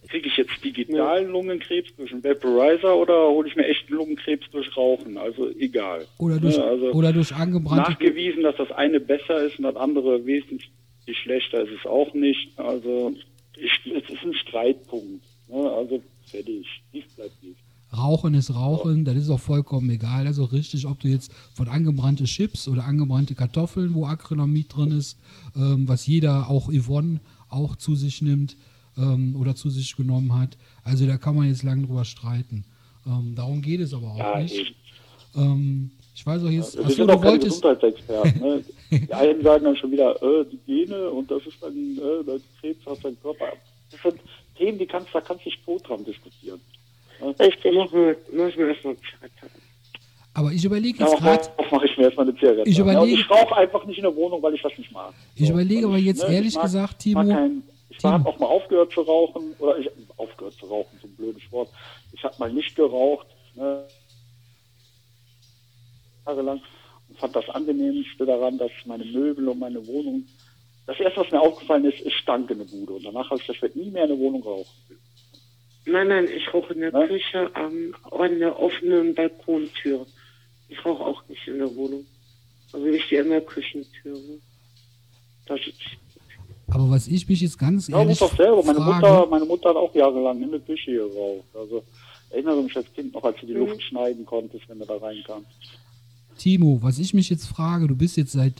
[0.08, 4.76] Kriege ich jetzt digitalen Lungenkrebs durch einen Vaporizer oder hole ich mir echten Lungenkrebs durch
[4.76, 5.16] Rauchen?
[5.16, 6.06] Also egal.
[6.18, 6.64] Oder durch, Ne?
[6.64, 7.92] also oder durch angebrannte.
[7.92, 10.70] nachgewiesen, dass das eine besser ist und das andere wesentlich
[11.22, 12.58] schlechter ist es auch nicht.
[12.58, 13.14] Also
[13.56, 15.24] es ist ein Streitpunkt.
[15.48, 15.70] Ne?
[15.70, 16.66] Also fertig.
[16.92, 17.60] Gift bleibt Gift.
[17.94, 20.26] Rauchen ist Rauchen, das ist auch vollkommen egal.
[20.26, 25.18] Also richtig, ob du jetzt von angebrannte Chips oder angebrannte Kartoffeln, wo Acrylamid drin ist,
[25.54, 27.20] ähm, was jeder, auch Yvonne,
[27.50, 28.56] auch zu sich nimmt
[28.96, 30.56] ähm, oder zu sich genommen hat.
[30.84, 32.64] Also da kann man jetzt lange drüber streiten.
[33.06, 34.74] Ähm, darum geht es aber auch Ja, nicht.
[35.36, 38.40] Ähm, ich weiß auch jetzt, Wir achso, sind du auch keine wolltest, Gesundheitsexperten.
[38.40, 38.64] Ne?
[39.08, 42.42] Die einen sagen dann schon wieder, äh, die Gene und das ist dann, äh, dein
[42.60, 43.52] Krebs hat dein Körper.
[43.90, 44.20] Das sind
[44.56, 46.60] Themen, die kannst, da kannst du dich tot dran diskutieren.
[47.38, 47.74] Richtig.
[47.74, 49.50] Machen wir, machen wir erstmal Zigarette.
[50.34, 52.68] aber ich überlege jetzt gerade, mache ich mir erstmal eine Zigarette.
[52.68, 54.92] Ich ja, und überlege- ich rauche einfach nicht in der Wohnung, weil ich das nicht
[54.92, 55.14] mag.
[55.36, 58.04] Ich So, überlege aber ich, jetzt ne, ehrlich ich mag, gesagt, ich Timo- kein, ich
[58.04, 61.68] habe auch mal aufgehört zu rauchen, oder ich aufgehört zu rauchen, so ein blödes Wort.
[62.12, 63.84] Ich habe mal nicht geraucht, ne,
[66.26, 66.60] jahrelang
[67.14, 70.26] fand das angenehmste daran, dass meine Möbel und meine Wohnung,
[70.86, 72.94] das erste, was mir aufgefallen ist, ist stank in der Bude.
[72.94, 74.70] Und danach habe ich, das wird nie mehr in der Wohnung rauchen.
[75.84, 77.08] Nein, nein, ich rauche in der Was?
[77.08, 80.06] Küche am, an der offenen Balkontür.
[80.68, 82.06] Ich rauche auch nicht in der Wohnung.
[82.72, 84.14] Also ich stehe an der Küchentür.
[84.14, 84.38] Ne?
[85.46, 85.80] Das ist,
[86.74, 88.62] aber was ich mich jetzt ganz Ja, ehrlich auch selber.
[88.62, 91.44] Meine frage, Mutter, meine Mutter hat auch jahrelang in der Küche geraucht.
[91.54, 91.84] Also
[92.30, 95.48] erinnere mich als Kind noch, als du die Luft schneiden konntest, wenn du da reinkamst.
[96.38, 98.54] Timo, was ich mich jetzt frage, du bist jetzt seit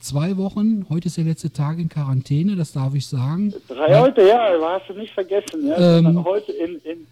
[0.00, 3.54] zwei Wochen, heute ist der letzte Tag in Quarantäne, das darf ich sagen.
[3.68, 5.68] Drei heute, ja, hast du nicht vergessen.
[5.68, 5.98] Ja.
[5.98, 6.24] Ähm.
[6.24, 7.06] heute in, in,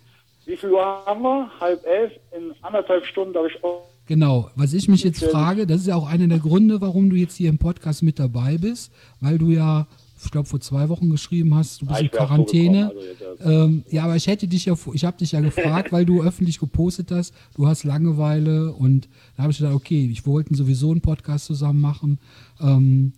[0.44, 1.50] wie viel Uhr haben wir?
[1.60, 3.82] Halb elf, in anderthalb Stunden habe ich auch.
[4.06, 7.16] Genau, was ich mich jetzt frage, das ist ja auch einer der Gründe, warum du
[7.16, 9.86] jetzt hier im Podcast mit dabei bist, weil du ja
[10.24, 12.92] ich glaube, vor zwei Wochen geschrieben hast, du bist Ah, in Quarantäne.
[13.40, 16.22] also ähm, ja, aber ich hätte dich ja, ich habe dich ja gefragt, weil du
[16.22, 20.90] öffentlich gepostet hast, du hast Langeweile und da habe ich gedacht, okay, ich wollten sowieso
[20.90, 22.18] einen Podcast zusammen machen.
[22.60, 23.12] Ähm,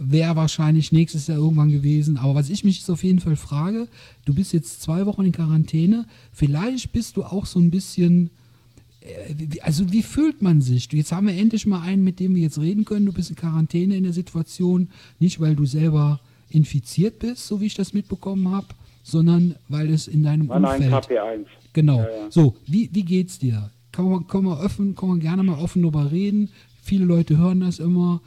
[0.00, 2.18] Wäre wahrscheinlich nächstes Jahr irgendwann gewesen.
[2.18, 3.88] Aber was ich mich jetzt auf jeden Fall frage,
[4.26, 8.30] du bist jetzt zwei Wochen in Quarantäne, vielleicht bist du auch so ein bisschen
[9.62, 10.90] also wie fühlt man sich?
[10.92, 13.06] Jetzt haben wir endlich mal einen, mit dem wir jetzt reden können.
[13.06, 16.20] Du bist in Quarantäne in der Situation, nicht weil du selber
[16.50, 18.68] infiziert bist, so wie ich das mitbekommen habe,
[19.02, 21.04] sondern weil es in deinem Nein, nein, Umfeld.
[21.20, 21.44] KP1.
[21.72, 21.98] Genau.
[22.00, 22.30] Ja, ja.
[22.30, 23.70] So, wie, wie geht's dir?
[23.92, 26.50] Kann man, kann, man offen, kann man gerne mal offen drüber reden.
[26.82, 28.20] Viele Leute hören das immer.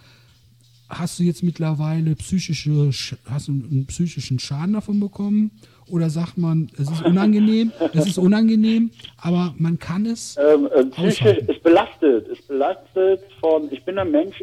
[0.89, 5.51] Hast du jetzt mittlerweile psychische, Sch- hast du einen psychischen Schaden davon bekommen?
[5.91, 10.85] Oder sagt man, es ist unangenehm, es ist unangenehm, aber man kann es Ähm, äh,
[10.99, 11.51] Aushalten.
[11.51, 12.27] ist belastet.
[12.29, 14.41] Ist belastet von, ich bin ein Mensch,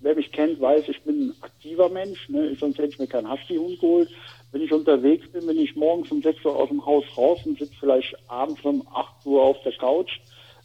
[0.00, 2.54] wer mich kennt, weiß, ich bin ein aktiver Mensch, ne?
[2.60, 4.10] sonst hätte ich mir keinen Husky-Hund geholt.
[4.52, 7.58] Wenn ich unterwegs bin, bin ich morgens um 6 Uhr aus dem Haus raus und
[7.58, 10.10] sitze vielleicht abends um 8 Uhr auf der Couch.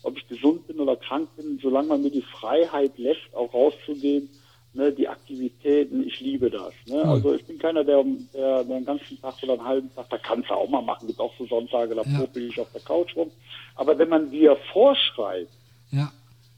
[0.03, 4.29] Ob ich gesund bin oder krank bin, solange man mir die Freiheit lässt, auch rauszugehen,
[4.73, 6.73] ne, die Aktivitäten, ich liebe das.
[6.88, 7.03] Ne?
[7.03, 8.03] Also ich bin keiner, der,
[8.34, 11.07] der, der den ganzen Tag oder einen halben Tag, da kannst du auch mal machen,
[11.07, 12.19] gibt auch so Sonntage, da Ja.
[12.19, 13.30] popel ich auf der Couch rum.
[13.76, 15.52] Aber wenn man dir vorschreibt,
[15.91, 16.11] Ja,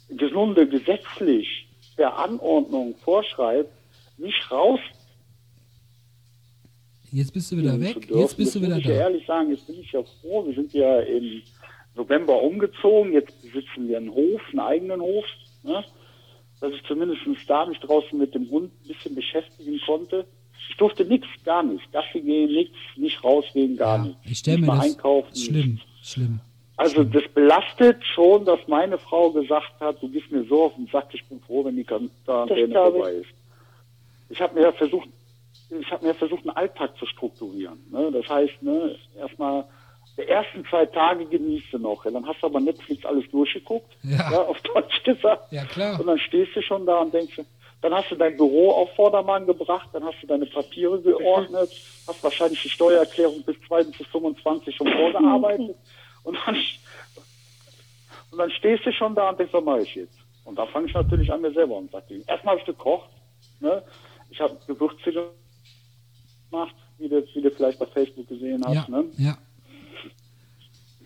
[0.09, 1.47] gesunde gesetzlich
[1.95, 3.71] per Anordnung vorschreibt,
[4.17, 4.79] nicht raus
[7.11, 8.99] jetzt bist du wieder weg, jetzt bist du wieder muss ich ja da.
[9.01, 10.45] ehrlich sagen, jetzt bin ich ja froh.
[10.47, 11.41] Wir sind ja im
[11.95, 13.13] November umgezogen.
[13.13, 15.25] Jetzt besitzen wir einen Hof, einen eigenen Hof.
[15.63, 15.83] Ne?
[16.63, 20.25] Dass ich zumindest da mich draußen mit dem Hund ein bisschen beschäftigen konnte.
[20.69, 21.91] Ich durfte nichts, gar nicht.
[21.91, 24.21] Gassi gehen, nichts, nicht rausgehen, gar Ja, nichts.
[24.23, 25.35] ich stelle Nicht mir mal das einkaufen.
[25.35, 26.09] schlimm, nichts.
[26.13, 26.39] schlimm.
[26.77, 30.87] Also das belastet schon, dass meine Frau gesagt hat, du gehst mir so auf den
[30.87, 33.29] Sack, ich bin froh, wenn die Quarantäne vorbei ist.
[34.29, 35.09] Ich habe mir ja versucht,
[35.69, 37.77] ich habe mir ja versucht, einen Alltag zu strukturieren.
[37.91, 38.09] Ne?
[38.13, 39.65] Das heißt, ne, erstmal
[40.17, 43.91] die ersten zwei Tage genießt du noch, ja, dann hast du aber Netflix alles durchgeguckt,
[44.03, 44.29] Ja.
[44.43, 45.51] auf Deutsch gesagt.
[45.51, 45.99] Ja, klar.
[45.99, 47.39] Und dann stehst du schon da und denkst,
[47.81, 51.71] dann hast du dein Büro auf Vordermann gebracht, dann hast du deine Papiere geordnet,
[52.07, 55.75] hast wahrscheinlich die Steuererklärung bis 2025 schon vorgearbeitet
[56.23, 56.55] und dann,
[58.31, 60.17] und dann stehst du schon da und denkst, was mache ich jetzt?
[60.45, 63.09] Und da fange ich natürlich an, mir selber und sag, erstmal habe ich gekocht,
[63.59, 63.81] ne?
[64.29, 65.11] ich habe Gewürze
[66.49, 69.05] gemacht, wie du, wie du vielleicht bei Facebook gesehen hast, Ja, ne?
[69.17, 69.37] ja.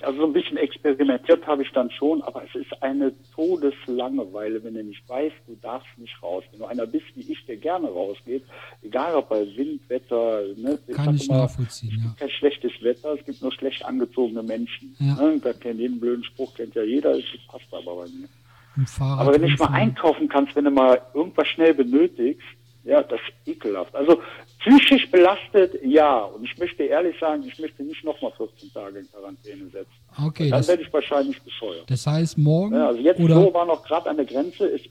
[0.04, 4.76] Also so ein bisschen experimentiert habe ich dann schon, aber es ist eine Todeslangeweile, wenn
[4.76, 6.44] du nicht weißt, du darfst nicht raus.
[6.52, 8.44] Wenn du einer bist wie ich, der gerne rausgeht,
[8.84, 10.78] egal ob bei Wind, Wetter, ne?
[10.94, 12.04] Kann ich immer, nachvollziehen, Es ja.
[12.04, 14.96] gibt kein schlechtes Wetter, es gibt nur schlecht angezogene Menschen.
[15.00, 15.16] Ja.
[15.16, 15.40] Ne?
[15.42, 18.28] Da kennt jeden blöden Spruch, kennt ja jeder, das passt aber bei mir.
[19.00, 22.46] Aber wenn du nicht mal einkaufen kannst, wenn du mal irgendwas schnell benötigst,
[22.84, 23.94] ja, das ist ekelhaft.
[23.96, 24.22] Also
[24.60, 26.20] psychisch belastet, ja.
[26.24, 29.92] Und ich möchte ehrlich sagen, ich möchte nicht nochmal 14 Tage in Quarantäne setzen.
[30.26, 31.90] Okay, Dann das, werde ich wahrscheinlich bescheuert.
[31.90, 34.66] das heißt morgen Ja, also jetzt oder so war noch gerade an der Grenze.
[34.68, 34.86] Ist,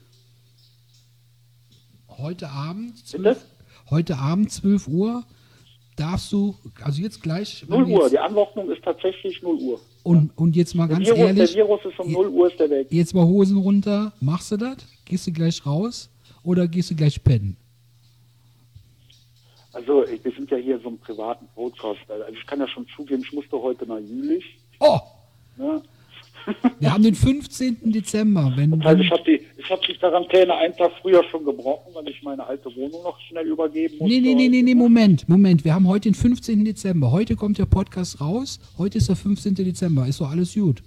[2.17, 3.23] heute Abend, Bitte?
[3.23, 3.45] 12,
[3.89, 5.23] heute Abend 12 Uhr
[5.95, 8.01] darfst du, also jetzt gleich, wenn 0 wir Uhr.
[8.03, 9.79] jetzt, Die Anordnung ist tatsächlich 0 Uhr.
[10.03, 12.59] und, und jetzt mal Der ganz Virus, ehrlich, der Virus ist um 0 Uhr ist
[12.59, 12.87] der weg.
[12.91, 14.77] jetzt mal Hosen runter, machst du das?
[15.05, 16.09] Gehst du gleich raus
[16.43, 17.57] oder gehst du gleich pennen?
[19.77, 21.99] Also ich- wir sind ja hier so im privaten Podcast.
[22.09, 24.43] Also ich kann ja schon zugeben, ich musste heute nach Jülich.
[24.79, 24.99] Oh,
[25.57, 25.81] Ne?
[26.79, 27.91] wir haben den 15.
[27.91, 31.43] Dezember, wenn, Das heißt, ich habe die, ich hab die Quarantäne einen Tag früher schon
[31.43, 34.13] gebrochen, weil ich meine alte Wohnung noch schnell übergeben musste.
[34.15, 35.65] Nee, nee, nee, nee, nee, Moment, Moment.
[35.65, 36.63] Wir haben heute den 15.
[36.63, 37.11] Dezember.
[37.11, 38.59] Heute kommt der Podcast raus.
[38.77, 39.55] Heute ist der 15.
[39.55, 40.07] Dezember.
[40.07, 40.81] Ist doch alles gut.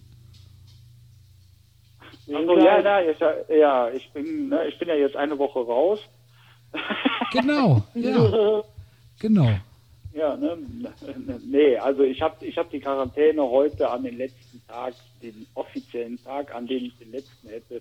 [2.33, 3.19] Also, ja, ja, ich,
[3.51, 5.99] ja, ich bin, ne, ich bin ja jetzt eine Woche raus.
[7.33, 8.63] Genau, ja.
[9.21, 9.51] Genau.
[10.13, 10.59] Ja, ne,
[11.47, 16.21] nee, also ich habe ich hab die Quarantäne heute an den letzten Tag, den offiziellen
[16.25, 17.81] Tag, an dem ich den letzten hätte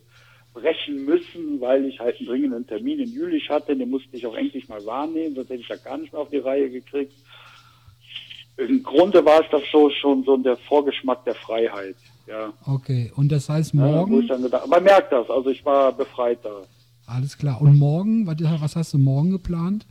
[0.54, 4.36] brechen müssen, weil ich halt einen dringenden Termin in Jülich hatte, den musste ich auch
[4.36, 7.14] endlich mal wahrnehmen, sonst hätte ich ja gar nicht mehr auf die Reihe gekriegt.
[8.58, 11.96] Im Grunde war es das so schon so der Vorgeschmack der Freiheit,
[12.28, 12.52] ja.
[12.66, 13.12] Okay.
[13.16, 16.62] Und das heißt ja morgen, dann gedacht, man merkt das, also ich war befreit da.
[17.08, 17.62] alles klar.
[17.62, 19.86] Und morgen, was hast du morgen geplant?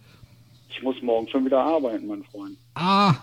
[0.78, 2.56] Ich muss morgen schon wieder arbeiten, mein Freund.
[2.74, 3.14] Ah,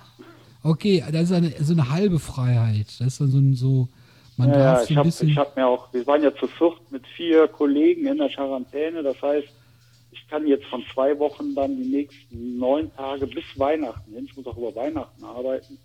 [0.62, 1.02] okay.
[1.12, 2.88] Das ist eine, so eine halbe Freiheit.
[3.00, 3.88] Das ist dann so ein, so,
[4.36, 5.30] man Ja, darf so ich ein habe bisschen.
[5.30, 9.04] ich hab mir auch, wir waren ja zu viert mit vier Kollegen in der Quarantäne.
[9.04, 9.48] Das heißt,
[10.12, 14.36] ich kann jetzt von zwei Wochen dann die nächsten neun Tage bis Weihnachten hin, ich
[14.36, 15.78] muss auch über Weihnachten arbeiten,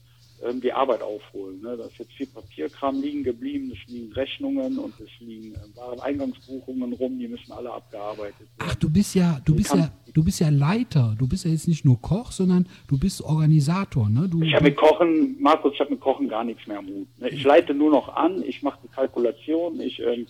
[0.43, 1.61] ähm, die Arbeit aufholen.
[1.61, 1.77] Ne?
[1.77, 6.93] Da ist jetzt viel Papierkram liegen geblieben, es liegen Rechnungen und es liegen äh, Wareneingangsbuchungen
[6.95, 8.57] rum, die müssen alle abgearbeitet werden.
[8.59, 11.15] Ach, du bist ja, du bist ja, du bist ja Leiter.
[11.19, 14.09] Du bist ja jetzt nicht nur Koch, sondern du bist Organisator.
[14.09, 14.29] Ne?
[14.29, 17.09] Du, Ich habe mit Kochen, Markus, ich habe mit Kochen gar nichts mehr am Hut.
[17.19, 17.29] ne?
[17.29, 20.27] Ich leite nur noch an, ich mache die Kalkulation, ich, ähm,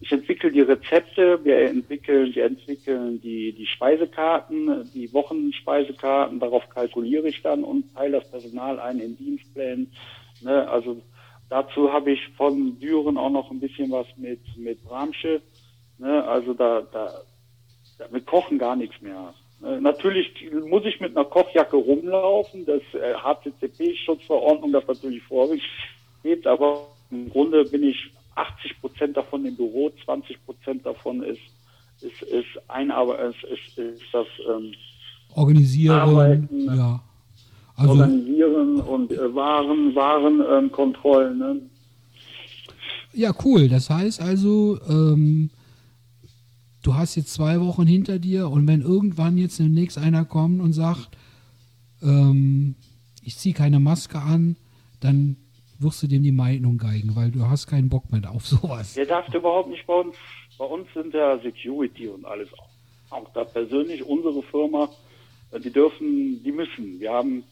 [0.00, 7.28] ich entwickle die Rezepte, wir entwickeln, wir entwickeln die, die Speisekarten, die Wochenspeisekarten, darauf kalkuliere
[7.28, 9.90] ich dann und teile das Personal ein in Dienstplänen.
[10.42, 10.68] Ne?
[10.68, 11.02] Also
[11.48, 15.42] dazu habe ich von Düren auch noch ein bisschen was mit, mit Bramsche.
[15.98, 16.24] Ne?
[16.24, 17.10] Also da, da,
[18.12, 19.34] mit Kochen gar nichts mehr.
[19.64, 20.32] Äh, Natürlich
[20.64, 27.64] muss ich mit einer Kochjacke rumlaufen, das äh, HCCP-Schutzverordnung das natürlich vorgibt, aber im Grunde
[27.64, 31.40] bin ich 80 Prozent davon im Büro, 20 Prozent davon ist
[32.00, 34.72] ist ist Einarbe ist, ist, ist das ähm,
[35.34, 35.98] organisieren.
[35.98, 36.64] Arbeiten.
[36.66, 37.02] Ja.
[37.76, 41.38] Also, Organisieren und äh, Waren Waren ähm, Kontrollen.
[41.38, 41.60] Ne?
[43.12, 43.68] ja, cool.
[43.68, 45.50] Das heißt also, ähm,
[46.82, 50.72] du hast jetzt zwei Wochen hinter dir und wenn irgendwann jetzt demnächst einer kommt und
[50.72, 51.10] sagt,
[52.02, 52.76] ähm,
[53.22, 54.56] ich ziehe keine Maske an,
[55.00, 55.36] dann
[55.78, 58.94] wirst du dem die Meinung geigen, weil du hast keinen Bock mehr auf sowas.
[58.94, 60.16] Der darf überhaupt nicht bei uns.
[60.58, 62.68] Bei uns sind ja Security und alles auch.
[63.10, 64.88] Auch da persönlich unsere Firma,
[65.52, 67.00] äh, die dürfen, die müssen.
[67.00, 67.44] Wir haben,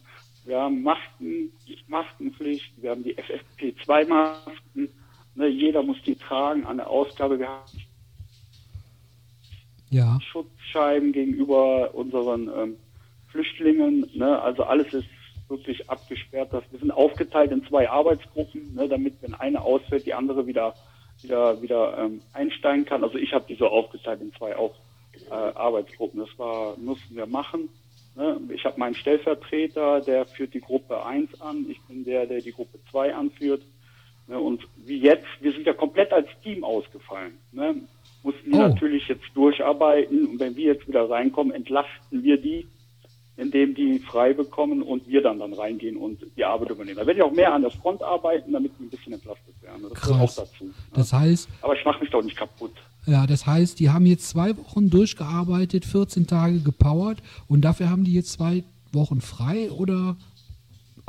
[0.44, 1.52] wir haben Masken,
[1.88, 4.88] Maskenpflicht, wir haben die FFP2-Masken.
[5.34, 7.38] Ne, jeder muss die tragen an der Ausgabe.
[7.38, 7.70] Wir haben
[9.90, 12.76] Ja, Schutzscheiben gegenüber unseren ähm,
[13.28, 14.06] Flüchtlingen.
[14.14, 14.40] Ne?
[14.40, 15.06] Also alles ist
[15.48, 16.52] wirklich abgesperrt.
[16.52, 18.88] Das, wir sind aufgeteilt in zwei Arbeitsgruppen, ne?
[18.88, 20.74] damit wenn eine ausfällt, die andere wieder
[21.22, 23.02] wieder wieder ähm, einsteigen kann.
[23.02, 24.74] Also ich habe die so aufgeteilt in zwei auch,
[25.30, 26.20] äh, Arbeitsgruppen.
[26.20, 27.68] Das war mussten wir machen.
[28.16, 28.40] Ne?
[28.54, 31.66] Ich habe meinen Stellvertreter, der führt die Gruppe 1 an.
[31.70, 33.62] Ich bin der, der die Gruppe 2 anführt.
[34.26, 34.38] Ne?
[34.38, 37.38] Und wie jetzt, wir sind ja komplett als Team ausgefallen.
[37.52, 37.76] Ne?
[38.22, 38.68] Mussten die Oh.
[38.68, 40.26] natürlich jetzt durcharbeiten.
[40.26, 42.66] Und wenn wir jetzt wieder reinkommen, entlasten wir die,
[43.36, 46.96] indem die frei bekommen und wir dann dann reingehen und die Arbeit übernehmen.
[46.96, 49.82] Da werde ich auch mehr an der Front arbeiten, damit die ein bisschen entlastet werden.
[49.82, 50.38] Das Krass.
[50.38, 50.64] auch dazu.
[50.64, 50.70] Ne?
[50.94, 52.72] das heißt, Aber ich mache mich doch nicht kaputt.
[53.06, 58.04] ja, das heißt, die haben jetzt zwei Wochen durchgearbeitet, 14 Tage gepowert und dafür haben
[58.04, 60.16] die jetzt zwei Wochen frei oder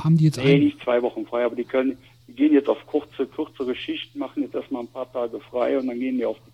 [0.02, 1.96] haben die jetzt Nee, nicht zwei Wochen frei, aber die können,
[2.26, 5.86] die gehen jetzt auf kurze, kürzere Schichten, machen jetzt erstmal ein paar Tage frei und
[5.86, 6.52] dann gehen die auf die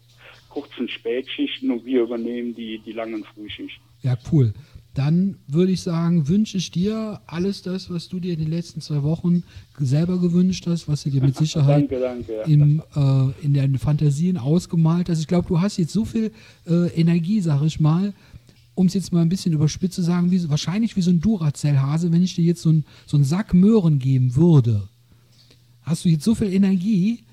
[0.49, 3.83] kurzen Spätschichten und wir übernehmen die, die langen Frühschichten.
[4.03, 4.55] Ja, cool.
[4.95, 8.81] Dann würde ich sagen, wünsche ich dir alles das, was du dir in den letzten
[8.81, 9.43] zwei Wochen
[9.79, 12.33] selber gewünscht hast, was du dir mit Sicherheit Danke, danke.
[12.47, 15.19] im, äh, in deinen Fantasien ausgemalt hast.
[15.19, 16.31] Ich glaube, du hast jetzt so viel
[16.69, 18.15] äh, Energie, sag ich mal,
[18.77, 22.13] um es jetzt mal ein bisschen überspitzt zu sagen, wie, wahrscheinlich wie so ein Duracell-Hase,
[22.13, 24.89] wenn ich dir jetzt so, ein, so einen Sack Möhren geben würde.
[25.83, 27.25] Hast du jetzt so viel Energie,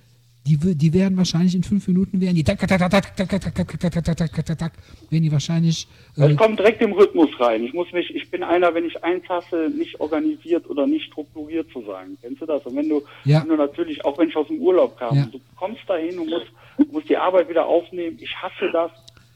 [0.47, 3.41] die, die werden wahrscheinlich in fünf Minuten werden die tak, tak, tak, tak, tak, tak,
[3.41, 4.73] tak, tak, tak, tak, tak,
[5.09, 5.87] werden die wahrscheinlich
[6.17, 7.63] äh, Es kommt direkt im Rhythmus rein.
[7.63, 11.69] Ich muss mich, ich bin einer, wenn ich eins hasse, nicht organisiert oder nicht strukturiert
[11.71, 12.17] zu sein.
[12.21, 12.65] Kennst du das?
[12.65, 13.41] Und wenn du, Ja.
[13.41, 15.27] wenn du natürlich, auch wenn ich aus dem Urlaub kam, Ja.
[15.31, 16.47] du kommst dahin und musst,
[16.91, 18.17] musst die Arbeit wieder aufnehmen.
[18.19, 18.91] Ich hasse das,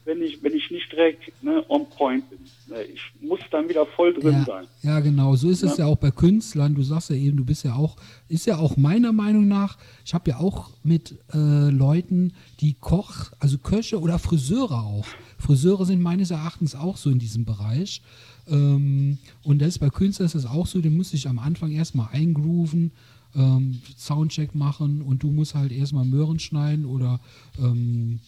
[0.06, 2.38] wenn ich, wenn ich nicht direkt ne, on point bin.
[2.68, 4.66] Ne, Ich muss dann wieder voll drin ja, sein.
[4.82, 5.34] Ja, genau.
[5.34, 5.86] So ist es ja.
[5.86, 6.74] auch bei Künstlern.
[6.74, 7.96] Du sagst ja eben, du bist ja auch,
[8.28, 13.32] ist ja auch meiner Meinung nach, ich habe ja auch mit äh, Leuten, die Koch,
[13.40, 15.06] also Köche oder Friseure auch.
[15.38, 18.00] Friseure sind meines Erachtens auch so in diesem Bereich.
[18.48, 22.08] Ähm, und das bei Künstlern ist das auch so, den muss ich am Anfang erstmal
[22.12, 22.92] eingrooven,
[23.34, 27.20] ähm, Soundcheck machen und du musst halt erstmal Möhren schneiden oder
[27.58, 28.20] ähm,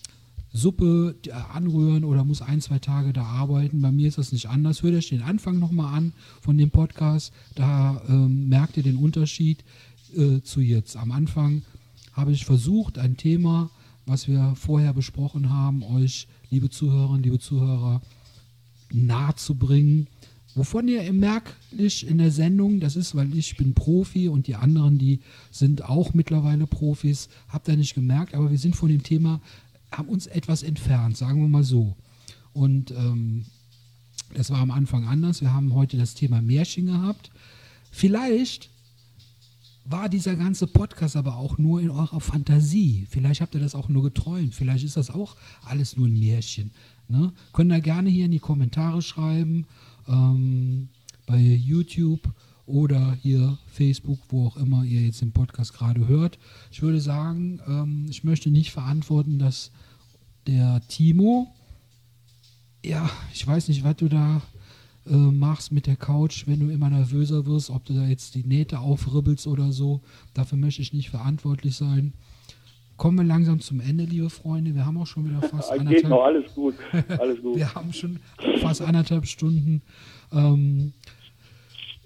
[0.58, 3.80] Suppe äh, anrühren oder muss ein, zwei Tage da arbeiten.
[3.80, 4.82] Bei mir ist das nicht anders.
[4.82, 7.32] Hört euch den Anfang nochmal an von dem Podcast.
[7.54, 9.64] Da ähm, merkt ihr den Unterschied
[10.16, 10.96] äh, zu jetzt.
[10.96, 11.62] Am Anfang
[12.12, 13.70] habe ich versucht, ein Thema,
[14.04, 18.02] was wir vorher besprochen haben, euch, liebe Zuhörerinnen, liebe Zuhörer,
[18.92, 20.08] nahe zu bringen.
[20.54, 24.98] Wovon ihr merklich in der Sendung, das ist, weil ich bin Profi und die anderen,
[24.98, 25.20] die
[25.52, 29.40] sind auch mittlerweile Profis, habt ihr nicht gemerkt, aber wir sind von dem Thema,
[29.90, 31.96] haben uns etwas entfernt, sagen wir mal so.
[32.52, 33.46] Und ähm,
[34.34, 35.40] das war am Anfang anders.
[35.40, 37.30] Wir haben heute das Thema Märchen gehabt.
[37.90, 38.70] Vielleicht
[39.84, 43.06] war dieser ganze Podcast aber auch nur in eurer Fantasie.
[43.08, 44.54] Vielleicht habt ihr das auch nur geträumt.
[44.54, 46.70] Vielleicht ist das auch alles nur ein Märchen.
[47.08, 47.32] Ne?
[47.54, 49.66] Könnt ihr gerne hier in die Kommentare schreiben,
[50.06, 50.88] ähm,
[51.26, 52.20] bei YouTube
[52.68, 56.38] oder hier Facebook, wo auch immer ihr jetzt den Podcast gerade hört.
[56.70, 59.72] Ich würde sagen, ähm, ich möchte nicht verantworten, dass
[60.46, 61.48] der Timo,
[62.84, 64.42] ja, ich weiß nicht, was du da
[65.06, 68.44] äh, machst mit der Couch, wenn du immer nervöser wirst, ob du da jetzt die
[68.44, 70.02] Nähte aufribbelst oder so.
[70.34, 72.12] Dafür möchte ich nicht verantwortlich sein.
[72.98, 74.74] kommen wir langsam zum Ende, liebe Freunde.
[74.74, 76.74] Wir haben auch schon wieder fast Geht anderthalb, noch, alles gut.
[77.18, 77.56] Alles gut.
[77.56, 78.18] wir haben schon
[78.60, 79.82] fast anderthalb Stunden.
[80.32, 80.92] Ähm,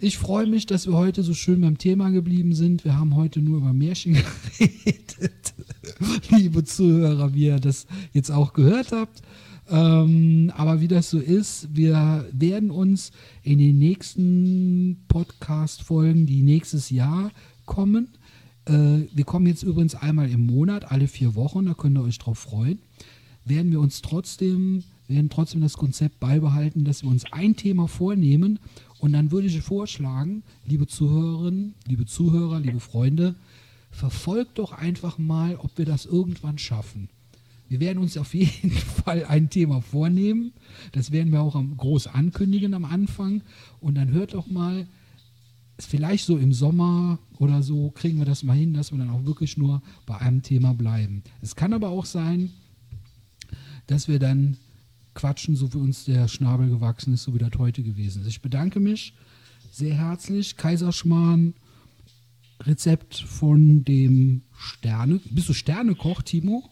[0.02, 2.84] ich freue mich, dass wir heute so schön beim Thema geblieben sind.
[2.84, 4.14] Wir haben heute nur über Märchen
[4.58, 5.54] geredet.
[6.30, 9.22] Liebe Zuhörer, wie ihr das jetzt auch gehört habt.
[9.70, 13.12] Ähm, aber wie das so ist, wir werden uns
[13.44, 17.30] in den nächsten Podcast-Folgen, die nächstes Jahr
[17.64, 18.08] kommen,
[18.64, 22.18] äh, wir kommen jetzt übrigens einmal im Monat, alle vier Wochen, da könnt ihr euch
[22.18, 22.80] drauf freuen,
[23.44, 28.58] werden wir uns trotzdem, werden trotzdem das Konzept beibehalten, dass wir uns ein Thema vornehmen
[29.02, 33.34] und dann würde ich vorschlagen, liebe Zuhörerinnen, liebe Zuhörer, liebe Freunde,
[33.90, 37.08] verfolgt doch einfach mal, ob wir das irgendwann schaffen.
[37.68, 38.70] Wir werden uns auf jeden
[39.04, 40.52] Fall ein Thema vornehmen.
[40.92, 43.42] Das werden wir auch am- groß ankündigen am Anfang.
[43.80, 44.86] Und dann hört doch mal,
[45.80, 49.24] vielleicht so im Sommer oder so kriegen wir das mal hin, dass wir dann auch
[49.24, 51.24] wirklich nur bei einem Thema bleiben.
[51.40, 52.52] Es kann aber auch sein,
[53.88, 54.58] dass wir dann
[55.14, 58.28] quatschen, so wie uns der Schnabel gewachsen ist, so wie das heute gewesen ist.
[58.28, 59.14] Ich bedanke mich
[59.70, 60.56] sehr herzlich.
[60.56, 61.54] Kaiserschmarrn,
[62.60, 65.20] Rezept von dem Sterne.
[65.24, 66.64] Bist du Sternekoch, Timo?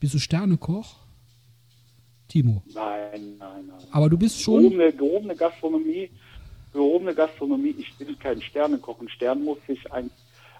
[0.00, 0.96] Bist du Sternekoch?
[2.28, 2.62] Timo.
[2.74, 3.86] Nein, nein, nein.
[3.90, 4.62] Aber du bist schon.
[4.62, 6.10] Gehobene, gehobene Gastronomie,
[6.72, 9.00] gehobene Gastronomie, ich bin kein Sternekoch.
[9.00, 10.10] Ein Stern muss sich ein,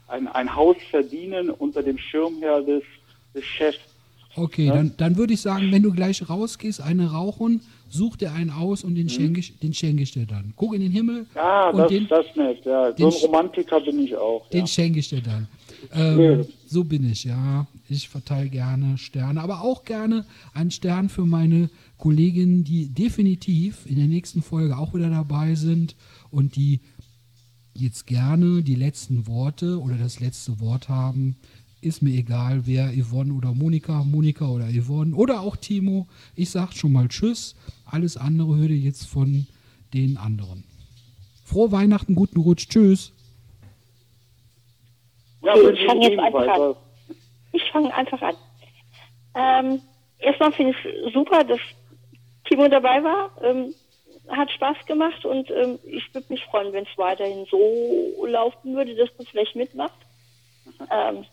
[0.09, 2.83] ein, ein Haus verdienen unter dem Schirmherr des,
[3.35, 3.79] des Chefs.
[4.39, 8.51] Okay, dann, dann würde ich sagen, wenn du gleich rausgehst, eine rauchen, such dir einen
[8.51, 10.53] aus und den schenke ich, den schenke ich dir dann.
[10.57, 12.65] Guck in den Himmel Ja, und das, den, das nicht.
[12.67, 12.95] Ja.
[12.97, 14.49] So ein Romantiker bin ich auch.
[14.51, 14.67] den Ja.
[14.67, 15.49] schenke ich dir dann.
[15.95, 16.45] Ähm, Ja.
[16.67, 17.67] So bin ich, ja.
[17.89, 23.97] Ich verteile gerne Sterne, aber auch gerne einen Stern für meine Kolleginnen, die definitiv in
[23.97, 25.97] der nächsten Folge auch wieder dabei sind
[26.31, 26.81] und die
[27.75, 31.37] jetzt gerne die letzten Worte oder das letzte Wort haben.
[31.81, 36.09] Ist mir egal, wer Yvonne oder Monika, Monika oder Yvonne oder auch Timo.
[36.35, 37.55] Ich sag schon mal Tschüss.
[37.87, 39.47] Alles andere hört ihr jetzt von
[39.95, 40.65] den anderen.
[41.45, 42.69] Frohe Weihnachten, guten Rutsch.
[42.69, 43.13] Tschüss.
[45.43, 46.77] Ja, Okay, ich fang ich jetzt einfach ebenfalls.
[47.53, 48.35] Ich fange einfach an.
[49.35, 49.81] Ähm,
[50.19, 51.61] erstmal finde ich es super, dass
[52.49, 53.31] Timo dabei war.
[53.43, 53.73] Ähm,
[54.29, 58.95] hat Spaß gemacht und ähm, ich würde mich freuen, wenn es weiterhin so laufen würde,
[58.95, 59.97] dass du vielleicht mitmachst.
[60.91, 61.25] Ähm,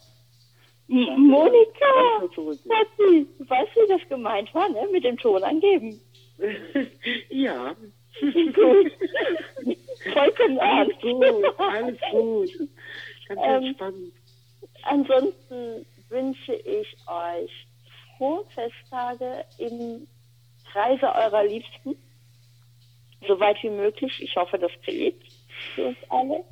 [0.88, 2.60] Monika, Danke zurück.
[2.68, 4.88] Schatzi, du weißt, wie das gemeint war, ne?
[4.92, 6.00] Mit dem Ton angeben.
[7.30, 7.76] ja,
[8.22, 8.92] Gut.
[10.14, 11.02] Vollkommen alles ernst.
[11.02, 12.50] gut, alles gut.
[13.28, 14.14] Ganz Ähm, entspannt.
[14.84, 17.68] Ansonsten wünsche ich euch
[18.18, 20.08] frohe Festtage im
[20.72, 21.96] Kreise eurer Liebsten.
[23.28, 24.22] So weit wie möglich.
[24.22, 25.24] Ich hoffe, das gelingt
[25.74, 26.44] für uns alle.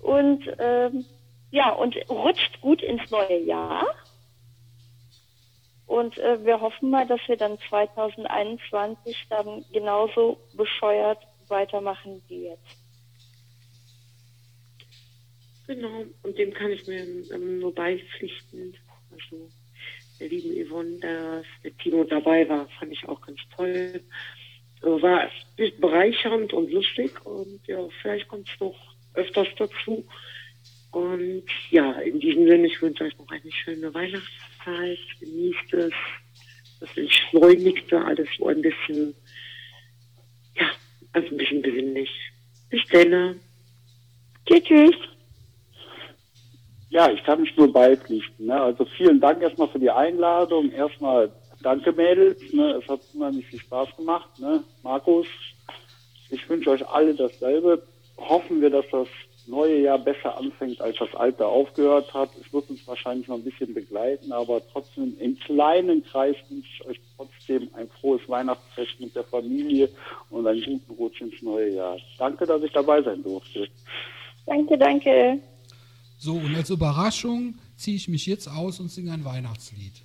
[0.00, 1.04] Und ähm,
[1.50, 3.86] ja, und rutscht gut ins neue Jahr.
[5.86, 11.18] Und äh, wir hoffen mal, dass wir dann 2021 dann genauso bescheuert
[11.48, 12.76] weitermachen wie jetzt.
[15.66, 18.76] Genau, und dem kann ich mir ähm, nur beipflichten.
[19.10, 19.48] Also
[20.20, 24.00] der lieben Yvonne, dass der Timo dabei war, fand ich auch ganz toll.
[24.82, 25.28] Äh, War
[25.80, 28.76] bereichernd und lustig und ja, vielleicht kommt es noch
[29.14, 30.06] öfters dazu.
[30.92, 34.98] Und ja, in diesem Sinne, ich wünsche euch noch eine schöne Weihnachtszeit.
[35.20, 35.92] Genießt es.
[36.80, 39.14] Das Entschleunigte, alles so ein bisschen,
[40.56, 40.70] ja,
[41.12, 42.10] also ein bisschen besinnlich.
[42.70, 43.38] Bis dann.
[44.46, 44.96] Tschüss, tschüss.
[46.88, 48.46] Ja, ich kann mich nur beipflichten.
[48.46, 48.60] Ne?
[48.60, 50.72] Also vielen Dank erstmal für die Einladung.
[50.72, 51.30] Erstmal
[51.62, 52.40] danke Mädels.
[52.52, 52.80] Ne?
[52.82, 54.38] Es hat unheimlich viel Spaß gemacht.
[54.40, 54.64] Ne?
[54.82, 55.26] Markus,
[56.30, 57.86] ich wünsche euch alle dasselbe.
[58.16, 59.08] Hoffen wir, dass das
[59.46, 62.30] neue Jahr besser anfängt, als das alte aufgehört hat.
[62.40, 66.86] Es wird uns wahrscheinlich noch ein bisschen begleiten, aber trotzdem im kleinen Kreis wünsche ich
[66.86, 69.88] euch trotzdem ein frohes Weihnachtsfest mit der Familie
[70.30, 71.98] und einen guten Rutsch ins neue Jahr.
[72.18, 73.68] Danke, dass ich dabei sein durfte.
[74.46, 75.38] Danke, danke.
[76.18, 80.02] So, und als Überraschung ziehe ich mich jetzt aus und singe ein Weihnachtslied.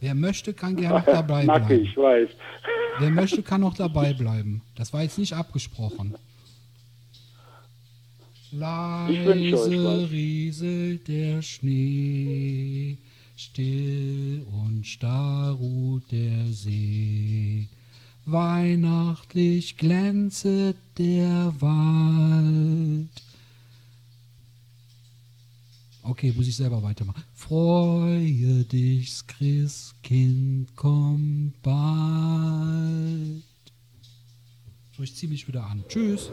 [0.00, 1.84] Wer möchte, kann gerne noch dabei bleiben.
[1.84, 2.30] ich weiß.
[2.98, 4.62] Wer möchte, kann noch dabei bleiben.
[4.76, 6.14] Das war jetzt nicht abgesprochen.
[8.52, 12.98] Leise rieselt der Schnee,
[13.36, 17.68] still und starr ruht der See.
[18.26, 23.08] Weihnachtlich glänzet der Wald.
[26.02, 27.22] Okay, muss ich selber weitermachen.
[27.34, 33.42] Freue dich, Christkind, komm bald.
[34.96, 35.84] So, ich ziehe mich wieder an.
[35.88, 36.30] Tschüss.